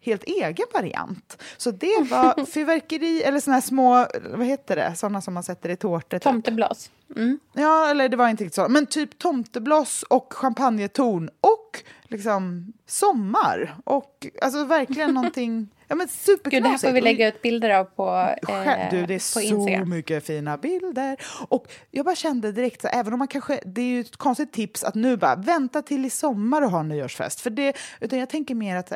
helt 0.00 0.24
egen 0.24 0.66
variant. 0.74 1.42
Så 1.56 1.70
det 1.70 2.06
var 2.10 2.44
fyrverkeri, 2.52 3.22
eller 3.22 3.40
såna 3.40 3.54
här 3.54 3.60
små, 3.60 4.06
vad 4.30 4.46
heter 4.46 4.76
det, 4.76 4.94
såna 4.96 5.20
som 5.20 5.34
man 5.34 5.42
sätter 5.42 5.68
i 5.68 5.76
tårtor. 5.76 6.18
Typ. 6.18 6.22
Tomteblås. 6.22 6.90
Mm. 7.16 7.38
Ja, 7.52 7.90
eller 7.90 8.08
det 8.08 8.16
var 8.16 8.28
inte 8.28 8.44
riktigt 8.44 8.54
så, 8.54 8.68
men 8.68 8.86
typ 8.86 9.18
tomteblås 9.18 10.02
och 10.02 10.32
champagnetorn 10.32 11.30
och 11.40 11.82
liksom 12.10 12.72
sommar. 12.86 13.76
Och 13.84 14.26
alltså 14.42 14.64
verkligen 14.64 15.14
någonting 15.14 15.68
Ja, 15.90 15.96
men 15.96 16.08
Gud, 16.44 16.62
det 16.62 16.68
här 16.68 16.78
får 16.78 16.92
vi 16.92 17.00
lägga 17.00 17.28
ut 17.28 17.42
bilder 17.42 17.70
av 17.70 17.84
på, 17.84 18.34
eh, 18.48 18.90
du, 18.90 19.06
Det 19.06 19.14
är 19.14 19.18
så 19.18 19.40
Instagram. 19.40 19.88
mycket 19.88 20.26
fina 20.26 20.56
bilder. 20.56 21.16
Och 21.48 21.72
jag 21.90 22.04
bara 22.04 22.14
kände 22.14 22.52
direkt, 22.52 22.82
så, 22.82 22.88
även 22.88 23.12
om 23.12 23.18
man 23.18 23.28
kanske, 23.28 23.60
det 23.66 23.80
är 23.80 23.86
ju 23.86 24.00
ett 24.00 24.16
konstigt 24.16 24.52
tips 24.52 24.84
att 24.84 24.94
nu 24.94 25.16
bara 25.16 25.36
vänta 25.36 25.82
till 25.82 26.04
i 26.04 26.10
sommar 26.10 26.62
och 26.62 26.70
ha 26.70 26.82
nyårsfest. 26.82 27.40
För 27.40 27.50
det, 27.50 27.76
utan 28.00 28.18
jag 28.18 28.30
tänker 28.30 28.54
mer 28.54 28.76
att 28.76 28.92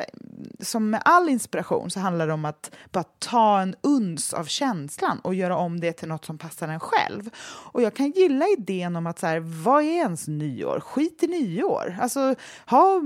som 0.59 0.89
med 0.89 1.01
all 1.05 1.29
inspiration 1.29 1.91
så 1.91 1.99
handlar 1.99 2.27
det 2.27 2.33
om 2.33 2.45
att 2.45 2.75
bara 2.91 3.03
ta 3.03 3.61
en 3.61 3.75
uns 3.81 4.33
av 4.33 4.45
känslan 4.45 5.19
och 5.19 5.35
göra 5.35 5.57
om 5.57 5.79
det 5.79 5.91
till 5.93 6.07
något 6.07 6.25
som 6.25 6.37
passar 6.37 6.67
en 6.67 6.79
själv. 6.79 7.29
Och 7.45 7.81
jag 7.81 7.93
kan 7.93 8.11
gilla 8.11 8.45
idén 8.57 8.95
om 8.95 9.07
att 9.07 9.19
så 9.19 9.27
här, 9.27 9.39
vad 9.39 9.83
är 9.83 9.97
ens 9.97 10.27
nyår? 10.27 10.79
Skit 10.79 11.23
i 11.23 11.27
nyår. 11.27 11.97
Alltså 12.01 12.35
ha 12.65 12.99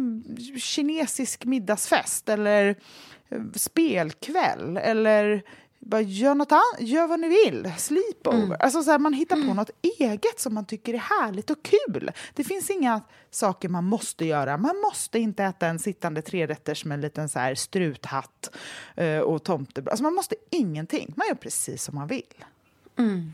kinesisk 0.58 1.46
middagsfest 1.46 2.30
eller 2.30 2.76
spelkväll 3.56 4.78
eller 4.78 5.44
bara 5.80 6.02
gör, 6.02 6.36
något 6.36 6.52
annat, 6.52 6.64
gör 6.80 7.08
vad 7.08 7.20
ni 7.20 7.28
vill, 7.28 7.74
sleepover. 7.78 8.44
Mm. 8.44 8.58
Alltså 8.60 8.84
så 8.84 8.92
här, 8.92 9.00
man 9.00 9.14
hittar 9.14 9.36
på 9.36 9.42
mm. 9.42 9.56
något 9.56 9.70
eget 10.00 10.40
som 10.40 10.54
man 10.54 10.66
tycker 10.66 10.94
är 10.94 10.98
härligt 10.98 11.50
och 11.50 11.58
kul. 11.64 12.12
Det 12.34 12.44
finns 12.44 12.70
inga 12.70 13.02
saker 13.30 13.70
man 13.70 13.84
måste 13.84 14.26
göra. 14.26 14.58
Man 14.58 14.82
måste 14.82 15.20
inte 15.20 15.44
äta 15.44 15.68
en 15.68 15.80
sittande 15.80 16.22
trerätters 16.22 16.86
med 16.86 16.96
en 16.96 17.02
liten 17.02 17.30
så 17.30 17.40
här 17.40 17.56
struthatt 17.56 18.52
uh, 19.02 19.20
och 19.20 19.44
tomtebröd. 19.44 19.90
Alltså 19.90 20.04
man 20.04 20.14
måste 20.14 20.36
ingenting. 20.50 21.14
Man 21.16 21.28
gör 21.28 21.36
precis 21.36 21.84
som 21.84 21.96
man 21.96 22.08
vill. 22.08 22.46
Mm. 22.98 23.34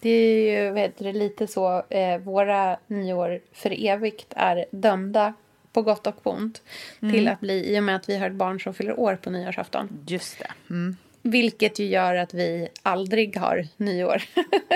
Det 0.00 0.10
är 0.10 0.64
ju 0.64 0.70
vet 0.70 0.98
du, 0.98 1.12
lite 1.12 1.46
så, 1.46 1.82
eh, 1.90 2.18
våra 2.18 2.78
nyår 2.86 3.40
för 3.52 3.86
evigt 3.86 4.26
är 4.36 4.64
dömda 4.70 5.34
på 5.72 5.82
gott 5.82 6.06
och 6.06 6.22
på 6.22 6.30
ont 6.30 6.62
mm. 7.00 7.14
till 7.14 7.28
att 7.28 7.40
bli, 7.40 7.74
i 7.74 7.78
och 7.78 7.82
med 7.82 7.96
att 7.96 8.08
vi 8.08 8.18
har 8.18 8.26
ett 8.26 8.32
barn 8.36 8.60
som 8.60 8.74
fyller 8.74 9.00
år 9.00 9.16
på 9.16 9.30
nyårsafton. 9.30 10.04
Just 10.06 10.38
det. 10.38 10.50
Mm. 10.70 10.96
Vilket 11.22 11.78
ju 11.78 11.86
gör 11.86 12.14
att 12.14 12.34
vi 12.34 12.68
aldrig 12.82 13.36
har 13.36 13.66
nyår 13.76 14.22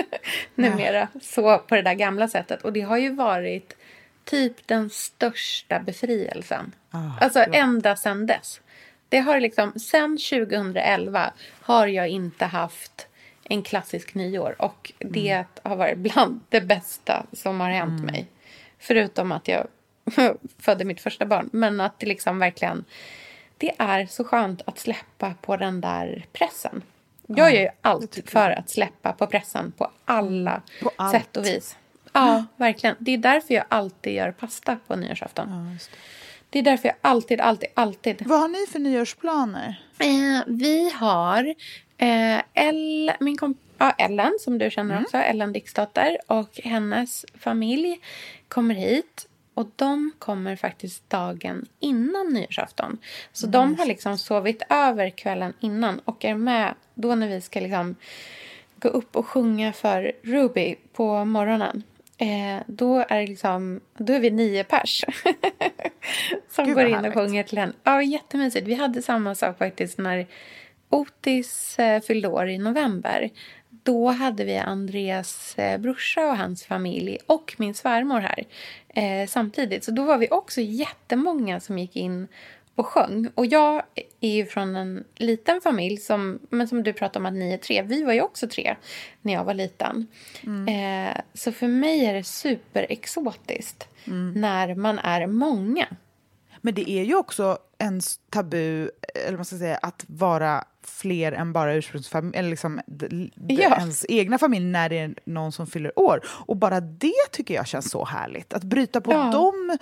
numera. 0.55 1.09
Ja. 1.12 1.20
Så 1.20 1.59
på 1.59 1.74
det 1.74 1.82
där 1.82 1.94
gamla 1.94 2.28
sättet. 2.28 2.62
Och 2.62 2.72
det 2.72 2.80
har 2.80 2.97
ju 2.97 3.11
varit 3.11 3.76
typ 4.24 4.66
den 4.66 4.90
största 4.90 5.80
befrielsen. 5.80 6.72
Oh, 6.92 7.22
alltså 7.22 7.38
ja. 7.38 7.47
ända 7.53 7.97
sedan 7.97 8.26
dess. 8.26 8.61
Det 9.09 9.18
har 9.18 9.40
liksom, 9.40 9.72
sen 9.78 10.18
2011 10.18 11.32
har 11.61 11.86
jag 11.86 12.09
inte 12.09 12.44
haft 12.44 13.07
en 13.44 13.62
klassisk 13.62 14.14
nyår. 14.14 14.55
Och 14.59 14.92
det 14.99 15.30
mm. 15.30 15.47
har 15.62 15.76
varit 15.76 15.99
bland 15.99 16.40
det 16.49 16.61
bästa 16.61 17.26
som 17.32 17.61
har 17.61 17.70
hänt 17.70 18.01
mm. 18.01 18.12
mig. 18.12 18.26
Förutom 18.78 19.32
att 19.32 19.49
jag 19.49 19.66
födde 20.59 20.84
mitt 20.84 21.00
första 21.00 21.26
barn. 21.26 21.50
Men 21.52 21.80
att 21.80 22.00
det 22.00 22.07
liksom 22.07 22.38
verkligen... 22.38 22.84
Det 23.59 23.72
är 23.78 24.07
så 24.07 24.24
skönt 24.24 24.62
att 24.66 24.78
släppa 24.78 25.34
på 25.40 25.57
den 25.57 25.80
där 25.80 26.26
pressen. 26.32 26.82
Jag 27.26 27.38
ja, 27.38 27.50
gör 27.50 27.62
ju 27.62 27.68
allt 27.80 28.18
för 28.26 28.50
att 28.50 28.70
släppa 28.70 29.12
på 29.12 29.26
pressen 29.26 29.72
på 29.72 29.90
alla 30.04 30.62
på 30.82 31.11
sätt 31.12 31.36
och 31.36 31.46
vis. 31.46 31.76
Ja, 32.12 32.44
verkligen. 32.57 32.96
Det 32.98 33.11
är 33.11 33.18
därför 33.18 33.54
jag 33.54 33.64
alltid 33.68 34.14
gör 34.14 34.32
pasta 34.32 34.78
på 34.86 34.96
nyårsafton. 34.96 35.48
Ja, 35.50 35.57
det. 35.57 35.90
det. 36.50 36.59
är 36.59 36.62
därför 36.62 36.88
jag 36.88 36.96
alltid, 37.00 37.40
alltid, 37.40 37.68
alltid... 37.74 38.22
Vad 38.26 38.40
har 38.40 38.48
ni 38.48 38.66
för 38.72 38.78
nyårsplaner? 38.78 39.82
Eh, 39.98 40.42
vi 40.46 40.90
har 40.90 41.54
eh, 41.98 42.40
El, 42.54 43.12
min 43.20 43.36
komp 43.36 43.59
ja, 43.78 43.90
Ellen, 43.90 44.32
som 44.40 44.59
du 44.59 44.70
känner 44.70 44.94
mm. 44.94 45.04
också, 45.04 45.16
Ellen 45.16 45.52
Dixdotter 45.52 46.18
och 46.26 46.61
hennes 46.64 47.24
familj 47.38 48.00
kommer 48.48 48.74
hit. 48.74 49.28
Och 49.57 49.70
de 49.76 50.12
kommer 50.18 50.57
faktiskt 50.57 51.11
dagen 51.11 51.66
innan 51.80 52.28
nyårsafton. 52.28 52.98
Så 53.32 53.46
mm. 53.46 53.52
de 53.52 53.78
har 53.78 53.86
liksom 53.86 54.18
sovit 54.18 54.62
över 54.68 55.11
kvällen 55.11 55.52
innan 55.61 55.98
och 55.98 56.24
är 56.24 56.34
med 56.34 56.74
då 56.94 57.14
när 57.14 57.28
vi 57.28 57.40
ska 57.40 57.61
liksom 57.61 57.96
gå 58.76 58.88
upp 58.88 59.16
och 59.16 59.26
sjunga 59.26 59.72
för 59.72 60.12
Ruby 60.22 60.76
på 60.92 61.24
morgonen. 61.24 61.82
Eh, 62.18 62.62
då 62.66 63.04
är 63.09 63.26
liksom, 63.26 63.80
då 63.98 64.12
är 64.12 64.20
vi 64.20 64.30
nio 64.30 64.64
pers 64.64 65.04
som 66.50 66.66
Gud, 66.66 66.74
går 66.74 66.84
in 66.84 67.04
och 67.04 67.14
sjunger 67.14 67.42
till 67.42 67.59
henne. 67.59 67.72
Ja, 67.84 68.02
jättemysigt. 68.02 68.66
Vi 68.66 68.74
hade 68.74 69.02
samma 69.02 69.34
sak 69.34 69.59
faktiskt 69.59 69.98
när 69.98 70.26
Otis 70.88 71.78
eh, 71.78 72.00
fyllde 72.00 72.28
år 72.28 72.48
i 72.48 72.59
november. 72.59 73.30
Då 73.87 74.09
hade 74.09 74.45
vi 74.45 74.57
Andreas 74.57 75.59
eh, 75.59 75.78
brorsa 75.78 76.26
och 76.26 76.37
hans 76.37 76.64
familj 76.64 77.18
och 77.26 77.55
min 77.59 77.74
svärmor 77.74 78.20
här 78.20 78.45
eh, 78.89 79.26
samtidigt. 79.28 79.84
Så 79.84 79.91
då 79.91 80.05
var 80.05 80.18
vi 80.18 80.28
också 80.30 80.61
jättemånga 80.61 81.61
som 81.61 81.78
gick 81.78 81.97
in 81.97 82.28
och 82.74 82.87
sjöng. 82.87 83.30
Och 83.34 83.47
jag 83.47 83.82
är 84.20 84.30
ju 84.30 84.47
från 84.47 84.76
en 84.76 85.05
liten 85.16 85.61
familj, 85.61 85.97
som, 85.97 86.39
men 86.51 86.68
som 86.68 86.82
du 86.82 86.93
pratade 86.93 87.18
om 87.18 87.26
att 87.26 87.39
ni 87.39 87.53
är 87.53 87.59
tre. 87.59 87.82
Vi 87.82 88.05
var 88.05 88.12
ju 88.12 88.20
också 88.20 88.49
tre 88.49 88.76
när 89.22 89.32
jag 89.32 89.45
var 89.45 89.55
liten. 89.55 90.07
Mm. 90.47 90.68
Eh, 91.09 91.16
så 91.34 91.53
för 91.53 91.68
mig 91.68 92.07
är 92.07 92.14
det 92.14 92.24
superexotiskt 92.24 93.89
mm. 94.05 94.32
när 94.41 94.74
man 94.74 94.99
är 94.99 95.26
många. 95.26 95.87
Men 96.67 96.75
det 96.75 96.91
är 96.91 97.05
ju 97.05 97.17
också 97.17 97.59
en 97.79 98.01
tabu, 98.31 98.91
eller 99.27 99.37
man 99.37 99.45
ska 99.45 99.57
säga, 99.57 99.77
att 99.77 100.05
vara 100.07 100.64
fler 100.83 101.33
än 101.33 101.53
bara 101.53 101.75
ursprungsfamilj, 101.75 102.39
eller 102.39 102.51
liksom 102.51 102.81
ja. 103.49 103.77
ens 103.77 104.07
egna 104.09 104.39
familj 104.39 104.67
när 104.67 104.89
det 104.89 104.99
är 104.99 105.14
någon 105.25 105.53
som 105.53 105.67
fyller 105.67 105.99
år. 105.99 106.21
Och 106.27 106.57
bara 106.57 106.81
det 106.81 107.31
tycker 107.33 107.55
jag 107.55 107.67
känns 107.67 107.91
så 107.91 108.05
härligt. 108.05 108.53
Att 108.53 108.62
bryta 108.62 109.01
på 109.01 109.12
ja. 109.12 109.31
de 109.33 109.79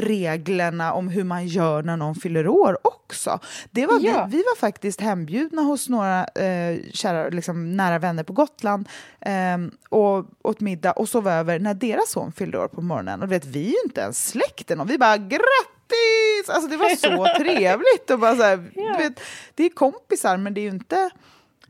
reglerna 0.00 0.92
om 0.92 1.08
hur 1.08 1.24
man 1.24 1.46
gör 1.46 1.82
när 1.82 1.96
någon 1.96 2.14
fyller 2.14 2.48
år 2.48 2.78
också. 2.82 3.38
Det 3.70 3.86
var, 3.86 3.98
ja. 4.00 4.26
vi, 4.30 4.36
vi, 4.36 4.42
var 4.42 4.56
faktiskt 4.56 5.00
hembjudna 5.00 5.62
hos 5.62 5.88
några 5.88 6.24
eh, 6.24 6.78
kära, 6.92 7.28
liksom, 7.28 7.76
nära 7.76 7.98
vänner 7.98 8.22
på 8.22 8.32
Gotland 8.32 8.88
eh, 9.20 9.58
och 9.88 10.26
åt 10.42 10.60
middag 10.60 10.92
och 10.92 11.08
sov 11.08 11.28
över 11.28 11.58
när 11.58 11.74
deras 11.74 12.10
son 12.10 12.32
fyllde 12.32 12.58
år 12.58 12.68
på 12.68 12.80
morgonen. 12.80 13.22
Och 13.22 13.32
vet, 13.32 13.46
vi 13.46 13.66
är 13.66 13.70
ju 13.70 13.82
inte 13.84 14.00
ens 14.00 14.28
släkten 14.28 14.80
och 14.80 14.90
vi 14.90 14.98
bara 14.98 15.16
grattis! 15.16 15.77
Grattis! 15.88 16.50
Alltså 16.50 16.70
det 16.70 16.76
var 16.76 16.96
så 16.96 17.38
trevligt. 17.42 18.10
Och 18.10 18.18
bara 18.18 18.36
så 18.36 18.42
här, 18.42 18.70
ja. 18.74 18.96
du 18.96 19.02
vet, 19.02 19.20
det 19.54 19.64
är 19.64 19.70
kompisar, 19.70 20.36
men 20.36 20.54
det 20.54 20.60
är 20.60 20.62
ju 20.62 20.68
inte, 20.68 21.10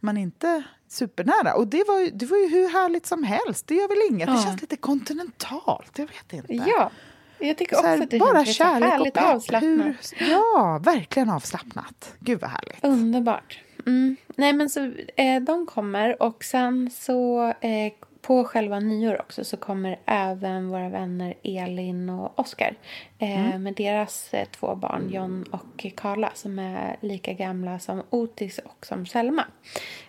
man 0.01 0.17
är 0.17 0.23
inte 0.23 0.63
supernära. 0.89 1.55
Och 1.55 1.67
det 1.67 1.85
var, 1.89 1.99
ju, 2.01 2.11
det 2.11 2.27
var 2.27 2.39
ju 2.39 2.49
hur 2.49 2.69
härligt 2.69 3.07
som 3.07 3.25
helst. 3.25 3.67
Det 3.67 3.75
gör 3.75 3.89
väl 3.89 4.15
inget. 4.15 4.29
Ja. 4.29 4.35
Det 4.35 4.43
känns 4.43 4.61
lite 4.61 4.77
kontinentalt. 4.77 5.99
Jag 5.99 6.07
vet 6.07 6.33
inte. 6.33 6.55
Ja, 6.55 6.91
jag 7.39 7.59
tycker 7.59 7.77
också 7.77 7.87
här, 7.87 8.03
att 8.03 8.11
det 8.11 8.19
bara 8.19 8.45
känns 8.45 8.85
härligt 8.85 9.17
och 9.17 9.23
avslappnat. 9.23 10.13
Hur, 10.17 10.31
ja, 10.31 10.81
verkligen 10.85 11.31
avslappnat. 11.31 12.15
Gud 12.21 12.41
vad 12.41 12.51
härligt. 12.51 12.85
Underbart. 12.85 13.63
Mm. 13.87 14.17
Nej 14.37 14.53
men 14.53 14.71
så 14.71 14.93
eh, 15.17 15.43
de 15.43 15.67
kommer 15.67 16.23
och 16.23 16.45
sen 16.45 16.91
så 16.91 17.49
eh, 17.61 17.93
på 18.29 18.45
själva 18.45 18.81
nyår 18.81 19.21
också 19.21 19.45
så 19.45 19.57
kommer 19.57 19.99
även 20.07 20.69
våra 20.69 20.89
vänner 20.89 21.35
Elin 21.43 22.11
och 22.11 22.39
Oskar 22.39 22.75
eh, 23.19 23.47
mm. 23.47 23.63
med 23.63 23.75
deras 23.75 24.35
eh, 24.35 24.49
två 24.49 24.75
barn, 24.75 25.11
John 25.13 25.45
och 25.51 25.87
Karla 25.97 26.31
som 26.35 26.59
är 26.59 26.97
lika 27.01 27.33
gamla 27.33 27.79
som 27.79 28.03
Otis 28.11 28.59
och 28.59 28.87
som 28.87 29.07
Selma. 29.07 29.45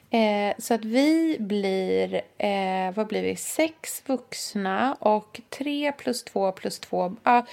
Eh, 0.10 0.54
så 0.58 0.74
att 0.74 0.86
vi 0.86 1.38
blir, 1.40 2.22
eh, 2.38 2.94
vad 2.94 3.08
blir 3.08 3.24
vi, 3.24 3.36
sex 3.36 4.04
vuxna 4.06 4.94
och 5.00 5.42
tre 5.50 5.92
plus 5.92 6.24
två 6.24 6.52
plus 6.52 6.80
två, 6.80 7.16
ja, 7.24 7.46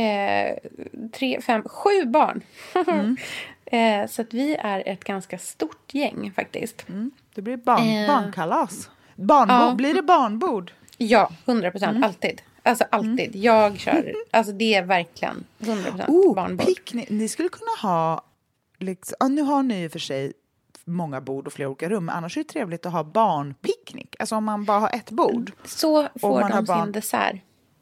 eh, 0.00 0.56
tre, 1.12 1.40
fem, 1.40 1.62
sju 1.62 2.04
barn. 2.04 2.40
Mm. 2.88 3.16
Eh, 3.70 4.06
så 4.06 4.22
att 4.22 4.34
vi 4.34 4.54
är 4.54 4.82
ett 4.86 5.04
ganska 5.04 5.38
stort 5.38 5.94
gäng 5.94 6.32
faktiskt. 6.36 6.88
Mm. 6.88 7.10
Det 7.34 7.42
blir 7.42 7.56
barn, 7.56 8.06
barnkalas. 8.06 8.90
Barnbord, 9.16 9.56
ja. 9.56 9.74
Blir 9.74 9.94
det 9.94 10.02
barnbord? 10.02 10.72
Ja, 10.96 11.30
100 11.46 11.70
procent. 11.70 11.90
Mm. 11.90 12.02
Alltid. 12.02 12.42
Alltså 12.62 12.84
alltid. 12.90 13.28
Mm. 13.28 13.42
Jag 13.42 13.78
kör. 13.78 14.14
Alltså 14.30 14.52
det 14.52 14.74
är 14.74 14.82
verkligen 14.82 15.44
100 15.58 15.90
procent 15.90 16.08
oh, 16.08 16.34
barnbord. 16.34 16.66
Picknick. 16.66 17.10
Ni 17.10 17.28
skulle 17.28 17.48
kunna 17.48 17.90
ha... 17.90 18.24
Liksom, 18.78 19.16
ja, 19.20 19.28
nu 19.28 19.42
har 19.42 19.62
ni 19.62 19.88
och 19.88 19.92
för 19.92 19.98
sig 19.98 20.32
många 20.84 21.20
bord 21.20 21.46
och 21.46 21.52
flera 21.52 21.68
olika 21.68 21.88
rum. 21.88 22.08
Annars 22.08 22.36
är 22.36 22.40
det 22.40 22.48
trevligt 22.48 22.86
att 22.86 22.92
ha 22.92 23.04
barnpicknick. 23.04 24.16
Alltså 24.18 24.36
om 24.36 24.44
man 24.44 24.64
bara 24.64 24.78
har 24.78 24.90
ett 24.94 25.10
bord. 25.10 25.52
Så 25.64 26.08
får 26.20 26.40
de 26.40 26.64
barn... 26.64 26.84
sin 26.84 26.92
dessert. 26.92 27.36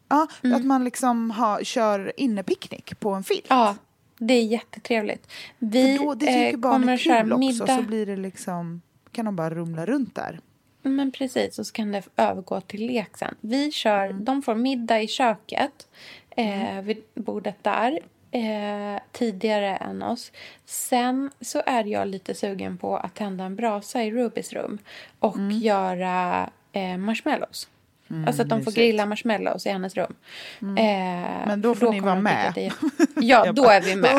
Ja, 0.08 0.26
mm. 0.42 0.56
att 0.56 0.64
man 0.64 0.84
liksom 0.84 1.30
har, 1.30 1.64
kör 1.64 2.12
innepicknick 2.16 3.00
på 3.00 3.10
en 3.10 3.24
filt. 3.24 3.46
Ja, 3.48 3.76
det 4.18 4.34
är 4.34 4.42
jättetrevligt. 4.42 5.32
Vi 5.58 5.98
För 5.98 6.04
då, 6.04 6.14
det 6.14 6.26
tycker 6.26 6.52
eh, 6.52 6.56
barn 6.56 6.88
är 6.88 6.96
kul 6.96 7.32
också, 7.32 7.38
middag. 7.38 7.76
så 7.76 7.82
blir 7.82 8.06
det 8.06 8.16
liksom, 8.16 8.82
kan 9.12 9.24
de 9.24 9.36
bara 9.36 9.50
rumla 9.50 9.86
runt 9.86 10.14
där. 10.14 10.40
Men 10.86 11.12
precis, 11.12 11.58
och 11.58 11.66
så 11.66 11.72
kan 11.72 11.92
det 11.92 12.02
övergå 12.16 12.60
till 12.60 12.86
lek 12.86 13.16
sen. 13.16 13.34
Vi 13.40 13.72
kör, 13.72 14.06
mm. 14.06 14.24
De 14.24 14.42
får 14.42 14.54
middag 14.54 15.02
i 15.02 15.08
köket, 15.08 15.88
eh, 16.30 16.70
mm. 16.72 16.84
vid 16.84 17.02
bordet 17.14 17.56
där, 17.62 18.00
eh, 18.30 19.00
tidigare 19.12 19.76
än 19.76 20.02
oss. 20.02 20.32
Sen 20.64 21.30
så 21.40 21.62
är 21.66 21.84
jag 21.84 22.08
lite 22.08 22.34
sugen 22.34 22.78
på 22.78 22.96
att 22.96 23.14
tända 23.14 23.44
en 23.44 23.56
brasa 23.56 24.02
i 24.02 24.10
Rubys 24.10 24.52
rum 24.52 24.78
och 25.18 25.36
mm. 25.36 25.50
göra 25.50 26.50
eh, 26.72 26.96
marshmallows. 26.96 27.68
Mm, 28.10 28.26
alltså 28.26 28.42
att 28.42 28.48
de 28.48 28.62
får 28.64 28.72
grilla 28.72 29.06
marshmallows 29.06 29.66
i 29.66 29.68
hennes 29.68 29.94
rum. 29.94 30.14
Mm. 30.62 30.76
Eh, 30.76 31.46
Men 31.46 31.62
då 31.62 31.74
får 31.74 31.86
då 31.86 31.92
ni 31.92 32.00
vara 32.00 32.20
med. 32.20 32.52
Det... 32.54 32.72
Ja, 33.16 33.52
då 33.52 33.64
är 33.64 33.80
vi 33.80 33.96
med. 33.96 34.16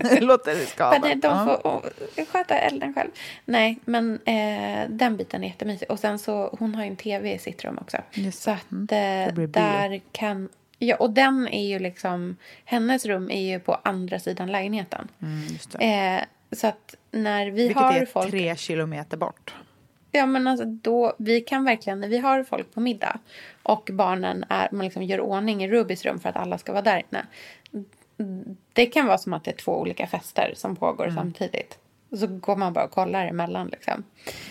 det 0.10 0.20
låter 0.20 0.54
riskabelt. 0.54 1.22
De 1.22 1.46
får 1.46 1.82
sköta 2.32 2.58
elden 2.58 2.94
själv. 2.94 3.10
Nej, 3.44 3.78
men 3.84 4.20
eh, 4.24 4.88
den 4.88 5.16
biten 5.16 5.44
är 5.44 5.48
jättemysig. 5.48 5.90
Och 5.90 5.98
sen 5.98 6.18
så, 6.18 6.56
hon 6.58 6.74
har 6.74 6.84
ju 6.84 6.90
en 6.90 6.96
tv 6.96 7.34
i 7.34 7.38
sitt 7.38 7.64
rum 7.64 7.78
också. 7.80 7.96
Just 8.12 8.42
så 8.42 8.50
att 8.50 8.72
mm. 8.72 9.28
eh, 9.28 9.48
där 9.48 10.00
kan... 10.12 10.48
Ja, 10.78 10.96
och 10.96 11.10
den 11.10 11.48
är 11.48 11.68
ju 11.68 11.78
liksom... 11.78 12.36
Hennes 12.64 13.06
rum 13.06 13.30
är 13.30 13.40
ju 13.40 13.60
på 13.60 13.74
andra 13.82 14.18
sidan 14.18 14.52
lägenheten. 14.52 15.08
Mm, 15.22 16.18
eh, 16.18 16.24
så 16.52 16.66
att 16.66 16.94
när 17.10 17.46
vi 17.46 17.50
Vilket 17.50 17.82
har 17.82 17.92
är 17.92 18.06
folk... 18.06 18.30
tre 18.30 18.56
kilometer 18.56 19.16
bort. 19.16 19.54
Ja, 20.16 20.26
men 20.26 20.46
alltså 20.46 20.64
då, 20.64 21.12
vi 21.18 21.40
kan 21.40 21.64
verkligen, 21.64 22.00
när 22.00 22.08
vi 22.08 22.18
har 22.18 22.44
folk 22.44 22.74
på 22.74 22.80
middag 22.80 23.18
och 23.62 23.90
barnen 23.92 24.44
är, 24.48 24.68
man 24.72 24.84
liksom 24.84 25.02
gör 25.02 25.20
ordning 25.20 25.64
i 25.64 25.68
Rubys 25.68 26.04
rum 26.04 26.20
för 26.20 26.28
att 26.28 26.36
alla 26.36 26.58
ska 26.58 26.72
vara 26.72 26.82
där 26.82 27.02
inne. 27.10 27.26
Det 28.72 28.86
kan 28.86 29.06
vara 29.06 29.18
som 29.18 29.32
att 29.32 29.44
det 29.44 29.50
är 29.50 29.56
två 29.56 29.80
olika 29.80 30.06
fester 30.06 30.52
som 30.56 30.76
pågår 30.76 31.04
mm. 31.04 31.16
samtidigt. 31.16 31.78
Och 32.10 32.18
så 32.18 32.26
går 32.26 32.56
man 32.56 32.72
bara 32.72 32.84
och 32.84 32.90
kollar 32.90 33.26
emellan. 33.26 33.68
Liksom. 33.68 34.04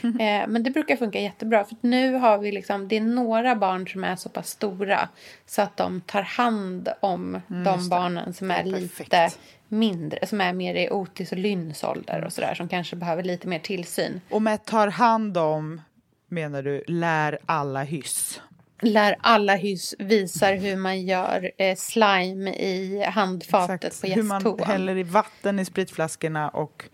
Mm. 0.04 0.20
Eh, 0.44 0.48
men 0.48 0.64
det 0.64 0.72
brukar 0.72 0.96
funka 0.96 1.20
jättebra. 1.20 1.64
För 1.64 1.78
nu 1.82 2.14
har 2.14 2.38
vi 2.38 2.52
liksom, 2.52 2.88
det 2.88 2.98
är 2.98 3.02
några 3.02 3.56
barn 3.56 3.88
som 3.88 4.04
är 4.04 4.16
så 4.16 4.30
pass 4.30 4.50
stora 4.50 5.10
så 5.46 5.62
att 5.62 5.78
de 5.78 6.02
tar 6.02 6.22
hand 6.22 6.90
om 7.00 7.42
mm, 7.50 7.64
de 7.64 7.90
barnen 7.90 8.34
som 8.34 8.52
är, 8.52 8.60
är 8.60 8.64
lite 8.64 9.30
mindre, 9.74 10.28
som 10.28 10.42
är 10.42 10.54
mer 10.54 10.76
i 10.76 10.90
Otis 10.90 11.32
och 11.32 11.38
Lynns 11.38 11.84
ålder 11.84 12.24
och 12.26 12.34
sådär, 12.34 12.56
som 12.56 12.68
kanske 12.68 12.96
behöver 12.96 13.24
lite 13.24 13.48
mer 13.48 13.60
tillsyn. 13.60 14.22
Och 14.30 14.42
med 14.42 14.66
tar 14.66 14.88
hand 14.88 15.38
om 15.38 15.82
menar 16.28 16.64
du 16.64 16.84
lär 16.88 17.40
alla 17.46 17.84
hyss? 17.84 18.42
Lär 18.82 19.16
alla 19.22 19.56
hyss, 19.56 19.96
visar 20.00 20.56
hur 20.56 20.76
man 20.76 21.02
gör 21.02 21.52
eh, 21.58 21.76
slime 21.76 22.54
i 22.54 23.06
handfatet 23.08 23.84
Exakt. 23.84 24.02
på 24.02 24.08
gästtoan. 24.08 24.44
Hur 24.44 24.58
man 24.58 24.68
häller 24.68 24.98
i 24.98 25.04
vatten 25.04 25.60
i 25.60 25.66
spritflaskorna 25.66 26.50
och 26.50 26.90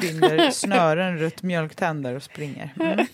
binder 0.00 0.50
snören 0.50 1.18
runt 1.18 1.42
mjölktänder 1.42 2.14
och 2.14 2.22
springer. 2.22 2.74
Mm. 2.80 3.06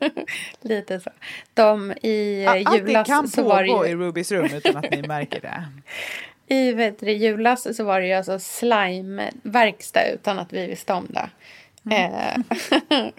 Lite 0.60 1.00
så. 1.00 1.10
De 1.54 1.92
i 1.92 2.42
ja, 2.44 2.56
julas... 2.56 2.96
Allt 2.96 3.34
kan 3.34 3.44
pågå 3.44 3.86
ju... 3.86 3.92
i 3.92 3.94
Rubys 3.94 4.32
rum 4.32 4.48
utan 4.54 4.76
att 4.76 4.90
ni 4.90 5.02
märker 5.02 5.40
det. 5.40 5.64
I 6.46 6.72
vet 6.72 6.98
du, 7.00 7.12
julas 7.12 7.76
så 7.76 7.84
var 7.84 8.00
det 8.00 8.06
ju 8.06 8.12
alltså 8.12 8.38
slime-verkstad 8.38 10.08
utan 10.14 10.38
att 10.38 10.52
vi 10.52 10.66
visste 10.66 10.92
om 10.92 11.06
det. 11.10 11.30
Eh, 11.96 12.36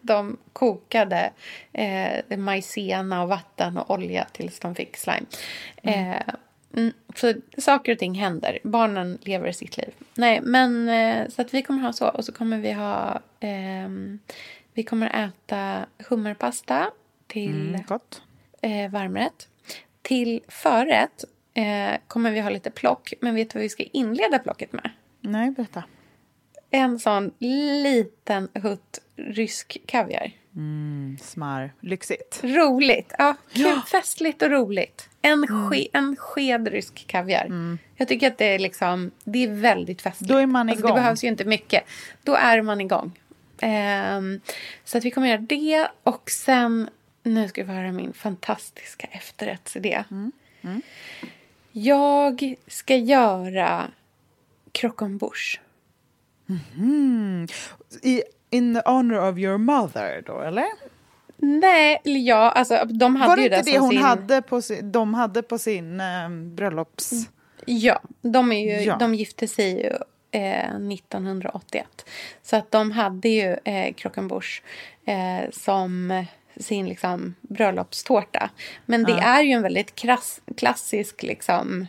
de 0.00 0.36
kokade 0.52 1.30
eh, 1.72 2.36
majsena 2.38 3.22
och 3.22 3.28
vatten 3.28 3.76
och 3.78 3.90
olja 3.90 4.26
tills 4.32 4.58
de 4.60 4.74
fick 4.74 4.96
slime. 4.96 5.26
Eh, 5.82 6.22
mm, 6.76 6.92
så 7.14 7.34
saker 7.58 7.92
och 7.92 7.98
ting 7.98 8.14
händer. 8.14 8.58
Barnen 8.64 9.18
lever 9.22 9.52
sitt 9.52 9.76
liv. 9.76 9.90
Nej, 10.14 10.40
men 10.42 10.88
eh, 10.88 11.28
så 11.28 11.42
att 11.42 11.54
vi 11.54 11.62
kommer 11.62 11.80
ha 11.82 11.92
så. 11.92 12.08
Och 12.08 12.24
så 12.24 12.32
kommer 12.32 12.58
vi 12.58 12.72
ha... 12.72 13.20
ehm, 13.40 14.18
vi 14.74 14.82
kommer 14.82 15.24
äta 15.28 15.86
hummerpasta 16.08 16.90
till 17.26 17.68
Mm, 17.74 17.82
gott. 17.88 18.22
eh, 18.62 18.90
varmrätt. 18.90 19.48
Till 20.02 20.40
förrätt 20.48 21.24
eh, 21.54 21.94
kommer 22.08 22.30
vi 22.30 22.40
ha 22.40 22.50
lite 22.50 22.70
plock. 22.70 23.12
Men 23.20 23.34
vet 23.34 23.50
du 23.50 23.58
vad 23.58 23.62
vi 23.62 23.68
ska 23.68 23.82
inleda 23.92 24.38
plocket 24.38 24.72
med? 24.72 24.90
Nej, 25.20 25.50
berätta. 25.50 25.84
En 26.70 26.98
sån 26.98 27.30
liten 27.38 28.48
hutt 28.54 29.00
rysk 29.16 29.78
kaviar. 29.86 30.30
Mm, 30.56 31.18
smar. 31.22 31.72
Lyxigt. 31.80 32.40
Roligt. 32.42 33.12
Ja, 33.18 33.34
kul, 33.52 33.62
Ja. 33.66 33.82
festligt 33.90 34.42
och 34.42 34.50
roligt. 34.50 35.08
En, 35.22 35.46
ske, 35.46 35.88
en 35.92 36.16
sked 36.16 36.68
rysk 36.68 37.06
kaviar. 37.06 37.78
Jag 37.96 38.08
tycker 38.08 38.26
att 38.26 38.38
det 38.38 38.44
är, 38.54 38.58
liksom, 38.58 39.10
det 39.24 39.38
är 39.44 39.48
väldigt 39.48 40.02
festligt. 40.02 40.28
Då 40.32 40.38
är 40.38 40.46
man 40.46 40.68
Alltså, 40.70 40.82
det 40.82 40.88
igång. 40.88 40.96
behövs 41.00 41.24
ju 41.24 41.28
inte 41.28 41.44
mycket. 41.44 41.84
Då 42.22 42.34
är 42.34 42.62
man 42.62 42.80
igång. 42.80 43.18
Ehm, 43.60 44.40
så 44.84 44.98
att 44.98 45.04
vi 45.04 45.10
kommer 45.10 45.28
göra 45.28 45.38
det. 45.40 45.88
Och 46.02 46.30
sen, 46.30 46.90
nu 47.22 47.48
ska 47.48 47.64
vi 47.64 47.72
höra 47.72 47.92
min 47.92 48.12
fantastiska 48.12 49.06
efterrättsidé. 49.10 50.04
Jag 51.72 52.54
ska 52.66 52.96
göra 52.96 53.90
croquembouche. 54.72 55.60
I, 58.02 58.22
in 58.50 58.74
the 58.74 58.82
honor 58.90 59.30
of 59.30 59.38
your 59.38 59.58
mother 59.58 60.22
då, 60.26 60.40
eller? 60.40 60.66
Nej, 61.36 62.00
eller 62.04 62.20
ja, 62.20 62.50
alltså 62.50 62.84
de 62.84 63.16
hade 63.16 63.28
Var 63.28 63.36
det 63.36 63.42
ju 63.42 63.48
inte 63.56 63.70
det 63.70 63.78
hon 63.78 63.90
sin... 63.90 64.02
hade 64.02 64.42
på 64.42 64.62
sin, 64.62 64.92
de 64.92 65.14
hade 65.14 65.42
på 65.42 65.58
sin 65.58 66.00
eh, 66.00 66.28
bröllops... 66.30 67.12
Ja, 67.66 68.00
de, 68.22 68.52
är 68.52 68.80
ju, 68.80 68.84
Ja. 68.86 68.96
de 68.96 69.14
gifte 69.14 69.48
sig 69.48 69.82
ju 69.82 69.92
eh, 70.40 70.76
1981. 70.76 71.86
Så 72.42 72.56
att 72.56 72.70
de 72.70 72.90
hade 72.90 73.28
ju 73.28 73.56
eh, 73.64 73.94
croquembouche 73.94 74.62
eh, 75.04 75.50
som 75.52 76.24
sin 76.56 76.88
liksom, 76.88 77.34
bröllopstårta. 77.40 78.50
Men 78.86 79.04
det 79.04 79.12
är 79.12 79.42
ju 79.42 79.52
en 79.52 79.62
väldigt 79.62 79.94
krass, 79.94 80.40
klassisk... 80.56 81.22
Liksom, 81.22 81.86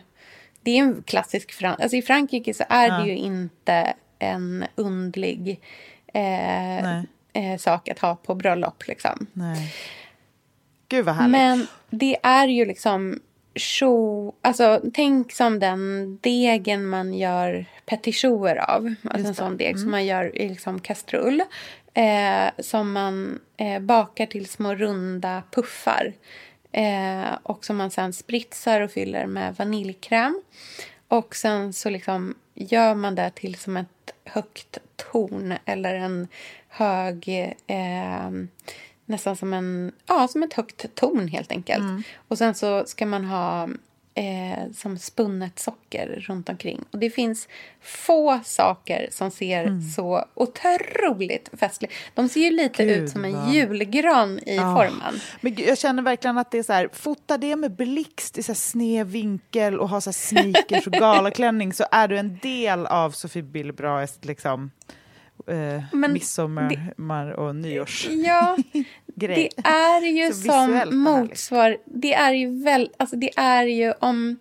det 0.62 0.70
är 0.70 0.82
en 0.82 1.02
klassisk... 1.02 1.52
Fran 1.52 1.76
alltså 1.80 1.96
I 1.96 2.02
Frankrike 2.02 2.54
så 2.54 2.64
är 2.68 3.00
det 3.00 3.06
ju 3.06 3.16
inte 3.16 3.94
en 4.18 4.64
undlig 4.74 5.60
eh, 6.14 6.98
eh, 7.32 7.58
sak 7.58 7.88
att 7.88 7.98
ha 7.98 8.16
på 8.16 8.34
bröllop. 8.34 8.88
Liksom. 8.88 9.26
Nej. 9.32 9.74
Gud 10.88 11.04
vad 11.04 11.14
härligt. 11.14 11.32
Men 11.32 11.66
det 11.90 12.16
är 12.22 12.48
ju 12.48 12.64
liksom 12.64 13.20
show, 13.54 14.34
alltså 14.42 14.80
tänk 14.94 15.32
som 15.32 15.58
den 15.58 16.18
degen 16.22 16.86
man 16.86 17.14
gör 17.14 17.66
petit 17.86 18.24
av. 18.68 18.94
Alltså 19.04 19.28
en 19.28 19.34
sån 19.34 19.56
deg 19.56 19.78
som 19.78 19.90
man 19.90 20.06
gör 20.06 20.38
i 20.38 20.48
liksom 20.48 20.80
kastrull. 20.80 21.42
Eh, 21.94 22.50
som 22.58 22.92
man 22.92 23.40
eh, 23.56 23.80
bakar 23.80 24.26
till 24.26 24.46
små 24.46 24.74
runda 24.74 25.42
puffar. 25.50 26.12
Eh, 26.72 27.38
och 27.42 27.64
som 27.64 27.76
man 27.76 27.90
sen 27.90 28.12
spritsar 28.12 28.80
och 28.80 28.90
fyller 28.90 29.26
med 29.26 29.56
vaniljkräm. 29.56 30.42
Och 31.08 31.36
sen 31.36 31.72
så 31.72 31.90
liksom 31.90 32.34
gör 32.54 32.94
man 32.94 33.14
det 33.14 33.30
till 33.30 33.54
som 33.54 33.76
ett 33.76 34.14
högt 34.24 34.78
torn 34.96 35.54
eller 35.64 35.94
en 35.94 36.28
hög... 36.68 37.28
Eh, 37.66 38.30
nästan 39.06 39.36
som, 39.36 39.52
en, 39.52 39.92
ja, 40.06 40.28
som 40.28 40.42
ett 40.42 40.52
högt 40.52 40.94
torn 40.94 41.28
helt 41.28 41.50
enkelt. 41.52 42.06
Och 42.28 42.38
sen 42.38 42.54
så 42.54 42.86
ska 42.86 43.06
man 43.06 43.24
ha 43.24 43.68
eh, 44.14 44.72
som 44.74 44.98
spunnet 44.98 45.58
socker 45.58 46.24
runt 46.28 46.48
omkring. 46.48 46.84
Och 46.90 46.98
det 46.98 47.10
finns 47.10 47.48
få 47.80 48.40
saker 48.44 49.08
som 49.10 49.30
ser 49.30 49.80
så 49.96 50.24
otroligt 50.34 51.48
festligt. 51.60 51.94
De 52.14 52.28
ser 52.28 52.40
ju 52.40 52.50
lite 52.50 52.84
Gud, 52.84 52.98
ut 53.02 53.10
som 53.10 53.24
en 53.24 53.32
vad- 53.32 53.54
julgran 53.54 54.38
i 54.38 54.58
formen. 54.58 55.20
Men 55.40 55.54
jag 55.58 55.78
känner 55.78 56.02
verkligen 56.02 56.38
att 56.38 56.50
det 56.50 56.58
är 56.58 56.62
så 56.62 56.72
här, 56.72 56.88
fota 56.92 57.38
det 57.38 57.56
med 57.56 57.72
blixt 57.76 58.38
i 58.38 58.42
så 58.42 58.52
här 58.52 58.56
sned 58.56 59.06
vinkel 59.06 59.78
och 59.80 59.88
ha 59.88 60.00
så 60.00 60.10
här 60.10 60.12
sneakers 60.12 60.86
och 60.86 60.92
galaklänning 60.92 61.72
så 61.72 61.84
är 61.90 62.08
du 62.08 62.18
en 62.18 62.38
del 62.42 62.86
av 62.86 63.10
Sofie 63.10 63.42
Billbraes 63.42 64.18
liksom, 64.22 64.70
eh, 65.46 65.98
midsommar 66.08 67.30
och 67.30 67.56
nyårs. 67.56 68.08
Ja, 68.10 68.56
Grej. 69.14 69.50
det 69.56 69.62
är 69.68 70.00
ju 70.02 70.32
som 70.32 70.82
motsvar... 70.98 71.76
Det 71.84 72.14
är 72.14 72.32
ju 72.32 72.62
väl... 72.64 72.90
Alltså 72.96 73.16
det 73.16 73.30
är 73.36 73.64
ju 73.64 73.92
om 73.92 74.36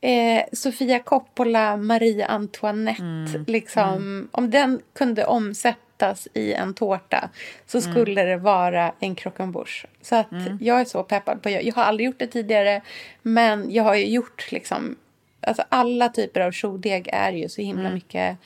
eh, 0.00 0.42
Sofia 0.52 0.98
Coppola, 0.98 1.76
Marie 1.76 2.26
Antoinette, 2.26 3.02
Mm, 3.02 3.44
liksom... 3.46 4.28
Om 4.32 4.50
den 4.50 4.80
kunde 4.92 5.24
omsättas 5.24 6.28
i 6.34 6.52
en 6.52 6.74
tårta 6.74 7.30
så 7.66 7.78
Mm. 7.78 7.92
skulle 7.92 8.22
det 8.24 8.36
vara 8.36 8.92
en 9.00 9.14
croquembouche. 9.14 9.86
Så 10.02 10.16
att 10.16 10.26
jag 10.60 10.80
är 10.80 10.84
så 10.84 11.02
peppad 11.02 11.42
på... 11.42 11.50
Jag 11.50 11.74
har 11.74 11.82
aldrig 11.82 12.06
gjort 12.06 12.18
det 12.18 12.26
tidigare, 12.26 12.82
men 13.22 13.70
jag 13.72 13.84
har 13.84 13.94
ju 13.94 14.06
gjort 14.06 14.52
liksom... 14.52 14.96
Alltså 15.42 15.62
alla 15.68 16.08
typer 16.08 16.40
av 16.40 16.52
choudeg 16.52 17.08
är 17.12 17.32
ju 17.32 17.48
så 17.48 17.62
himla 17.62 17.80
Mm. 17.82 17.94
mycket 17.94 18.36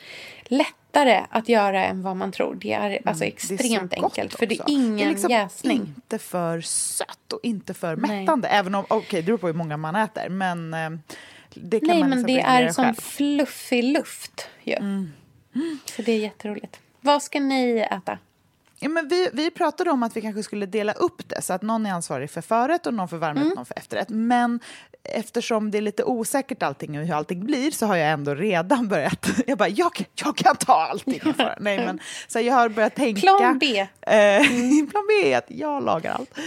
lättare 0.95 1.27
att 1.31 1.49
göra 1.49 1.85
än 1.85 2.03
vad 2.03 2.17
man 2.17 2.33
tror. 2.33 2.55
Det 2.55 2.73
är 2.73 3.01
alltså 3.05 3.25
Mm. 3.25 3.37
Det 3.49 3.55
är 3.55 3.55
extremt 3.59 3.93
enkelt, 3.95 4.35
för 4.35 4.47
det 4.47 4.55
är 4.61 4.65
ingen 4.71 5.09
liksom 5.09 5.31
jäsning. 5.31 5.81
inte 5.97 6.19
för 6.19 6.61
sött 6.61 7.33
och 7.33 7.41
inte 7.43 7.75
för 7.75 7.97
Nej. 7.97 8.21
mättande. 8.21 8.49
Även 8.49 8.75
om, 8.75 8.85
okej, 8.89 9.21
det 9.23 9.27
beror 9.27 9.39
på 9.39 9.47
hur 9.47 9.55
många 9.55 9.77
man 9.77 9.97
äter, 9.97 10.29
men 10.29 10.75
eh, 10.75 10.91
det 11.55 11.81
kan 11.81 11.89
Nej, 11.89 12.01
man 12.01 12.09
men 12.09 12.19
liksom 12.19 12.35
det 12.35 12.41
är 12.41 12.73
som 12.73 12.85
själv. 12.85 12.95
fluffig 12.95 13.85
luft 13.85 14.49
ju. 14.63 14.73
Mm. 14.75 15.13
Så 15.85 16.03
det 16.03 16.13
är 16.13 16.19
jätteroligt. 16.19 16.81
Vad 17.01 17.23
ska 17.23 17.41
ni 17.41 17.87
äta? 17.91 18.19
Ja, 18.79 18.89
men 18.89 19.09
vi, 19.09 19.29
vi 19.33 19.51
pratade 19.51 19.91
om 19.91 20.03
att 20.03 20.17
vi 20.17 20.21
kanske 20.21 20.43
skulle 20.43 20.67
dela 20.67 20.93
upp 20.93 21.29
det 21.29 21.43
så 21.43 21.53
att 21.53 21.63
någon 21.63 21.87
är 21.87 21.93
ansvarig 21.93 22.31
för 22.31 22.41
förrätt 22.41 22.87
och 22.87 22.95
någon 22.95 23.09
för 23.09 23.17
varmrätt 23.17 23.41
Mm. 23.43 23.53
och 23.53 23.57
någon 23.57 23.67
för 23.67 23.79
efterrätt. 23.79 24.09
Men 24.09 24.61
eftersom 25.05 25.71
det 25.71 25.79
är 25.79 25.83
lite 25.83 26.05
osäkert 26.05 26.63
allting 26.63 26.99
och 26.99 27.05
hur 27.07 27.15
allting 27.15 27.47
blir 27.47 27.71
så 27.71 27.87
har 27.87 27.97
jag 27.97 28.11
ändå 28.11 28.35
redan 28.35 28.89
börjat... 28.89 29.27
Jag 29.47 29.59
bara, 29.59 29.69
jag, 29.69 30.05
jag 30.15 30.37
kan 30.37 30.57
ta 30.57 30.73
allting. 30.91 31.21
Nej, 31.61 31.79
men, 31.79 32.01
så 32.29 32.41
jag 32.41 32.55
har 32.55 32.69
börjat 32.69 32.95
tänka... 32.95 33.21
Plan 33.21 33.59
B. 33.59 33.79
Eh, 34.01 34.43
plan 34.91 35.05
B 35.09 35.33
är 35.33 35.39
att 35.39 35.51
jag 35.51 35.85
lagar 35.85 36.13
allt. 36.15 36.39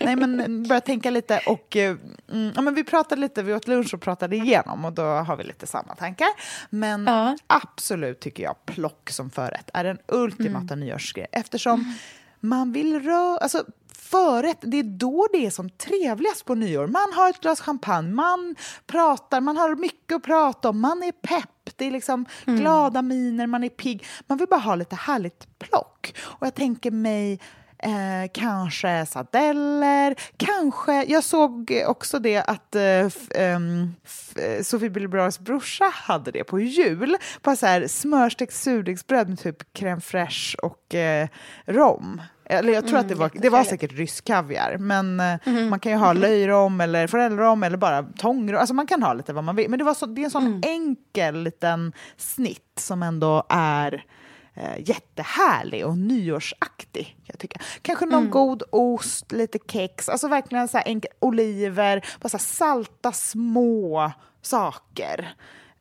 Nej, 0.00 0.16
men 0.16 0.62
börjat 0.68 0.84
tänka 0.84 1.10
lite 1.10 1.40
och... 1.46 1.76
eh, 1.76 1.96
Mm, 2.32 2.52
ja, 2.56 2.62
men 2.62 2.74
vi 2.74 2.84
pratade 2.84 3.20
lite, 3.20 3.42
vi 3.42 3.54
åt 3.54 3.68
lunch 3.68 3.94
och 3.94 4.00
pratade 4.00 4.36
igenom 4.36 4.84
och 4.84 4.92
då 4.92 5.02
har 5.02 5.36
vi 5.36 5.44
lite 5.44 5.66
samma 5.66 5.94
tankar. 5.94 6.28
Men 6.70 7.04
Ja. 7.06 7.36
absolut 7.46 8.20
tycker 8.20 8.42
jag 8.42 8.66
plock 8.66 9.10
som 9.10 9.30
förrätt 9.30 9.70
är 9.74 9.84
den 9.84 9.98
ultimata 10.08 10.74
nyårsgrej 10.74 11.26
eftersom 11.32 11.94
man 12.40 12.72
vill 12.72 13.02
röra... 13.02 13.38
Alltså, 13.38 13.64
förrätt, 14.10 14.58
det 14.60 14.76
är 14.76 14.82
då 14.82 15.26
det 15.32 15.46
är 15.46 15.50
som 15.50 15.70
trevligast 15.70 16.44
på 16.44 16.54
nyår. 16.54 16.86
Man 16.86 17.12
har 17.12 17.30
ett 17.30 17.40
glas 17.40 17.60
champagne, 17.60 18.14
man 18.14 18.56
pratar, 18.86 19.40
man 19.40 19.56
har 19.56 19.74
mycket 19.74 20.16
att 20.16 20.22
prata 20.22 20.68
om, 20.68 20.80
man 20.80 21.02
är 21.02 21.12
pepp, 21.12 21.76
det 21.76 21.86
är 21.86 21.90
liksom 21.90 22.26
glada 22.44 23.02
miner, 23.02 23.46
man 23.46 23.64
är 23.64 23.68
pigg. 23.68 24.06
Man 24.26 24.38
vill 24.38 24.48
bara 24.48 24.60
ha 24.60 24.74
lite 24.74 24.96
härligt 24.96 25.58
plock. 25.58 26.14
Och 26.22 26.46
jag 26.46 26.54
tänker 26.54 26.90
mig 26.90 27.40
Eh, 27.78 28.30
kanske 28.32 29.06
sardeller, 29.06 30.14
kanske... 30.36 31.04
Jag 31.04 31.24
såg 31.24 31.82
också 31.86 32.18
det 32.18 32.38
att 32.38 32.74
eh, 32.74 32.82
f, 32.82 33.16
ehm, 33.34 33.94
f, 34.04 34.36
eh, 34.36 34.62
Sofie 34.62 34.90
Billebras 34.90 35.38
brorsa 35.38 35.84
hade 35.94 36.30
det 36.30 36.44
på 36.44 36.60
jul. 36.60 37.16
Så 37.44 37.66
här 37.66 37.86
smörstekt 37.86 38.54
surdegsbröd 38.54 39.28
med 39.28 39.38
typ 39.38 39.76
crème 39.78 40.00
fraîche 40.00 40.56
och 40.62 40.94
eh, 40.94 41.28
rom. 41.66 42.20
Eller 42.48 42.72
jag 42.72 42.86
tror 42.86 42.98
att 42.98 43.08
det 43.08 43.14
var, 43.14 43.30
det 43.34 43.48
var 43.48 43.64
säkert 43.64 43.92
rysk 43.92 44.24
kaviar, 44.24 44.76
men 44.78 45.20
eh, 45.20 45.68
man 45.70 45.80
kan 45.80 45.92
ju 45.92 45.98
ha 45.98 46.12
löjrom 46.12 46.80
eller 46.80 47.06
föräldrarom 47.06 47.62
eller 47.62 47.76
bara 47.76 48.02
tångrom. 48.02 48.60
Alltså 48.60 48.74
man 48.74 48.86
kan 48.86 49.02
ha 49.02 49.12
lite 49.12 49.32
vad 49.32 49.44
man 49.44 49.56
vill. 49.56 49.70
Men 49.70 49.78
det, 49.78 49.84
var 49.84 49.94
så, 49.94 50.06
det 50.06 50.20
är 50.20 50.24
en 50.24 50.30
sån 50.30 50.62
enkel 50.64 51.42
liten 51.42 51.92
snitt 52.16 52.72
som 52.78 53.02
ändå 53.02 53.42
är 53.48 54.04
eh, 54.54 54.88
jättehärlig 54.88 55.86
och 55.86 55.98
nyårsaktig. 55.98 57.16
Jag 57.24 57.38
tycker. 57.38 57.62
Kanske 57.82 58.06
någon 58.06 58.30
god 58.30 58.62
ost, 58.70 59.32
lite 59.32 59.58
kex, 59.72 60.08
alltså 60.08 60.28
verkligen 60.28 60.68
så 60.68 60.78
enkel, 60.78 61.10
oliver, 61.20 62.04
bara 62.20 62.38
salta 62.38 63.12
små 63.12 64.12
saker. 64.42 65.34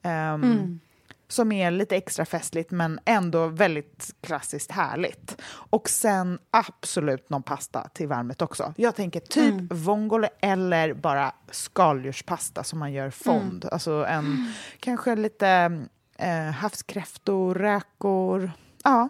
Ehm, 0.04 0.80
Som 1.28 1.52
är 1.52 1.72
lite 1.72 1.96
extra 1.96 2.26
festligt 2.26 2.72
men 2.72 3.00
ändå 3.06 3.48
väldigt 3.48 4.16
klassiskt 4.22 4.72
härligt. 4.72 5.42
Och 5.48 5.90
sen 5.90 6.40
absolut 6.52 7.30
någon 7.30 7.44
pasta 7.44 7.90
till 7.94 8.08
varmet 8.08 8.42
också. 8.42 8.74
Jag 8.78 8.96
tänker 8.96 9.20
typ 9.20 9.72
vongole 9.72 10.30
eller 10.42 10.94
bara 10.94 11.32
skaldjurspasta 11.52 12.64
som 12.64 12.80
man 12.80 12.94
gör 12.94 13.10
fond. 13.10 13.66
Alltså 13.72 14.06
en, 14.10 14.54
kanske 14.80 15.16
lite 15.16 15.82
eh, 16.18 16.52
havskräftor, 16.52 17.56
räkor. 17.56 18.52
Ja, 18.84 19.10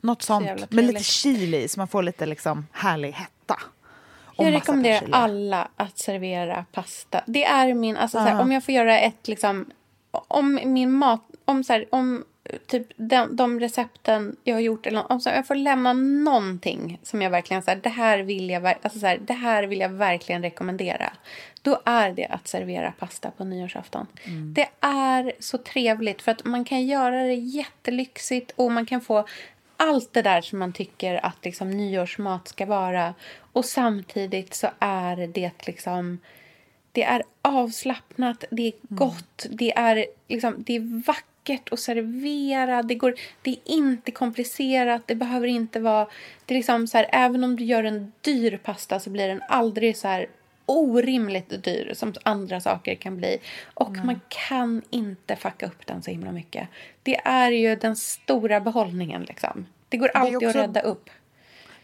Något 0.00 0.22
sånt 0.22 0.70
med 0.70 0.84
lite 0.84 1.02
chili 1.02 1.68
så 1.68 1.80
man 1.80 1.88
får 1.88 2.02
lite 2.02 2.26
liksom 2.26 2.66
härlig 2.72 3.12
hetta. 3.12 3.60
Jag 4.36 4.52
rekommenderar 4.52 5.08
alla 5.12 5.68
att 5.76 5.98
servera 5.98 6.64
pasta. 6.72 7.22
Det 7.26 7.44
är 7.44 7.74
min, 7.74 7.96
alltså 7.96 8.18
så 8.18 8.24
här, 8.24 8.34
Ja. 8.34 8.40
om 8.42 8.52
jag 8.52 8.64
får 8.64 8.74
göra 8.74 8.98
ett 8.98 9.28
liksom, 9.28 9.70
om 10.12 10.60
min 10.64 10.92
mat, 10.92 11.22
om 11.44 11.64
så 11.64 11.72
här, 11.72 11.86
om 11.90 12.24
typ 12.66 12.86
de, 12.96 13.36
de 13.36 13.60
recepten 13.60 14.36
jag 14.44 14.54
har 14.54 14.60
gjort 14.60 14.86
eller 14.86 15.12
om 15.12 15.20
så 15.20 15.28
här, 15.28 15.36
jag 15.36 15.46
får 15.46 15.54
lämna 15.54 15.92
någonting 15.92 16.98
som 17.02 17.22
jag 17.22 17.30
verkligen 17.30 17.62
så 17.62 17.70
här, 17.70 17.80
det 17.82 17.88
här 17.88 18.18
vill 18.18 18.50
jag, 18.50 18.66
alltså 18.66 18.98
så 18.98 19.06
här, 19.06 19.18
det 19.18 19.32
här 19.32 19.62
vill 19.62 19.80
jag 19.80 19.88
verkligen 19.88 20.42
rekommendera. 20.42 21.12
Då 21.62 21.82
är 21.84 22.12
det 22.12 22.26
att 22.26 22.48
servera 22.48 22.92
pasta 22.98 23.30
på 23.30 23.44
nyårsafton. 23.44 24.06
Det 24.54 24.68
är 24.80 25.32
så 25.38 25.58
trevligt 25.58 26.22
för 26.22 26.32
att 26.32 26.44
man 26.44 26.64
kan 26.64 26.86
göra 26.86 27.22
det 27.22 27.34
jättelyxigt 27.34 28.52
och 28.56 28.72
man 28.72 28.86
kan 28.86 29.00
få 29.00 29.26
allt 29.76 30.12
det 30.12 30.22
där 30.22 30.40
som 30.40 30.58
man 30.58 30.72
tycker 30.72 31.26
att 31.26 31.44
liksom 31.44 31.70
nyårsmat 31.70 32.48
ska 32.48 32.66
vara. 32.66 33.14
Och 33.52 33.64
samtidigt 33.64 34.54
så 34.54 34.68
är 34.78 35.26
det 35.26 35.66
liksom... 35.66 36.18
Det 36.92 37.02
är 37.02 37.22
avslappnat, 37.42 38.44
det 38.50 38.66
är 38.66 38.72
gott, 38.88 39.46
det, 39.50 39.72
är 39.72 40.06
liksom, 40.28 40.54
det 40.58 40.76
är 40.76 41.04
vackert 41.06 41.72
att 41.72 41.80
servera. 41.80 42.82
Det, 42.82 42.94
går, 42.94 43.14
det 43.42 43.50
är 43.50 43.58
inte 43.64 44.10
komplicerat, 44.10 45.02
det 45.06 45.14
behöver 45.14 45.46
inte 45.46 45.80
vara... 45.80 46.06
Det 46.46 46.54
är 46.54 46.58
liksom 46.58 46.86
så 46.86 46.98
här, 46.98 47.08
även 47.12 47.44
om 47.44 47.56
du 47.56 47.64
gör 47.64 47.84
en 47.84 48.12
dyr 48.20 48.60
pasta 48.62 49.00
så 49.00 49.10
blir 49.10 49.28
den 49.28 49.42
aldrig 49.48 49.96
så 49.96 50.08
här 50.08 50.26
orimligt 50.66 51.64
dyr 51.64 51.92
som 51.94 52.14
andra 52.22 52.60
saker 52.60 52.94
kan 52.94 53.16
bli. 53.16 53.38
Och 53.74 53.96
man 54.04 54.20
kan 54.28 54.82
inte 54.90 55.36
fucka 55.36 55.66
upp 55.66 55.86
den 55.86 56.02
så 56.02 56.10
himla 56.10 56.32
mycket. 56.32 56.68
Det 57.02 57.16
är 57.24 57.50
ju 57.50 57.76
den 57.76 57.96
stora 57.96 58.60
behållningen 58.60 59.22
liksom. 59.22 59.66
Det 59.88 59.96
går 59.96 60.10
alltid 60.14 60.36
också- 60.36 60.48
att 60.48 60.54
rädda 60.54 60.80
upp. 60.80 61.10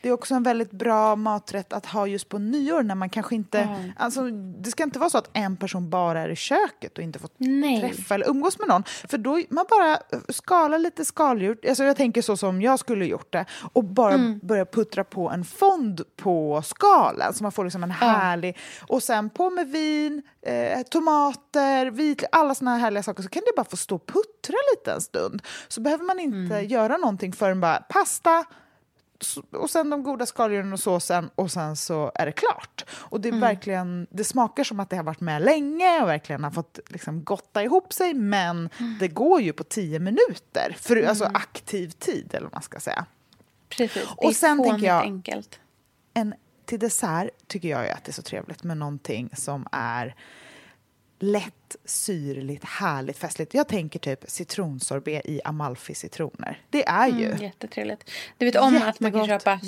Det 0.03 0.09
är 0.09 0.13
också 0.13 0.35
en 0.35 0.43
väldigt 0.43 0.71
bra 0.71 1.17
maträtt 1.17 1.73
att 1.73 1.87
ha 1.87 2.07
just 2.07 2.29
på 2.29 2.39
nyår 2.39 2.83
när 2.83 2.95
man 2.95 3.11
kanske 3.11 3.35
inte... 3.35 3.69
Alltså, 3.97 4.31
det 4.31 4.71
ska 4.71 4.83
inte 4.83 4.99
vara 4.99 5.11
så 5.11 5.19
att 5.19 5.31
en 5.33 5.57
person 5.57 5.91
bara 5.91 6.21
är 6.21 6.29
i 6.29 6.37
köket 6.37 6.99
och 6.99 7.05
inte 7.05 7.19
får 7.19 7.31
Nej. 7.37 7.81
träffa 7.81 8.15
eller 8.15 8.29
umgås 8.31 8.59
med 8.59 8.69
någon. 8.69 8.83
För 8.85 9.19
då 9.19 9.41
man 9.51 9.67
bara 9.71 9.99
skalar 10.29 10.79
lite 10.79 11.05
skaldjur, 11.05 11.59
alltså 11.69 11.85
jag 11.85 11.97
tänker 11.97 12.23
så 12.23 12.37
som 12.37 12.63
jag 12.63 12.79
skulle 12.79 13.05
gjort 13.07 13.33
det, 13.33 13.45
och 13.73 13.85
bara 13.85 14.15
Mm. 14.15 14.39
börja 14.43 14.65
puttra 14.65 15.05
på 15.05 15.31
en 15.31 15.45
fond 15.45 16.01
på 16.17 16.63
skalen 16.65 17.35
så 17.35 17.43
man 17.43 17.53
får 17.53 17.65
liksom 17.65 17.83
en 17.83 17.91
härlig... 17.91 18.57
Och 18.89 19.03
sen 19.03 19.31
på 19.31 19.51
med 19.51 19.69
vin, 19.69 20.23
eh, 20.43 20.83
tomater, 20.83 21.91
vit, 21.91 22.25
alla 22.33 22.55
såna 22.55 22.71
här 22.71 22.79
härliga 22.79 23.03
saker 23.03 23.23
så 23.23 23.29
kan 23.29 23.43
det 23.47 23.53
bara 23.57 23.65
få 23.71 23.77
stå 23.77 23.95
och 23.95 24.07
puttra 24.07 24.57
lite 24.77 24.93
en 24.93 25.01
stund. 25.01 25.43
Så 25.69 25.81
behöver 25.81 26.05
man 26.05 26.19
inte 26.19 26.55
Mm. 26.55 26.67
göra 26.69 26.97
någonting 26.97 27.33
förrän 27.33 27.61
bara 27.61 27.77
pasta, 27.77 28.45
och 29.53 29.71
sen 29.71 29.91
de 29.91 30.03
goda 30.03 30.27
skaldjuren 30.27 30.73
och 30.73 30.81
såsen 30.81 31.31
och 31.35 31.51
sen 31.51 31.77
så 31.77 32.13
är 32.15 32.27
det 32.27 32.33
klart. 32.33 32.85
Och 32.91 33.21
det 33.21 33.29
är 33.29 33.33
verkligen, 33.41 34.07
det 34.11 34.25
smakar 34.25 34.65
som 34.65 34.81
att 34.81 34.91
det 34.91 34.97
har 34.97 35.05
varit 35.05 35.21
med 35.21 35.43
länge 35.43 36.03
och 36.03 36.09
verkligen 36.09 36.45
har 36.45 36.51
fått 36.51 36.79
liksom 36.89 37.25
gotta 37.25 37.63
ihop 37.63 37.93
sig 37.93 38.15
men 38.15 38.71
det 39.01 39.09
går 39.09 39.41
ju 39.41 39.53
på 39.53 39.65
tio 39.65 39.99
minuter, 39.99 40.77
för, 40.79 41.03
alltså 41.03 41.25
aktiv 41.25 41.89
tid 41.91 42.29
eller 42.35 42.43
vad 42.45 42.53
man 42.53 42.63
ska 42.63 42.81
säga. 42.81 43.07
Precis. 43.69 44.03
Det 44.03 44.09
Och 44.17 44.31
är 44.31 44.35
sen 44.35 44.57
tänker 44.59 44.71
fånigt 44.71 44.87
jag- 44.87 45.03
enkelt. 45.03 45.61
En, 46.15 46.35
till 46.65 46.79
dessert 46.79 47.29
tycker 47.47 47.69
jag 47.69 47.85
ju 47.85 47.91
att 47.91 48.05
det 48.05 48.11
är 48.11 48.13
så 48.15 48.23
trevligt 48.23 48.63
med 48.65 48.77
någonting 48.77 49.31
som 49.37 49.67
är 49.73 50.15
lätt, 51.19 51.77
syrligt, 51.85 52.65
härligt, 52.65 53.19
festligt. 53.19 53.55
Jag 53.55 53.69
tänker 53.69 53.99
typ 53.99 54.25
citronsorbet 54.31 55.27
i 55.27 55.41
Amalfi-citroner. 55.45 56.61
Det 56.71 56.89
är 56.89 57.07
ju... 57.09 57.27
Mm, 57.27 57.43
jättetrevligt. 57.43 58.11
Du 58.39 58.47
vet 58.47 58.57
om 58.57 58.83
att 58.83 59.01
man 59.01 59.13
kan 59.13 59.27
köpa 59.27 59.61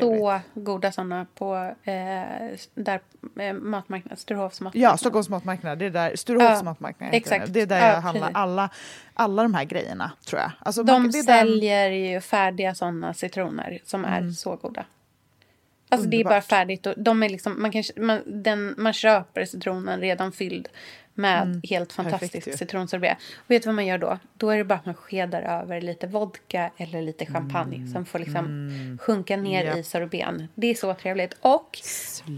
så 0.00 0.40
goda 0.54 0.92
såna 0.92 1.26
på 1.34 1.54
eh, 1.82 1.92
där, 2.74 3.00
eh, 3.40 3.52
matmarknaden, 3.52 4.16
Sturehovs 4.16 4.60
matmarknad. 4.60 4.92
Ja, 4.92 4.96
Stockholms 4.96 5.28
matmarknad. 5.28 5.78
Det 5.78 5.86
är 5.86 5.90
där, 5.90 6.16
Sturehovs 6.16 6.58
Ja, 6.58 6.62
matmarknad. 6.62 7.10
exakt. 7.12 7.52
Det. 7.52 7.60
är 7.60 7.66
där 7.66 7.78
Ja, 7.80 7.86
jag 7.94 8.00
handlar 8.00 8.26
precis. 8.26 8.36
alla, 8.36 8.68
alla 9.14 9.42
de 9.42 9.54
här 9.54 9.64
grejerna, 9.64 10.12
tror 10.26 10.40
jag. 10.40 10.50
Alltså, 10.58 10.82
De 10.82 11.02
man- 11.02 11.12
säljer 11.12 11.90
ju 11.90 12.20
färdiga 12.20 12.74
såna 12.74 13.14
citroner 13.14 13.78
som 13.84 14.04
är 14.04 14.30
så 14.30 14.56
goda. 14.56 14.84
Alltså 15.88 16.08
det 16.08 16.20
är 16.20 16.24
bara 16.24 16.42
färdigt 16.42 16.86
och 16.86 16.94
de 16.96 17.22
är 17.22 17.28
liksom, 17.28 17.62
man, 17.62 17.72
kan, 17.72 17.82
man, 17.96 18.22
den, 18.26 18.74
man 18.78 18.92
köper 18.92 19.44
citronen 19.44 20.00
redan 20.00 20.32
fylld 20.32 20.68
med 21.14 21.60
helt 21.68 21.92
fantastisk 21.92 22.58
citronsorbet. 22.58 23.16
Och 23.36 23.50
vet 23.50 23.62
du 23.62 23.66
vad 23.66 23.74
man 23.74 23.86
gör 23.86 23.98
då? 23.98 24.18
Då 24.36 24.50
är 24.50 24.58
det 24.58 24.64
bara 24.64 24.74
att 24.74 24.86
man 24.86 24.94
skedar 24.94 25.42
över 25.42 25.80
lite 25.80 26.06
vodka 26.06 26.70
eller 26.76 27.02
lite 27.02 27.26
champagne 27.26 27.86
som 27.92 28.04
får 28.06 28.18
liksom 28.18 28.98
sjunka 29.02 29.36
ner 29.36 29.64
Ja. 29.64 29.76
i 29.76 29.82
sorbeten. 29.82 30.48
Det 30.54 30.66
är 30.66 30.74
så 30.74 30.94
trevligt. 30.94 31.36
Och 31.40 31.78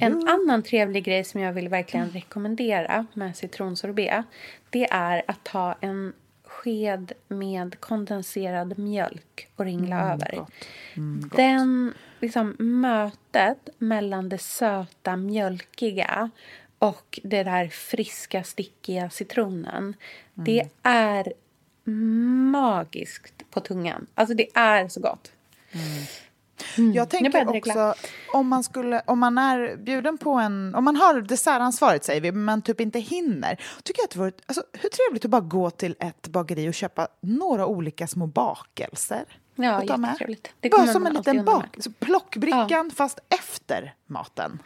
en 0.01 0.28
annan 0.28 0.62
trevlig 0.62 1.05
grej 1.05 1.24
som 1.24 1.40
jag 1.40 1.53
vill 1.53 1.68
verkligen 1.68 2.11
rekommendera 2.11 3.07
med 3.14 3.36
citronsorbet 3.36 4.24
det 4.70 4.86
är 4.90 5.22
att 5.26 5.44
ta 5.44 5.74
en 5.80 6.12
sked 6.59 7.12
med 7.28 7.80
kondenserad 7.80 8.78
mjölk 8.78 9.48
och 9.56 9.64
ringla 9.64 10.12
över. 10.12 10.46
Den 11.36 11.94
liksom 12.20 12.56
mötet 12.59 13.68
mellan 13.78 14.28
det 14.28 14.38
söta 14.38 15.16
mjölkiga 15.16 16.30
och 16.78 17.20
det 17.22 17.42
där 17.42 17.68
friska 17.68 18.44
stickiga 18.44 19.11
citronen. 19.11 19.94
Det 20.34 20.68
är 20.82 21.32
magiskt 22.50 23.50
på 23.50 23.61
tungan. 23.61 24.06
Alltså 24.14 24.34
det 24.34 24.48
är 24.54 24.88
så 24.88 25.00
gott. 25.00 25.32
Jag 26.94 27.09
tänker 27.11 27.44
det 27.44 27.59
också, 27.59 27.94
om 28.32 28.48
man, 28.48 28.64
skulle, 28.64 29.02
om 29.06 29.18
man 29.18 29.38
är 29.38 29.76
bjuden 29.76 30.18
på 30.18 30.32
en... 30.32 30.74
Om 30.74 30.84
man 30.84 30.96
har 30.96 31.20
dessertansvaret, 31.20 32.04
säger 32.04 32.20
vi, 32.20 32.32
men 32.32 32.62
typ 32.62 32.80
inte 32.80 32.98
hinner. 32.98 33.62
Tycker 33.82 34.00
jag 34.00 34.04
att 34.04 34.11
det 34.11 34.18
vore, 34.18 34.32
alltså, 34.46 34.62
hur 34.72 34.88
trevligt 34.88 35.24
att 35.24 35.30
bara 35.30 35.40
gå 35.40 35.70
till 35.70 35.96
ett 36.00 36.28
bageri 36.28 36.68
och 36.68 36.74
köpa 36.74 37.09
några 37.20 37.66
olika 37.66 38.06
små 38.06 38.26
bakelser. 38.26 39.24
Ja, 39.54 39.82
och 39.82 39.86
ta 39.88 39.96
med. 39.96 40.09
jättetrevligt. 40.09 40.52
Bara 40.70 40.86
som 40.86 41.06
en 41.06 41.14
liten 41.14 41.44
bak, 41.44 41.76
plockbrickan 41.98 42.90
fast 42.90 43.18
efter 43.28 43.94
maten. 44.06 44.59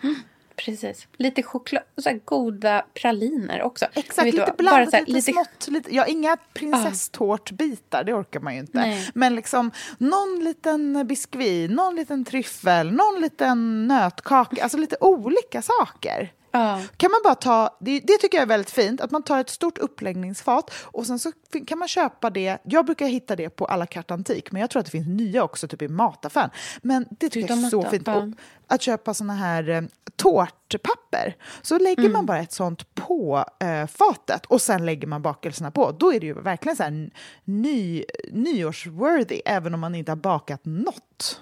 Precis. 0.64 1.08
Lite 1.16 1.42
choklad, 1.42 1.82
så 1.96 2.08
här 2.08 2.20
goda 2.24 2.84
praliner 2.94 3.62
också. 3.62 3.86
Exakt, 3.94 4.26
lite 4.26 4.38
vad? 4.38 4.56
blandat, 4.56 4.92
här, 4.92 5.04
lite, 5.06 5.32
smått. 5.32 5.68
Lite, 5.68 5.94
ja, 5.94 6.06
inga 6.06 6.36
prinsesstårtbitar, 6.54 8.04
det 8.04 8.14
orkar 8.14 8.40
man 8.40 8.54
ju 8.54 8.60
inte. 8.60 8.78
Nej. 8.78 9.10
Men 9.14 9.34
liksom 9.34 9.70
någon 9.98 10.44
liten 10.44 11.06
biskvi, 11.06 11.68
någon 11.68 11.96
liten 11.96 12.24
tryffel, 12.24 12.92
någon 12.92 13.20
liten 13.20 13.88
nötkaka, 13.88 14.62
alltså 14.62 14.78
lite 14.78 14.96
olika 15.00 15.62
saker. 15.62 16.32
Ja. 16.52 16.80
Kan 16.96 17.10
man 17.10 17.20
bara 17.24 17.34
ta, 17.34 17.76
det, 17.80 18.00
det 18.00 18.18
tycker 18.18 18.38
jag 18.38 18.42
är 18.42 18.48
väldigt 18.48 18.70
fint, 18.70 19.00
att 19.00 19.10
man 19.10 19.22
tar 19.22 19.40
ett 19.40 19.50
stort 19.50 19.78
uppläggningsfat 19.78 20.70
och 20.74 21.06
sen 21.06 21.18
så 21.18 21.32
kan 21.66 21.78
man 21.78 21.88
köpa 21.88 22.30
det, 22.30 22.58
jag 22.64 22.86
brukar 22.86 23.06
hitta 23.06 23.36
det 23.36 23.50
på 23.50 23.66
alla 23.66 23.86
carte 23.86 24.14
antique, 24.14 24.48
men 24.50 24.60
jag 24.60 24.70
tror 24.70 24.80
att 24.80 24.86
det 24.86 24.92
finns 24.92 25.08
nya 25.08 25.44
också, 25.44 25.68
typ 25.68 25.82
i 25.82 25.88
mataffären. 25.88 26.50
Men 26.82 27.06
det 27.10 27.28
tycker 27.28 27.54
jag 27.54 27.64
är 27.64 27.70
så 27.70 27.90
fint. 27.90 28.08
Och 28.08 28.24
att 28.66 28.82
köpa 28.82 29.14
såna 29.14 29.34
här 29.34 29.68
eh, 29.68 29.82
tårtpapper, 30.22 31.36
så 31.62 31.78
lägger 31.78 32.08
man 32.08 32.26
bara 32.26 32.38
ett 32.38 32.52
sånt 32.52 32.94
på 32.94 33.44
eh, 33.60 33.86
fatet 33.86 34.46
och 34.46 34.60
sen 34.62 34.86
lägger 34.86 35.06
man 35.06 35.22
bakelserna 35.22 35.70
på. 35.70 35.92
Då 35.92 36.12
är 36.14 36.20
det 36.20 36.26
ju 36.26 36.34
verkligen 36.40 36.76
så 36.76 36.82
här 36.82 37.10
ny, 37.44 38.04
nyårsworthy, 38.30 39.40
även 39.44 39.74
om 39.74 39.80
man 39.80 39.94
inte 39.94 40.10
har 40.10 40.16
bakat 40.16 40.60
något. 40.64 41.40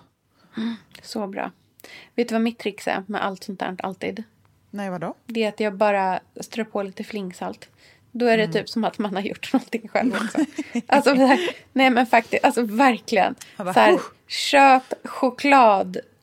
Så 1.02 1.26
bra. 1.26 1.50
Vet 2.14 2.28
du 2.28 2.34
vad 2.34 2.42
mitt 2.42 2.58
trix 2.58 2.88
är 2.88 3.02
med 3.06 3.24
allt 3.24 3.44
sånt 3.44 3.60
där 3.60 3.76
alltid? 3.82 4.22
Nej, 4.70 4.90
vadå? 4.90 5.14
Det 5.26 5.44
är 5.44 5.48
att 5.48 5.60
jag 5.60 5.74
bara 5.76 6.20
strör 6.40 6.64
på 6.64 6.82
lite 6.82 7.04
flingsalt. 7.04 7.68
Då 8.12 8.26
är 8.26 8.36
det 8.36 8.42
Mm. 8.42 8.52
typ 8.52 8.68
som 8.68 8.84
att 8.84 8.98
man 8.98 9.14
har 9.14 9.22
gjort 9.22 9.52
någonting 9.52 9.88
själv 9.88 10.14
också. 10.14 10.38
alltså, 10.86 11.14
här, 11.14 11.38
nej 11.72 11.90
men 11.90 12.06
faktiskt, 12.06 12.44
alltså 12.44 12.62
verkligen. 12.62 13.34
Bara, 13.56 13.74
Så 13.74 13.80
här, 13.80 13.98
köp 14.26 14.82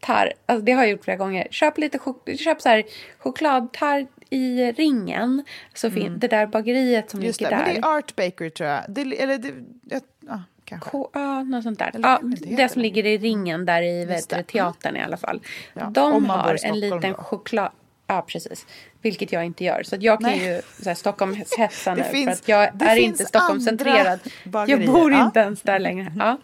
chokladtart. 0.01 0.33
Alltså 0.45 0.65
det 0.65 0.71
har 0.71 0.83
jag 0.83 0.91
gjort 0.91 1.03
flera 1.03 1.17
gånger. 1.17 1.47
Köp 1.51 1.77
lite 1.77 1.97
chok- 1.97 2.37
köp 2.37 2.61
så 2.61 2.69
här, 2.69 2.83
chokladtart 3.19 4.05
i 4.29 4.71
ringen. 4.71 5.43
Så 5.73 5.91
fin- 5.91 6.19
det 6.19 6.27
där 6.27 6.47
bageriet 6.47 7.09
som 7.09 7.17
Mm. 7.19 7.27
Just 7.27 7.41
ligger 7.41 7.51
det, 7.51 7.57
där. 7.57 7.65
men 7.65 7.81
det 7.81 7.87
är 7.87 7.97
Art 7.97 8.15
Bakery 8.15 8.49
tror 8.49 8.69
jag. 8.69 8.81
Det, 8.89 9.01
eller 9.21 9.37
det, 9.37 9.53
jag, 9.89 10.01
ja, 10.27 10.43
kanske. 10.65 10.89
K- 10.89 11.09
Ja, 11.13 11.43
något 11.43 11.63
sånt 11.63 11.79
där. 11.79 11.91
Eller 11.95 12.09
Ja, 12.09 12.19
det 12.23 12.55
det, 12.55 12.69
som 12.69 12.81
ligger 12.81 13.05
i 13.05 13.17
ringen 13.17 13.65
där 13.65 13.81
i 13.83 14.05
vet, 14.05 14.47
teatern 14.47 14.95
i 14.95 15.01
alla 15.03 15.17
fall. 15.17 15.41
Ja, 15.73 15.85
om 15.85 15.93
De 15.93 16.29
har 16.29 16.57
en 16.65 16.79
liten 16.79 17.01
då. 17.01 17.13
choklad... 17.17 17.71
Ja, 18.09 18.21
precis. 18.27 18.65
Vilket 19.08 19.32
jag 19.32 19.45
inte 19.45 19.64
gör. 19.64 19.84
Så 19.84 19.95
jag 19.99 20.22
kan 20.22 20.30
Nej. 20.30 20.45
ju 20.45 20.62
så 20.84 20.89
här, 20.89 20.95
Stockholmshetsa 20.95 21.95
nu. 21.95 22.03
finns- 22.12 22.26
för 22.26 22.32
att 22.32 22.47
jag 22.47 22.89
är 22.89 22.95
inte 22.95 23.26
Stockholmscentrerad. 23.26 24.20
Jag 24.68 24.86
bor 24.86 25.12
ja. 25.12 25.26
inte 25.26 25.39
ens 25.39 25.62
där 25.62 25.80
längre. 25.80 26.14
Ja. 26.18 26.38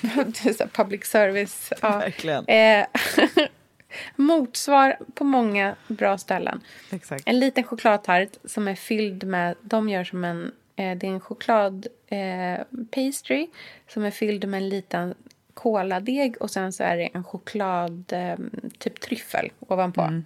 Så 0.34 0.48
här 0.48 0.66
public 0.66 1.04
service. 1.04 1.72
Ja. 1.82 2.04
Eh, 2.54 2.86
motsvar 4.16 4.96
på 5.14 5.24
många 5.24 5.76
bra 5.88 6.18
ställen. 6.18 6.60
Exakt. 6.90 7.22
En 7.26 7.38
liten 7.38 7.64
chokladtart 7.64 8.28
som 8.44 8.68
är 8.68 8.74
fylld 8.74 9.24
med, 9.24 9.56
de 9.62 9.88
gör 9.88 10.04
som 10.04 10.24
en, 10.24 10.52
eh, 10.76 10.98
det 10.98 11.06
är 11.06 11.10
en 11.10 11.20
choklad 11.20 11.86
eh, 12.06 12.60
pastry 12.90 13.48
som 13.88 14.04
är 14.04 14.10
fylld 14.10 14.48
med 14.48 14.62
en 14.62 14.68
liten 14.68 15.14
koladeg 15.54 16.36
och 16.40 16.50
sen 16.50 16.72
så 16.72 16.82
är 16.82 16.96
det 16.96 17.06
en 17.14 17.24
choklad, 17.24 18.12
eh, 18.12 18.36
typ 18.78 19.00
tryffel 19.00 19.50
ovanpå. 19.58 20.00
Mm. 20.00 20.24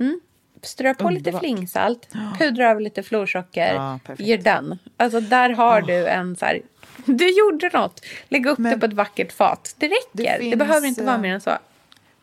Mm. 0.00 0.20
Strö 0.62 0.94
på 0.94 1.08
Underbart. 1.08 1.26
lite 1.26 1.38
flingsalt, 1.38 2.08
pudra 2.38 2.70
över 2.70 2.80
lite 2.80 3.02
florsocker, 3.02 3.74
ja, 3.74 3.98
you're 4.06 4.56
done. 4.56 4.78
Alltså 4.96 5.20
där 5.20 5.50
har 5.50 5.82
oh. 5.82 5.86
du 5.86 6.06
en 6.06 6.36
så 6.36 6.44
här, 6.44 6.62
du 7.04 7.38
gjorde 7.38 7.70
något. 7.72 8.00
Lägg 8.28 8.46
upp 8.46 8.58
Men, 8.58 8.72
det 8.72 8.78
på 8.78 8.86
ett 8.86 8.92
vackert 8.92 9.32
fat. 9.32 9.74
Det 9.78 9.86
räcker. 9.86 9.98
Det, 10.12 10.38
finns, 10.38 10.50
det 10.50 10.56
behöver 10.56 10.86
inte 10.88 11.04
vara 11.04 11.18
mer 11.18 11.34
än 11.34 11.40
så. 11.40 11.58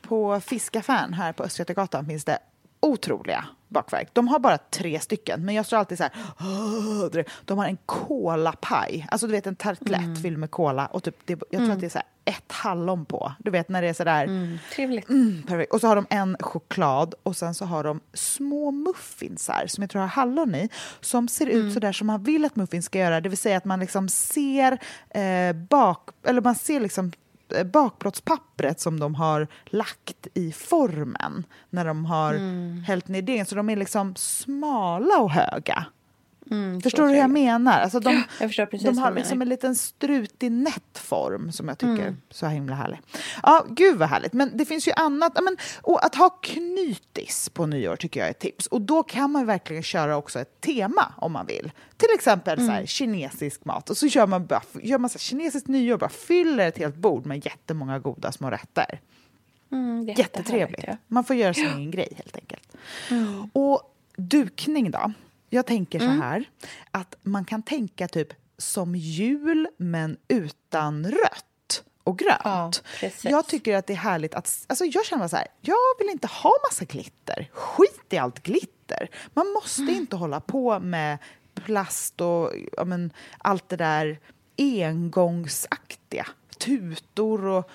På 0.02 0.40
fiskaffären 0.40 1.14
här 1.14 1.34
på 1.34 1.44
Östgötagatan 1.44 2.06
finns 2.06 2.26
det 2.26 2.40
otroliga 2.80 3.46
bakverk. 3.68 4.10
De 4.14 4.28
har 4.28 4.40
bara 4.40 4.58
tre 4.58 5.00
stycken, 5.00 5.46
men 5.46 5.56
jag 5.56 5.66
står 5.66 5.78
alltid 5.78 5.98
så 5.98 6.04
här... 6.04 6.12
De 7.46 7.58
har 7.58 7.66
en 7.66 7.78
kolapaj, 7.86 9.08
alltså 9.12 9.28
du 9.28 9.32
vet 9.32 9.48
en 9.48 9.56
tartlett 9.56 10.02
mm. 10.02 10.16
fylld 10.16 10.38
med 10.38 10.52
kola 10.52 10.86
och 10.86 11.04
typ, 11.04 11.16
det, 11.26 11.34
jag 11.34 11.50
tror 11.50 11.60
mm. 11.64 11.72
att 11.72 11.80
det 11.80 11.86
är 11.86 11.90
så 11.90 12.00
ett 12.28 12.52
hallon 12.52 13.06
på. 13.06 13.32
Du 13.40 13.52
vet 13.52 13.70
när 13.70 13.82
det 13.82 13.88
är 13.88 13.94
så 13.94 14.04
där... 14.04 14.24
Mm. 14.24 14.60
Trevligt. 14.76 15.10
Mm, 15.10 15.44
perfekt. 15.44 15.74
Och 15.74 15.82
så 15.82 15.88
har 15.88 15.96
de 15.96 16.06
en 16.10 16.38
choklad 16.40 17.16
och 17.24 17.38
sen 17.38 17.54
så 17.54 17.66
har 17.66 17.84
de 17.84 18.00
små 18.14 18.72
muffinsar 18.72 19.64
som 19.68 19.82
jag 19.82 19.90
tror 19.90 20.02
har 20.02 20.08
hallon 20.08 20.56
i 20.56 20.70
som 21.02 21.28
ser 21.28 21.48
ut 21.48 21.54
mm. 21.54 21.74
så 21.74 21.80
där 21.80 21.92
som 21.92 22.08
man 22.08 22.24
vill 22.24 22.46
att 22.46 22.56
muffins 22.56 22.86
ska 22.86 23.00
göra, 23.00 23.22
det 23.22 23.30
vill 23.30 23.38
säga 23.38 23.58
att 23.58 23.66
man 23.66 23.80
liksom 23.80 24.10
ser 24.10 24.80
eh, 25.10 25.54
bak... 25.54 26.10
Eller 26.24 26.42
man 26.42 26.56
ser 26.56 26.80
liksom 26.80 27.12
Eh, 27.56 27.64
bakplåtspappret 27.64 28.80
som 28.80 29.00
de 29.00 29.16
har 29.16 29.48
lagt 29.66 30.28
i 30.34 30.52
formen 30.52 31.44
när 31.70 31.86
de 31.86 32.06
har 32.06 32.34
mm. 32.34 32.84
hällt 32.88 33.08
ner 33.08 33.22
degen. 33.22 33.46
Så 33.46 33.56
de 33.56 33.70
är 33.70 33.76
liksom 33.76 34.16
smala 34.16 35.18
och 35.18 35.32
höga. 35.32 35.86
Mm, 36.52 36.82
förstår 36.82 37.04
du 37.04 37.10
hur 37.10 37.18
jag 37.18 37.30
menar? 37.30 37.80
Alltså 37.80 38.00
de, 38.00 38.24
jag 38.40 38.50
förstår 38.50 38.66
precis 38.66 38.88
de 38.88 38.98
har 38.98 39.12
liksom 39.12 39.42
en 39.42 39.50
liten 39.50 39.76
strutig 39.76 40.52
nättform 40.52 41.52
som 41.52 41.68
jag 41.68 41.78
tycker 41.78 41.94
mm. 41.94 42.08
är 42.08 42.16
så 42.30 42.48
himla 42.48 42.76
härlig. 42.76 43.00
Ja, 43.44 43.66
gud 43.70 43.98
vad 43.98 44.10
härligt. 44.10 44.34
Men 44.34 44.58
det 44.58 44.66
finns 44.66 44.88
ju 44.88 44.92
annat. 44.92 45.40
Men, 45.44 45.58
och 45.82 46.06
att 46.06 46.16
ha 46.16 46.30
knytis 46.30 47.50
på 47.50 47.66
nyår 47.66 47.96
tycker 47.96 48.20
jag 48.20 48.28
är 48.28 48.32
ett 48.32 48.40
tips. 48.40 48.68
Och 48.68 48.82
då 48.82 49.04
kan 49.04 49.32
man 49.32 49.46
verkligen 49.46 49.84
köra 49.84 50.18
också 50.18 50.40
ett 50.40 50.62
tema 50.62 51.14
om 51.18 51.32
man 51.32 51.46
vill. 51.46 51.72
Till 51.98 52.10
exempel 52.16 52.54
mm. 52.54 52.68
så 52.68 52.72
här, 52.72 52.80
mm. 52.80 52.88
kinesisk 52.88 53.66
mat. 53.66 53.90
Och 53.90 53.98
så 53.98 54.10
kör 54.10 54.28
man, 54.28 54.46
bara, 54.46 54.62
gör 54.82 54.98
man 54.98 55.10
så 55.10 55.14
här, 55.14 55.20
kinesiskt 55.20 55.68
nyår, 55.68 55.98
bara 55.98 56.10
fyller 56.10 56.68
ett 56.68 56.78
helt 56.78 56.96
bord 56.96 57.26
med 57.26 57.46
jättemånga 57.46 58.00
goda 58.00 58.32
små 58.32 58.50
rätter. 58.50 59.00
Mm, 59.72 60.06
Jättetrevligt. 60.06 60.86
Man 61.08 61.24
får 61.24 61.36
göra 61.36 61.54
sin 61.54 61.68
egen 61.68 61.92
grej 61.92 62.14
helt 62.16 62.36
enkelt. 62.36 62.78
Mm. 63.10 63.50
Och 63.54 63.82
dukning 64.16 64.92
då? 64.92 65.14
Jag 65.50 65.66
tänker 65.66 66.00
mm. 66.00 66.18
så 66.18 66.24
här, 66.24 66.50
att 66.92 67.16
man 67.24 67.46
kan 67.46 67.64
tänka 67.64 68.08
typ 68.08 68.34
som 68.58 68.96
jul 68.96 69.68
men 69.78 70.18
utan 70.28 71.12
rött 71.12 71.84
och 72.04 72.20
grönt. 72.20 72.84
Ja, 73.02 73.10
jag 73.22 73.48
tycker 73.48 73.76
att 73.76 73.88
det 73.88 73.94
är 73.94 73.98
härligt 73.98 74.34
att... 74.36 74.66
Alltså 74.68 74.86
jag 74.86 75.06
känner 75.06 75.28
så 75.28 75.36
här, 75.36 75.48
jag 75.62 75.76
vill 76.00 76.10
inte 76.10 76.28
ha 76.28 76.52
massa 76.70 76.86
glitter. 76.86 77.50
Skit 77.52 78.14
i 78.14 78.18
allt 78.18 78.44
glitter. 78.44 79.10
Man 79.34 79.48
måste 79.48 79.82
mm. 79.82 79.96
inte 79.96 80.16
hålla 80.16 80.40
på 80.40 80.80
med 80.80 81.18
plast 81.54 82.22
och 82.22 82.52
ja, 82.78 82.86
men, 82.86 83.14
allt 83.38 83.70
det 83.70 83.76
där 83.76 84.20
engångsaktiga. 84.58 86.28
Tutor 86.58 87.46
och 87.46 87.70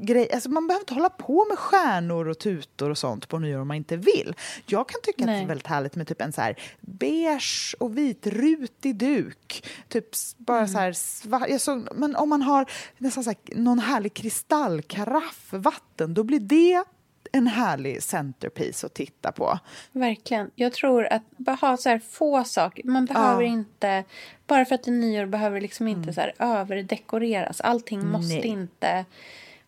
grej. 0.00 0.32
Alltså 0.32 0.50
man 0.50 0.66
behöver 0.66 0.82
inte 0.82 0.94
hålla 0.94 1.10
på 1.10 1.46
med 1.48 1.58
stjärnor 1.58 2.28
och 2.28 2.38
tutor 2.38 2.90
och 2.90 2.98
sånt 2.98 3.28
på 3.28 3.38
nyår 3.38 3.60
om 3.60 3.68
man 3.68 3.76
inte 3.76 3.96
vill. 3.96 4.34
Jag 4.66 4.88
kan 4.88 5.00
tycka 5.02 5.26
Nej. 5.26 5.34
att 5.34 5.40
det 5.40 5.44
är 5.44 5.48
väldigt 5.48 5.66
härligt 5.66 5.96
med 5.96 6.08
typ 6.08 6.20
en 6.20 6.32
så 6.32 6.40
här 6.40 6.58
beige 6.80 7.74
och 7.80 7.98
vitrutig 7.98 8.96
duk. 8.96 9.64
Typ 9.88 10.06
bara 10.36 10.58
mm. 10.58 10.68
så 10.68 10.78
här 10.78 10.92
svart. 10.92 11.60
Såg, 11.60 11.88
men 11.94 12.16
om 12.16 12.28
man 12.28 12.42
har 12.42 12.70
nästan 12.98 13.24
så 13.24 13.30
här, 13.30 13.56
någon 13.56 13.78
härlig 13.78 14.14
kristallkaraff 14.14 15.48
vatten, 15.50 16.14
då 16.14 16.22
blir 16.22 16.40
det 16.40 16.84
en 17.32 17.46
härlig 17.46 18.02
centerpiece 18.02 18.84
att 18.84 18.94
titta 18.94 19.32
på. 19.32 19.58
Verkligen. 19.92 20.50
Jag 20.54 20.72
tror 20.72 21.06
att 21.12 21.22
bara 21.36 21.56
ha 21.56 21.76
så 21.76 21.88
här 21.88 21.98
få 21.98 22.44
saker. 22.44 22.84
Man 22.84 23.04
behöver 23.04 23.42
ja. 23.42 23.48
inte... 23.48 24.04
Bara 24.46 24.64
för 24.64 24.74
att 24.74 24.82
det 24.82 24.90
är 24.90 24.92
nyår 24.92 25.26
behöver 25.26 25.54
det 25.54 25.60
liksom 25.60 25.88
inte 25.88 26.10
mm. 26.10 26.14
så 26.14 26.44
överdekoreras. 26.44 27.60
Allting 27.60 28.06
måste 28.06 28.34
Nej. 28.34 28.46
inte 28.46 29.04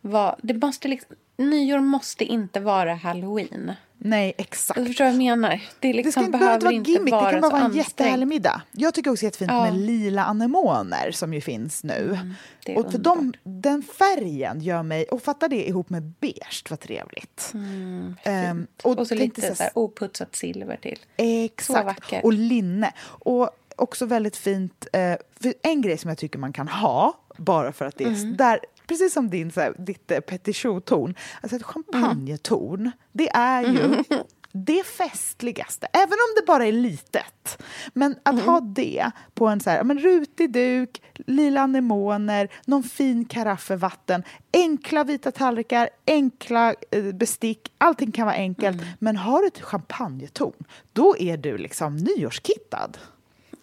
vara... 0.01 0.35
Det 0.43 0.53
måste 0.53 0.87
liksom, 0.87 1.15
nyår 1.37 1.79
måste 1.79 2.25
inte 2.25 2.59
vara 2.59 2.95
halloween. 2.95 3.73
Nej, 3.99 4.33
exakt. 4.37 4.77
Jag 4.77 4.87
förstår 4.87 5.05
vad 5.05 5.13
jag 5.13 5.17
menar. 5.17 5.61
Det, 5.79 5.93
liksom 5.93 6.23
det 6.23 6.29
ska 6.29 6.37
behöver 6.37 6.53
inte 6.53 6.65
vara 6.65 6.73
inte 6.75 6.91
gimmick. 6.91 7.11
Vara 7.11 7.25
det 7.25 7.31
kan 7.31 7.41
bara 7.41 7.51
vara 7.51 7.65
en 7.65 7.75
jättehärlig 7.75 8.27
middag. 8.27 8.61
Jag 8.71 8.93
tycker 8.93 9.11
också 9.11 9.25
jättefint 9.25 9.51
ja. 9.51 9.63
med 9.63 9.75
lila 9.75 10.25
anemoner 10.25 11.11
som 11.11 11.33
ju 11.33 11.41
finns 11.41 11.83
nu. 11.83 12.19
Mm, 12.65 12.77
och 12.77 12.91
för 12.91 12.97
de, 12.97 13.33
den 13.43 13.83
färgen 13.83 14.61
gör 14.61 14.83
mig... 14.83 15.05
Och 15.05 15.23
fatta 15.23 15.47
det 15.47 15.67
ihop 15.67 15.89
med 15.89 16.03
beige, 16.03 16.63
vad 16.69 16.79
trevligt. 16.79 17.51
Mm, 17.53 18.15
um, 18.51 18.67
och, 18.83 18.99
och 18.99 19.07
så 19.07 19.15
lite 19.15 19.55
så 19.55 19.63
här 19.63 19.71
oputsat 19.75 20.35
silver 20.35 20.77
till. 20.77 20.99
Exakt. 21.17 22.13
Och 22.23 22.33
linne. 22.33 22.93
Och 23.07 23.49
också 23.75 24.05
väldigt 24.05 24.37
fint... 24.37 24.87
Uh, 24.95 25.51
en 25.61 25.81
grej 25.81 25.97
som 25.97 26.09
jag 26.09 26.17
tycker 26.17 26.39
man 26.39 26.53
kan 26.53 26.67
ha, 26.67 27.13
bara 27.37 27.71
för 27.71 27.85
att 27.85 27.97
det 27.97 28.03
är... 28.03 28.07
Mm. 28.07 28.37
Där, 28.37 28.59
precis 28.87 29.13
som 29.13 29.29
din, 29.29 29.51
så 29.51 29.61
här, 29.61 29.73
ditt 29.77 30.11
eh, 30.11 30.19
petit 30.19 30.85
ton 30.85 31.15
alltså 31.41 31.55
ett 31.55 31.63
champagnetorn, 31.63 32.79
mm. 32.79 32.91
det 33.11 33.29
är 33.29 33.63
ju 33.63 33.83
mm. 33.83 34.03
det 34.51 34.83
festligaste, 34.83 35.87
även 35.93 36.13
om 36.13 36.35
det 36.35 36.45
bara 36.47 36.65
är 36.65 36.71
litet. 36.71 37.63
Men 37.93 38.15
att 38.23 38.33
mm. 38.33 38.45
ha 38.45 38.59
det 38.59 39.11
på 39.33 39.47
en 39.47 39.59
så 39.59 39.69
här, 39.69 39.83
men 39.83 39.99
rutig 39.99 40.51
duk, 40.51 41.01
lila 41.13 41.61
anemoner, 41.61 42.49
någon 42.65 42.83
fin 42.83 43.25
karaffe 43.25 43.75
vatten, 43.75 44.23
enkla 44.53 45.03
vita 45.03 45.31
tallrikar, 45.31 45.89
enkla 46.07 46.75
eh, 46.91 47.03
bestick, 47.03 47.71
allting 47.77 48.11
kan 48.11 48.25
vara 48.25 48.35
enkelt. 48.35 48.81
Mm. 48.81 48.93
Men 48.99 49.17
har 49.17 49.41
du 49.41 49.47
ett 49.47 49.61
champagnetorn, 49.61 50.63
då 50.93 51.17
är 51.17 51.37
du 51.37 51.57
liksom 51.57 51.97
nyårskittad. 51.97 52.97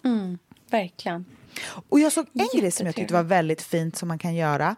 Mm, 0.03 0.37
verkligen. 0.69 1.25
Och 1.89 1.99
jag 1.99 2.11
såg 2.11 2.25
en 2.33 2.59
grej 2.59 2.71
som 2.71 2.85
jag 2.85 2.95
tyckte 2.95 3.13
var 3.13 3.23
väldigt 3.23 3.61
fint 3.61 3.95
som 3.95 4.07
man 4.07 4.19
kan 4.19 4.35
göra 4.35 4.75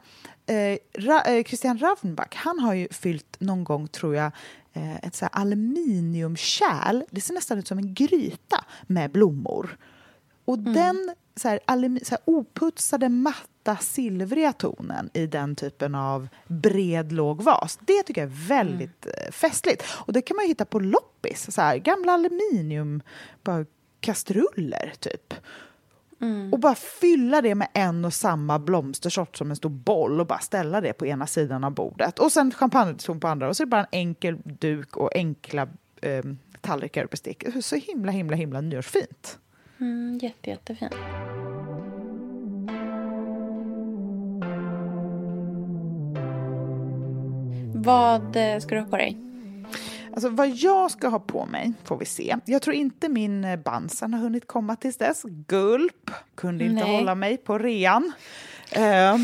eh, 0.48 0.78
Ra, 0.94 1.22
eh, 1.22 1.44
Christian 1.44 1.78
Ravnback, 1.78 2.36
han 2.36 2.60
har 2.60 2.74
ju 2.74 2.88
fyllt 2.92 3.40
någon 3.40 3.64
gång, 3.64 3.88
tror 3.88 4.16
jag, 4.16 4.32
eh, 4.74 4.96
ett 4.96 5.16
så 5.16 5.26
aluminiumkärl. 5.26 7.04
Det 7.12 7.22
ser 7.22 7.34
nästan 7.34 7.60
ut 7.60 7.68
som 7.68 7.78
en 7.78 7.94
gryta 7.94 8.66
med 8.88 9.12
blommor. 9.12 9.78
Och 10.46 10.58
mm. 10.58 10.74
den 10.74 11.16
så 11.36 11.48
här, 11.48 11.60
så 12.06 12.10
här, 12.10 12.20
oputsade, 12.26 13.10
matta, 13.10 13.78
silvriga 13.78 14.54
tonen 14.54 15.10
i 15.14 15.28
den 15.28 15.56
typen 15.56 15.96
av 15.96 16.28
bred, 16.48 17.12
låg 17.12 17.42
vas, 17.42 17.80
det 17.82 18.04
tycker 18.04 18.22
jag 18.22 18.32
är 18.32 18.48
väldigt 18.48 19.06
mm. 19.06 19.32
Festligt. 19.32 19.84
Och 19.90 20.14
det 20.14 20.22
kan 20.22 20.38
man 20.38 20.46
hitta 20.46 20.66
på 20.66 20.80
loppis, 20.80 21.52
så 21.52 21.62
här, 21.62 21.78
gamla 21.78 22.12
aluminium, 22.12 23.02
bara 23.44 23.66
kastruller, 24.00 24.94
typ. 25.00 25.34
Mm. 26.22 26.54
Och 26.54 26.60
bara 26.60 26.76
fylla 26.76 27.42
det 27.42 27.56
med 27.56 27.68
en 27.74 28.06
och 28.06 28.14
samma 28.14 28.60
blomstersort 28.60 29.38
som 29.38 29.50
en 29.50 29.56
stor 29.56 29.70
boll 29.70 30.20
och 30.20 30.28
bara 30.28 30.40
ställa 30.40 30.82
det 30.82 30.94
på 30.94 31.06
ena 31.06 31.28
sidan 31.28 31.64
av 31.64 31.72
bordet. 31.72 32.20
Och 32.20 32.32
sen 32.32 32.52
champagneton 32.52 33.20
på 33.20 33.28
andra 33.28 33.50
och 33.50 33.58
så 33.58 33.64
är 33.64 33.66
det 33.66 33.70
bara 33.70 33.82
en 33.82 33.88
enkel 33.92 34.38
duk 34.44 34.98
och 34.98 35.16
enkla 35.16 35.68
eh, 36.02 36.24
tallrikar 36.62 37.04
och 37.04 37.10
bestick. 37.10 37.44
Så 37.62 37.76
himla, 37.76 38.12
himla, 38.12 38.36
himla 38.36 38.62
nyårsfint. 38.62 39.40
Mm, 39.80 40.20
jätte, 40.22 40.50
jättefint. 40.50 40.94
Vad 47.74 48.36
eh, 48.36 48.60
ska 48.60 48.76
du 48.76 48.82
ha 48.82 48.88
på 48.88 48.98
dig? 48.98 49.27
Alltså 50.14 50.30
vad 50.30 50.50
jag 50.50 50.92
ska 50.92 51.08
ha 51.08 51.20
på 51.20 51.46
mig 51.46 51.74
får 51.84 51.98
vi 51.98 52.06
se. 52.06 52.36
Jag 52.46 52.62
tror 52.62 52.76
inte 52.76 53.10
min 53.10 53.46
eh, 53.46 53.56
Bansan 53.60 54.14
har 54.14 54.22
hunnit 54.22 54.48
komma 54.48 54.76
tills 54.76 54.98
dess. 54.98 55.24
Gulp! 55.48 56.12
Kunde 56.36 56.66
inte 56.66 56.84
Nej. 56.84 56.98
hålla 56.98 57.16
mig 57.16 57.38
på 57.38 57.58
rean. 57.58 58.14
Uh, 58.78 58.82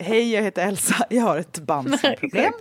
Hej, 0.00 0.32
jag 0.32 0.42
heter 0.42 0.68
Elsa. 0.68 1.06
Jag 1.10 1.22
har 1.22 1.38
ett 1.38 1.58
Bansan-problem. 1.58 2.52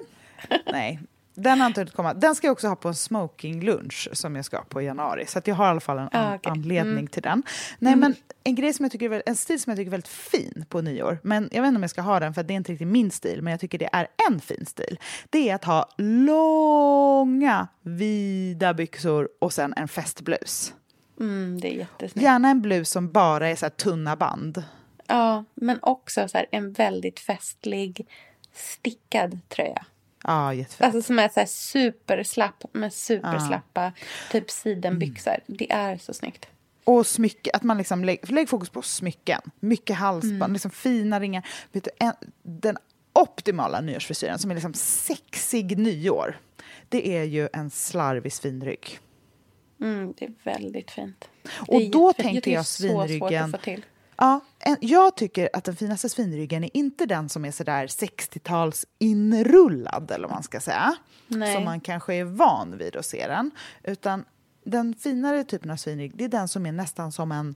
Nej, 0.71 0.99
den 1.35 1.59
har 1.59 1.67
inte 1.67 1.81
hunnit 1.81 1.93
komma. 1.93 2.13
Den 2.13 2.35
ska 2.35 2.47
jag 2.47 2.51
också 2.51 2.67
ha 2.67 2.75
på 2.75 2.87
en 2.87 2.93
smoking-lunch 2.93 4.09
som 4.13 4.35
jag 4.35 4.45
ska 4.45 4.63
på 4.63 4.81
i 4.81 4.85
januari. 4.85 5.25
Så 5.25 5.41
jag 5.45 5.55
har 5.55 5.65
i 5.65 5.69
alla 5.69 5.79
fall 5.79 5.99
en 5.99 6.09
ah, 6.11 6.35
okay. 6.35 6.51
anledning 6.51 6.93
mm. 6.93 7.07
till 7.07 7.21
den. 7.21 7.43
Nej, 7.79 7.93
mm. 7.93 7.99
men 7.99 8.15
en, 8.43 8.55
grej 8.55 8.73
som 8.73 8.85
jag 8.85 8.91
tycker 8.91 9.11
är, 9.11 9.23
en 9.25 9.35
stil 9.35 9.61
som 9.61 9.71
jag 9.71 9.77
tycker 9.77 9.89
är 9.89 9.91
väldigt 9.91 10.07
fin 10.07 10.65
på 10.69 10.81
nyår, 10.81 11.19
men 11.23 11.49
jag 11.51 11.61
vet 11.61 11.67
inte 11.67 11.77
om 11.77 11.83
jag 11.83 11.89
ska 11.89 12.01
ha 12.01 12.19
den 12.19 12.33
för 12.33 12.43
det 12.43 12.53
är 12.53 12.55
inte 12.55 12.71
riktigt 12.71 12.87
min 12.87 13.11
stil, 13.11 13.41
men 13.41 13.51
jag 13.51 13.59
tycker 13.59 13.77
det 13.77 13.89
är 13.93 14.07
en 14.29 14.39
fin 14.39 14.65
stil. 14.65 14.99
Det 15.29 15.49
är 15.49 15.55
att 15.55 15.65
ha 15.65 15.89
långa, 15.97 17.67
vida 17.81 18.73
byxor 18.73 19.29
och 19.39 19.53
sen 19.53 19.73
en 19.77 19.87
festblus. 19.87 20.73
Mm, 21.19 21.59
det 21.61 21.73
är 21.73 21.77
jättesnyggt. 21.77 22.23
Gärna 22.23 22.49
en 22.49 22.61
blus 22.61 22.89
som 22.89 23.11
bara 23.11 23.49
är 23.49 23.55
så 23.55 23.69
tunna 23.69 24.15
band. 24.15 24.63
Ja, 25.07 25.43
men 25.53 25.79
också 25.81 26.27
så 26.27 26.43
en 26.51 26.71
väldigt 26.71 27.19
festlig 27.19 28.07
stickad 28.53 29.39
tröja. 29.49 29.85
Ja, 30.27 30.53
jättefint. 30.53 30.81
Alltså 30.85 31.01
som 31.01 31.19
är 31.19 31.29
så 31.29 31.39
här 31.39 31.47
superslapp 31.47 32.63
med 32.71 32.93
superslappa 32.93 33.91
typ 34.31 34.51
sidenbyxor. 34.51 35.31
Mm. 35.31 35.41
Det 35.57 35.71
är 35.71 35.97
så 35.97 36.13
snyggt. 36.13 36.47
Och 36.83 37.07
smycke, 37.07 37.49
att 37.53 37.63
man 37.63 37.77
liksom 37.77 38.05
lägger 38.05 38.27
lägg 38.33 38.49
fokus 38.49 38.69
på 38.69 38.81
smycken. 38.81 39.41
Mycket 39.59 39.95
halsband, 39.95 40.35
Mm. 40.41 40.53
liksom 40.53 40.71
fina 40.71 41.19
ringar. 41.19 41.47
Vet 41.71 41.83
du, 41.83 41.89
en, 41.99 42.13
den 42.43 42.77
optimala 43.13 43.81
nyårsfrisyren 43.81 44.39
som 44.39 44.51
är 44.51 44.55
liksom 44.55 44.73
sexig 44.73 45.77
nyår, 45.77 46.37
det 46.89 47.17
är 47.17 47.23
ju 47.23 47.49
en 47.53 47.69
slarvig 47.69 48.33
svinrygg. 48.33 48.99
Mm, 49.81 50.13
det 50.17 50.25
är 50.25 50.33
väldigt 50.43 50.91
fint. 50.91 51.29
Och 51.67 51.81
då 51.91 52.07
jättefint. 52.07 52.17
tänker 52.17 52.51
jag 52.51 52.65
svinryggen- 52.65 53.51
få 53.51 53.57
till. 53.57 53.85
Ja, 54.17 54.41
en, 54.59 54.77
jag 54.81 55.15
tycker 55.15 55.49
att 55.53 55.63
den 55.63 55.75
finaste 55.75 56.09
svinryggen 56.09 56.63
är 56.63 56.69
inte 56.73 57.05
den 57.05 57.29
som 57.29 57.45
är 57.45 57.51
sådär 57.51 57.87
60-tals 57.87 58.85
inrullad, 58.99 60.11
eller 60.11 60.27
vad 60.27 60.35
man 60.35 60.43
ska 60.43 60.59
säga. 60.59 60.95
Nej. 61.27 61.55
Som 61.55 61.63
man 61.63 61.79
kanske 61.79 62.13
är 62.13 62.23
van 62.23 62.77
vid 62.77 62.95
att 62.95 63.05
se 63.05 63.27
den. 63.27 63.51
Utan 63.83 64.25
den 64.63 64.93
finare 64.93 65.43
typen 65.43 65.71
av 65.71 65.75
svinrygg, 65.75 66.11
det 66.15 66.23
är 66.23 66.29
den 66.29 66.47
som 66.47 66.65
är 66.65 66.71
nästan 66.71 67.11
som 67.11 67.31
en 67.31 67.55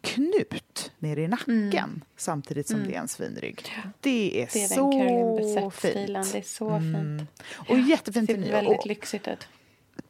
knut 0.00 0.90
nere 0.98 1.22
i 1.22 1.28
nacken 1.28 2.04
samtidigt 2.16 2.68
som 2.68 2.84
det 2.86 2.94
är 2.94 3.00
en 3.00 3.08
svinrygg. 3.08 3.72
Det 4.00 4.42
är, 4.42 4.48
Mm. 4.56 5.36
Det 5.36 5.42
är 5.42 5.60
så 5.60 5.70
fint. 5.70 6.32
Det 6.32 6.38
är 6.38 6.42
så 6.42 6.80
fint. 6.80 7.30
Och 7.68 7.78
jättefint 7.78 8.28
Det 8.28 8.42
ser 8.42 8.52
väldigt 8.52 8.84
lyxigt 8.84 9.28
ut. 9.28 9.48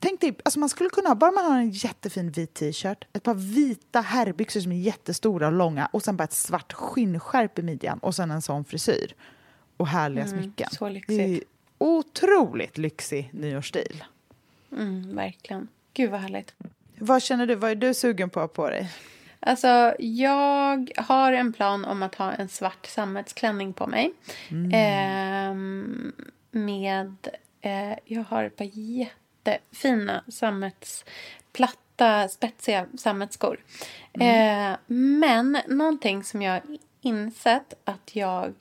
Tänk 0.05 0.20
dig, 0.20 0.34
alltså 0.44 0.61
man 0.61 0.68
skulle 0.68 0.90
kunna, 0.90 1.14
bara 1.14 1.30
man 1.30 1.44
har 1.44 1.59
en 1.59 1.70
jättefin 1.70 2.30
vit 2.30 2.55
t-shirt, 2.55 3.05
ett 3.12 3.22
par 3.22 3.34
vita 3.34 4.00
herrbyxor 4.00 4.61
som 4.61 4.72
är 4.72 4.76
jättestora 4.76 5.46
och 5.46 5.53
långa 5.53 5.88
och 5.92 6.03
sen 6.03 6.16
bara 6.16 6.24
ett 6.24 6.32
svart 6.32 6.72
skinnskärp 6.72 7.59
i 7.59 7.62
midjan 7.62 7.98
och 7.98 8.14
sen 8.14 8.30
en 8.30 8.42
sån 8.42 8.64
frisyr. 8.64 9.14
Och 9.76 9.86
härliga 9.88 10.26
smycken. 10.26 10.68
så 10.72 10.84
Det 10.84 10.90
är 10.90 10.94
lyxigt. 10.94 11.48
otroligt 11.78 12.78
lyxig 12.78 13.30
nyårsstil. 13.32 14.05
Mm, 14.72 15.16
verkligen. 15.16 15.68
Gud 15.94 16.11
vad 16.11 16.20
härligt. 16.20 16.55
Vad 16.98 17.22
känner 17.22 17.46
du, 17.46 17.55
vad 17.55 17.70
är 17.70 17.74
du 17.74 17.94
sugen 17.94 18.30
på 18.30 18.48
på 18.48 18.70
dig? 18.70 18.90
Alltså, 19.40 19.94
jag 19.98 20.92
har 20.96 21.32
en 21.32 21.53
plan 21.53 21.84
om 21.84 22.03
att 22.03 22.14
ha 22.14 22.32
en 22.32 22.48
svart 22.48 22.86
sammetsklänning 22.86 23.72
på 23.72 23.86
mig. 23.86 24.12
Ehm, 24.72 26.12
med... 26.50 27.16
Eh, 27.61 27.98
jag 28.05 28.24
har 28.24 28.44
ett 28.44 28.57
par 28.57 28.64
jättefina 29.45 30.24
sammetsplatta, 30.28 32.28
spetsiga 32.28 32.86
sammetsskor. 32.99 33.61
Eh, 34.12 34.72
men 34.86 35.59
någonting 35.66 36.24
som 36.24 36.43
jag 36.43 36.61
insett 37.01 37.74
att 37.84 38.16
jag 38.16 38.55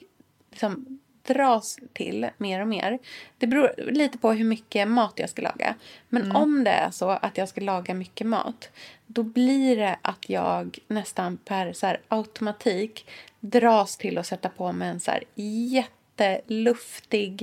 liksom 0.50 0.98
dras 1.22 1.78
till 1.92 2.30
mer 2.38 2.60
och 2.60 2.68
mer. 2.68 2.98
Det 3.38 3.46
beror 3.46 3.92
lite 3.92 4.18
på 4.18 4.32
hur 4.32 4.44
mycket 4.44 4.88
mat 4.88 5.12
jag 5.16 5.30
ska 5.30 5.42
laga. 5.42 5.74
Men 6.08 6.36
om 6.36 6.64
det 6.64 6.70
är 6.70 6.90
så 6.90 7.10
att 7.10 7.38
jag 7.38 7.48
ska 7.48 7.60
laga 7.60 7.94
mycket 7.94 8.26
mat 8.26 8.70
då 9.06 9.22
blir 9.22 9.76
det 9.76 9.96
att 10.02 10.28
jag 10.28 10.78
nästan 10.88 11.36
per 11.36 11.72
så 11.72 11.86
här, 11.86 12.00
automatik 12.08 13.10
dras 13.40 13.96
till 13.96 14.18
att 14.18 14.26
sätta 14.26 14.48
på 14.48 14.72
mig 14.72 14.88
en 14.88 15.00
så 15.00 15.10
här, 15.10 15.24
jätteluftig 15.34 17.42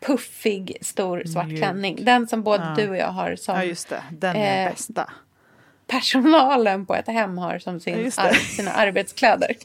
puffig, 0.00 0.76
stor 0.80 1.22
svart 1.26 1.46
Mjuk. 1.46 1.58
klänning. 1.58 1.98
Den 2.04 2.28
som 2.28 2.42
både 2.42 2.64
Ja. 2.76 2.82
du 2.84 2.88
och 2.90 2.96
jag 2.96 3.08
har 3.08 3.36
som 3.36 3.56
Ja, 3.56 3.64
just 3.64 3.88
det. 3.88 4.02
Den 4.10 4.36
är 4.36 4.64
Eh, 4.66 4.70
bästa. 4.70 5.10
personalen 5.86 6.86
på 6.86 6.94
ett 6.94 7.06
hem 7.06 7.38
har 7.38 7.58
som 7.58 7.74
Ja, 7.74 7.80
sin 7.80 8.02
det. 8.16 8.18
ar- 8.22 8.32
sina 8.32 8.70
arbetskläder. 8.72 9.56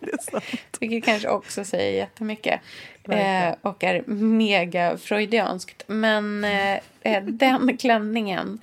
Vilket 0.80 1.04
kanske 1.04 1.28
också 1.28 1.64
säger 1.64 1.92
jättemycket. 1.98 2.60
Eh, 3.08 3.54
och 3.62 3.84
är 3.84 4.02
mega 4.06 4.96
freudianskt. 4.96 5.82
Men 5.86 6.44
eh, 6.44 6.78
eh, 7.02 7.22
den 7.24 7.76
klänningen 7.80 8.58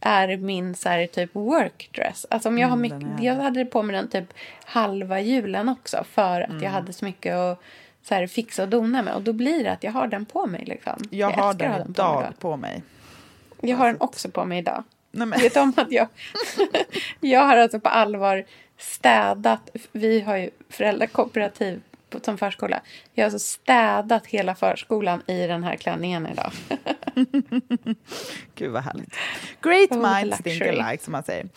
är 0.00 0.36
min 0.36 0.74
så 0.74 0.88
här, 0.88 1.06
typ 1.06 1.30
workdress. 1.34 2.26
Alltså 2.30 2.48
om 2.48 2.58
jag, 2.58 2.68
har 2.68 2.76
Mm, 2.76 2.98
mycket, 2.98 3.24
jag 3.24 3.34
hade 3.34 3.64
på 3.64 3.82
mig 3.82 3.96
den 3.96 4.08
typ 4.08 4.32
halva 4.64 5.20
julen 5.20 5.68
också. 5.68 6.04
För 6.12 6.40
att 6.40 6.50
Mm. 6.50 6.62
jag 6.62 6.70
hade 6.70 6.92
så 6.92 7.04
mycket 7.04 7.34
att 7.34 7.62
så 8.08 8.14
här, 8.14 8.26
fixa 8.26 8.62
och 8.62 8.68
dona 8.68 9.02
med. 9.02 9.14
Och 9.14 9.22
då 9.22 9.32
blir 9.32 9.64
det 9.64 9.72
att 9.72 9.84
jag 9.84 9.92
har 9.92 10.06
den 10.06 10.24
på 10.24 10.46
mig. 10.46 10.64
Liksom. 10.64 10.92
Jag 11.10 11.30
har 11.30 11.48
älskar 11.50 11.68
att 11.70 11.76
ha 11.76 11.84
den 11.84 11.94
på 11.94 12.02
mig 12.06 12.22
idag 12.22 12.38
på 12.38 12.56
mig. 12.56 12.82
Jag 13.60 13.76
har 13.76 13.86
den 13.86 14.00
också 14.00 14.30
på 14.30 14.44
mig 14.44 14.58
idag. 14.58 14.84
Nej, 15.10 15.26
men, 15.26 15.40
Vet 15.40 15.56
om 15.56 15.72
att 15.76 15.92
jag... 15.92 16.08
jag 17.20 17.40
har 17.40 17.56
alltså 17.56 17.80
på 17.80 17.88
allvar 17.88 18.44
städat... 18.78 19.70
Vi 19.92 20.20
har 20.20 20.36
ju 20.36 20.50
föräldrakooperativ 20.70 21.80
på- 22.10 22.20
som 22.22 22.38
förskola. 22.38 22.80
Jag 23.14 23.24
har 23.24 23.26
alltså 23.32 23.38
städat 23.38 24.26
hela 24.26 24.54
förskolan 24.54 25.22
i 25.26 25.46
den 25.46 25.64
här 25.64 25.76
klänningen 25.76 26.26
idag. 26.26 26.52
Gud 28.54 28.70
vad 28.72 28.82
härligt. 28.82 29.14
Great 29.62 29.90
Oh, 29.90 30.20
minds 30.20 30.38
think 30.42 30.62
alike 30.62 31.04
som 31.04 31.12
man 31.12 31.22
säger. 31.22 31.48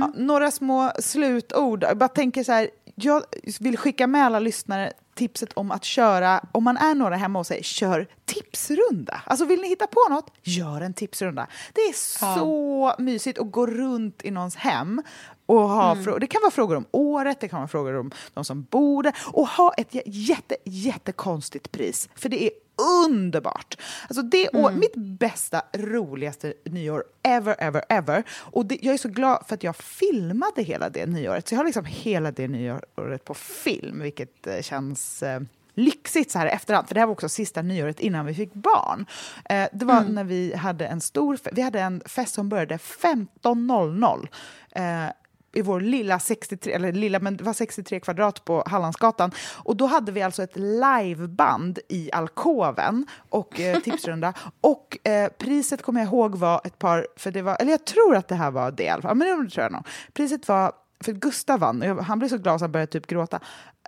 Ja, 0.00 0.12
några 0.16 0.50
små 0.50 0.92
slutord. 0.98 1.82
Jag 1.82 1.96
bara 1.96 2.08
tänker 2.08 2.44
så 2.44 2.52
här, 2.52 2.70
jag 2.94 3.22
vill 3.60 3.76
skicka 3.76 4.06
med 4.06 4.26
alla 4.26 4.38
lyssnare 4.38 4.92
tipset 5.18 5.52
om 5.52 5.70
att 5.70 5.84
köra, 5.84 6.40
om 6.52 6.64
man 6.64 6.76
är 6.76 6.94
några 6.94 7.16
hemma 7.16 7.38
och 7.38 7.46
säger 7.46 7.62
kör 7.62 8.06
tipsrunda. 8.24 9.22
Alltså 9.26 9.44
vill 9.44 9.60
ni 9.60 9.68
hitta 9.68 9.86
på 9.86 10.06
något, 10.14 10.30
gör 10.42 10.80
en 10.80 10.94
tipsrunda. 10.94 11.46
Det 11.74 11.80
är 11.80 11.92
så 12.38 12.94
mysigt 12.98 13.38
att 13.38 13.50
gå 13.52 13.66
runt 13.66 14.24
i 14.24 14.30
någons 14.30 14.56
hem 14.56 15.02
och 15.46 15.60
ha 15.68 15.94
frå- 15.94 16.18
det 16.20 16.26
kan 16.26 16.40
vara 16.42 16.50
frågor 16.50 16.76
om 16.76 16.86
året, 16.90 17.40
det 17.40 17.48
kan 17.48 17.58
vara 17.58 17.68
frågor 17.68 17.96
om 17.98 18.10
de 18.34 18.44
som 18.44 18.62
bor 18.62 19.02
där 19.02 19.14
och 19.32 19.48
ha 19.48 19.72
ett 19.76 19.92
jä- 19.92 20.02
jätte, 20.06 20.56
jättekonstigt 20.64 21.72
pris. 21.72 22.08
För 22.14 22.28
det 22.28 22.44
är 22.44 22.50
underbart. 22.78 23.80
Alltså 24.08 24.22
det 24.22 24.46
är 24.46 24.56
år, 24.56 24.72
mitt 24.72 24.96
bästa, 24.96 25.62
roligaste 25.72 26.54
nyår 26.64 27.04
ever, 27.22 27.56
ever, 27.58 27.82
ever. 27.88 28.24
Och 28.30 28.66
det, 28.66 28.78
jag 28.82 28.94
är 28.94 28.98
så 28.98 29.08
glad 29.08 29.44
för 29.46 29.54
att 29.54 29.62
jag 29.62 29.76
filmade 29.76 30.62
hela 30.62 30.88
det 30.88 31.06
nyåret. 31.06 31.48
Så 31.48 31.54
jag 31.54 31.58
har 31.58 31.64
liksom 31.64 31.84
hela 31.84 32.30
det 32.30 32.48
nyåret 32.48 33.24
på 33.24 33.34
film, 33.34 34.00
vilket 34.02 34.46
eh, 34.46 34.60
känns 34.60 35.22
eh, 35.22 35.40
lyxigt 35.74 36.30
så 36.30 36.38
här 36.38 36.46
i 36.46 36.50
efterhand. 36.50 36.88
För 36.88 36.94
det 36.94 37.00
här 37.00 37.06
var 37.06 37.12
också 37.12 37.28
sista 37.28 37.62
nyåret 37.62 38.00
innan 38.00 38.26
vi 38.26 38.34
fick 38.34 38.54
barn. 38.54 39.06
Eh, 39.44 39.68
det 39.72 39.84
var 39.84 40.04
när 40.04 40.24
vi 40.24 40.54
hade 40.54 40.86
en 40.86 41.00
stor 41.00 41.38
vi 41.52 41.62
hade 41.62 41.80
en 41.80 42.00
fest 42.06 42.34
som 42.34 42.48
började 42.48 42.76
15.00. 42.76 44.28
Eh, 44.70 45.12
i 45.52 45.62
vår 45.62 45.80
lilla 45.80 46.18
63, 46.18 46.72
eller 46.72 46.92
lilla, 46.92 47.18
men 47.20 47.36
det 47.36 47.44
var 47.44 47.52
63 47.52 48.00
kvadrat 48.00 48.44
på 48.44 48.62
Hallandsgatan. 48.66 49.30
Och 49.56 49.76
då 49.76 49.86
hade 49.86 50.12
vi 50.12 50.22
alltså 50.22 50.42
ett 50.42 50.56
liveband 50.56 51.78
i 51.88 52.12
alkoven 52.12 53.06
och 53.28 53.60
eh, 53.60 53.80
tipsrunda. 53.84 54.32
Och 54.60 54.98
eh, 55.08 55.28
priset 55.38 55.82
kommer 55.82 56.00
jag 56.00 56.08
ihåg 56.08 56.34
var 56.34 56.60
ett 56.64 56.78
par, 56.78 57.06
för 57.16 57.30
det 57.30 57.42
var, 57.42 57.56
eller 57.60 57.70
jag 57.70 57.84
tror 57.84 58.16
att 58.16 58.28
det 58.28 58.34
här 58.34 58.50
var 58.50 58.70
det 58.70 58.82
i 58.82 58.88
alla 58.88 59.02
fall, 59.02 59.16
men 59.16 59.44
det 59.44 59.50
tror 59.50 59.62
jag 59.62 59.72
nog. 59.72 59.86
Priset 60.12 60.48
var, 60.48 60.72
för 61.04 61.12
Gustav 61.12 61.60
vann, 61.60 61.82
och 61.82 61.88
jag- 61.88 61.96
han 61.98 62.18
blev 62.18 62.28
så 62.28 62.38
glad 62.38 62.58
så 62.60 62.64
han 62.64 62.72
började 62.72 62.92
typ 62.92 63.06
gråta, 63.06 63.40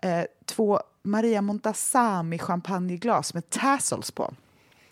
eh, 0.02 0.22
två 0.46 0.80
Maria 1.02 1.42
Montazami 1.42 2.38
champagneglas 2.38 3.34
med 3.34 3.50
tassels 3.50 4.10
på. 4.10 4.34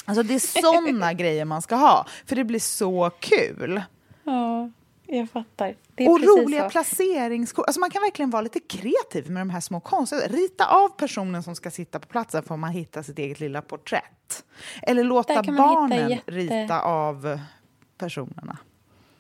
Alltså 0.05 0.23
det 0.23 0.35
är 0.35 0.61
såna 0.63 1.13
grejer 1.13 1.45
man 1.45 1.63
ska 1.63 1.77
ha, 1.77 2.07
för 2.27 2.37
det 2.37 2.45
blir 2.45 2.61
så 2.61 3.11
kul. 3.21 3.83
Ja, 4.25 4.71
jag 5.09 5.31
fattar. 5.31 5.75
Det 5.95 6.09
Och 6.09 6.21
roliga 6.21 6.63
så. 6.65 6.71
placeringskort. 6.71 7.67
Alltså 7.67 7.81
man 7.81 7.91
kan 7.91 8.03
verkligen 8.03 8.31
vara 8.31 8.43
lite 8.43 8.61
kreativ 8.61 9.31
med 9.31 9.41
de 9.41 9.51
här 9.51 9.61
små 9.61 9.81
konsterna. 9.81 10.23
Rita 10.23 10.67
av 10.67 10.89
personen 10.89 11.43
som 11.43 11.55
ska 11.55 11.71
sitta 11.71 11.99
på 11.99 12.09
platsen 12.09 12.43
får 12.43 12.57
man 12.57 12.71
hitta 12.71 13.03
sitt 13.03 13.19
eget 13.19 13.41
lilla 13.41 13.63
porträtt. 13.63 14.45
Eller 14.83 15.05
låta 15.05 15.43
barnen 15.43 16.11
jätte- 16.11 16.31
rita 16.31 16.81
av 16.81 17.41
personerna. 17.99 18.59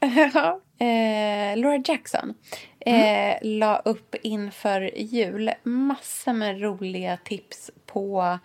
Eh, 0.80 1.56
Laura 1.56 1.82
Jackson 1.84 2.34
eh, 2.80 3.36
la 3.42 3.78
upp 3.78 4.14
inför 4.22 4.90
jul 4.98 5.50
massor 5.62 6.32
med 6.32 6.60
roliga 6.62 7.18
tips 7.24 7.70
på 7.86 8.38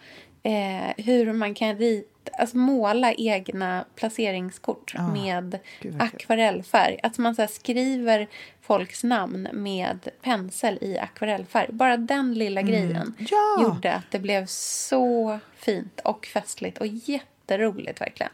eh, 0.43 1.05
hur 1.05 1.33
man 1.33 1.53
kan 1.53 1.77
rita, 1.77 2.09
alltså 2.37 2.57
måla 2.57 3.13
egna 3.13 3.85
placeringskort 3.95 4.93
med 5.13 5.51
vad 5.51 5.59
kul. 5.79 6.01
akvarellfärg. 6.01 6.99
Att 7.03 7.17
man 7.17 7.35
så 7.35 7.47
skriver 7.47 8.27
folks 8.61 9.03
namn 9.03 9.47
med 9.53 10.09
pensel 10.21 10.77
i 10.81 10.97
akvarellfärg. 10.97 11.67
Bara 11.71 11.97
den 11.97 12.33
lilla 12.33 12.61
grejen 12.61 13.13
Ja. 13.19 13.59
gjorde 13.61 13.93
att 13.93 14.11
det 14.11 14.19
blev 14.19 14.45
så 14.45 15.39
fint 15.55 15.99
och 16.03 16.25
festligt 16.25 16.77
och 16.77 16.87
jätteroligt 16.87 18.01
verkligen. 18.01 18.31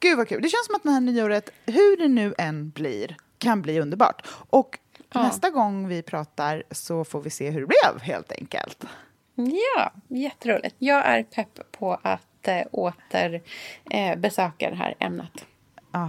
Gud 0.00 0.16
vad 0.16 0.28
kul. 0.28 0.42
Det 0.42 0.48
känns 0.48 0.66
som 0.66 0.74
att 0.74 0.82
det 0.82 0.90
här 0.90 1.00
nyåret, 1.00 1.50
hur 1.66 1.96
det 1.96 2.08
nu 2.08 2.34
än 2.38 2.70
blir, 2.70 3.16
kan 3.38 3.62
bli 3.62 3.80
underbart. 3.80 4.26
Och 4.50 4.78
Ja. 5.14 5.22
nästa 5.22 5.50
gång 5.50 5.88
vi 5.88 6.02
pratar 6.02 6.62
så 6.70 7.04
får 7.04 7.20
vi 7.20 7.30
se 7.30 7.50
hur 7.50 7.60
det 7.60 7.66
blev 7.66 8.02
helt 8.02 8.32
enkelt. 8.32 8.84
Ja, 9.34 9.92
jätteroligt. 10.08 10.74
Jag 10.78 11.06
är 11.06 11.22
pepp 11.22 11.72
på 11.72 11.98
att 12.02 12.20
eh, 12.48 12.62
åter 12.72 13.42
eh, 13.90 14.18
besöka 14.18 14.70
det 14.70 14.76
här 14.76 14.94
ämnet. 14.98 15.46
Ah. 15.90 16.08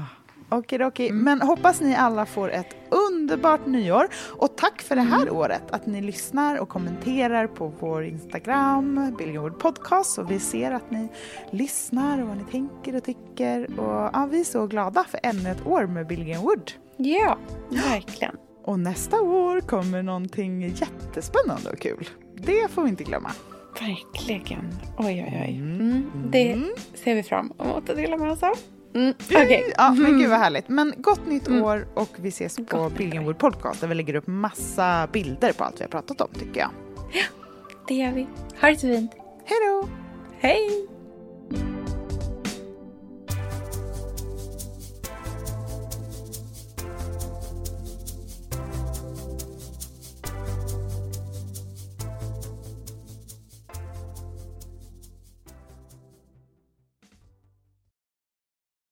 Okej. 0.50 1.10
Mm. 1.10 1.24
Men 1.24 1.42
hoppas 1.42 1.82
ni 1.82 1.96
alla 1.96 2.26
får 2.26 2.52
ett 2.52 2.76
underbart 2.90 3.66
nyår. 3.66 4.08
Och 4.30 4.58
tack 4.58 4.82
för 4.82 4.96
det 4.96 5.02
här 5.02 5.22
Mm. 5.22 5.36
året, 5.36 5.64
att 5.72 5.86
ni 5.86 6.02
lyssnar 6.02 6.60
och 6.60 6.70
kommenterar 6.70 7.48
på 7.48 7.74
vår 7.80 8.04
Instagram, 8.04 9.16
Billion 9.18 9.44
Wood 9.44 9.60
Podcast. 9.60 10.18
Och 10.18 10.32
vi 10.32 10.40
ser 10.40 10.72
att 10.72 10.92
ni 10.92 11.08
lyssnar 11.52 12.22
och 12.22 12.28
vad 12.28 12.38
ni 12.38 12.44
tänker 12.44 12.96
och 12.96 13.04
tycker. 13.04 13.80
Och 13.80 14.10
ja, 14.14 14.28
vi 14.32 14.40
är 14.40 14.44
så 14.44 14.68
glada 14.68 15.04
för 15.04 15.20
ännu 15.24 15.50
ett 15.50 15.68
år 15.68 15.86
med 15.88 16.08
Billion 16.08 16.42
Wood. 16.44 16.72
Ja, 16.98 17.38
verkligen. 17.70 18.36
Och 18.64 18.80
nästa 18.80 19.22
år 19.22 19.62
kommer 19.62 20.04
någonting 20.04 20.62
jättespännande 20.62 21.70
och 21.70 21.80
kul. 21.80 22.10
Det 22.36 22.72
får 22.72 22.84
vi 22.84 22.90
inte 22.90 23.04
glömma. 23.04 23.32
Verkligen. 23.80 24.80
Oj, 24.98 25.26
oj, 25.28 25.44
oj. 25.48 25.56
Mm. 25.56 26.12
Det 26.32 26.64
ser 26.94 27.16
vi 27.16 27.24
fram 27.24 27.54
emot 27.60 27.90
att 27.90 27.96
dela 27.96 28.18
med 28.18 28.32
oss 28.32 28.44
av. 28.44 28.54
Mm. 28.96 29.14
Okay. 29.30 29.64
Ja, 29.78 29.92
men 29.92 30.20
gud 30.20 30.30
vad 30.30 30.40
härligt. 30.40 30.70
Men 30.70 30.94
gott 30.98 31.28
nytt 31.28 31.48
mm. 31.48 31.64
år 31.64 31.88
och 31.94 32.10
vi 32.16 32.30
ses 32.30 32.56
på 32.70 32.90
Billingwood 32.98 33.38
Podcast 33.38 33.82
där 33.82 33.88
vi 33.88 33.96
lägger 33.96 34.16
upp 34.16 34.28
massa 34.28 35.08
bilder 35.14 35.54
på 35.54 35.64
allt 35.64 35.80
vi 35.80 35.84
har 35.84 35.90
pratat 35.90 36.22
om 36.22 36.28
tycker 36.40 36.60
jag. 36.60 36.70
Ja, 37.14 37.24
det 37.88 37.96
gör 37.96 38.12
vi. 38.12 38.28
Ha 38.62 38.70
det 38.70 38.76
så 38.76 38.88
fint. 38.88 39.12
Hej 39.46 39.58
då! 39.68 39.90
Hej! 40.40 40.88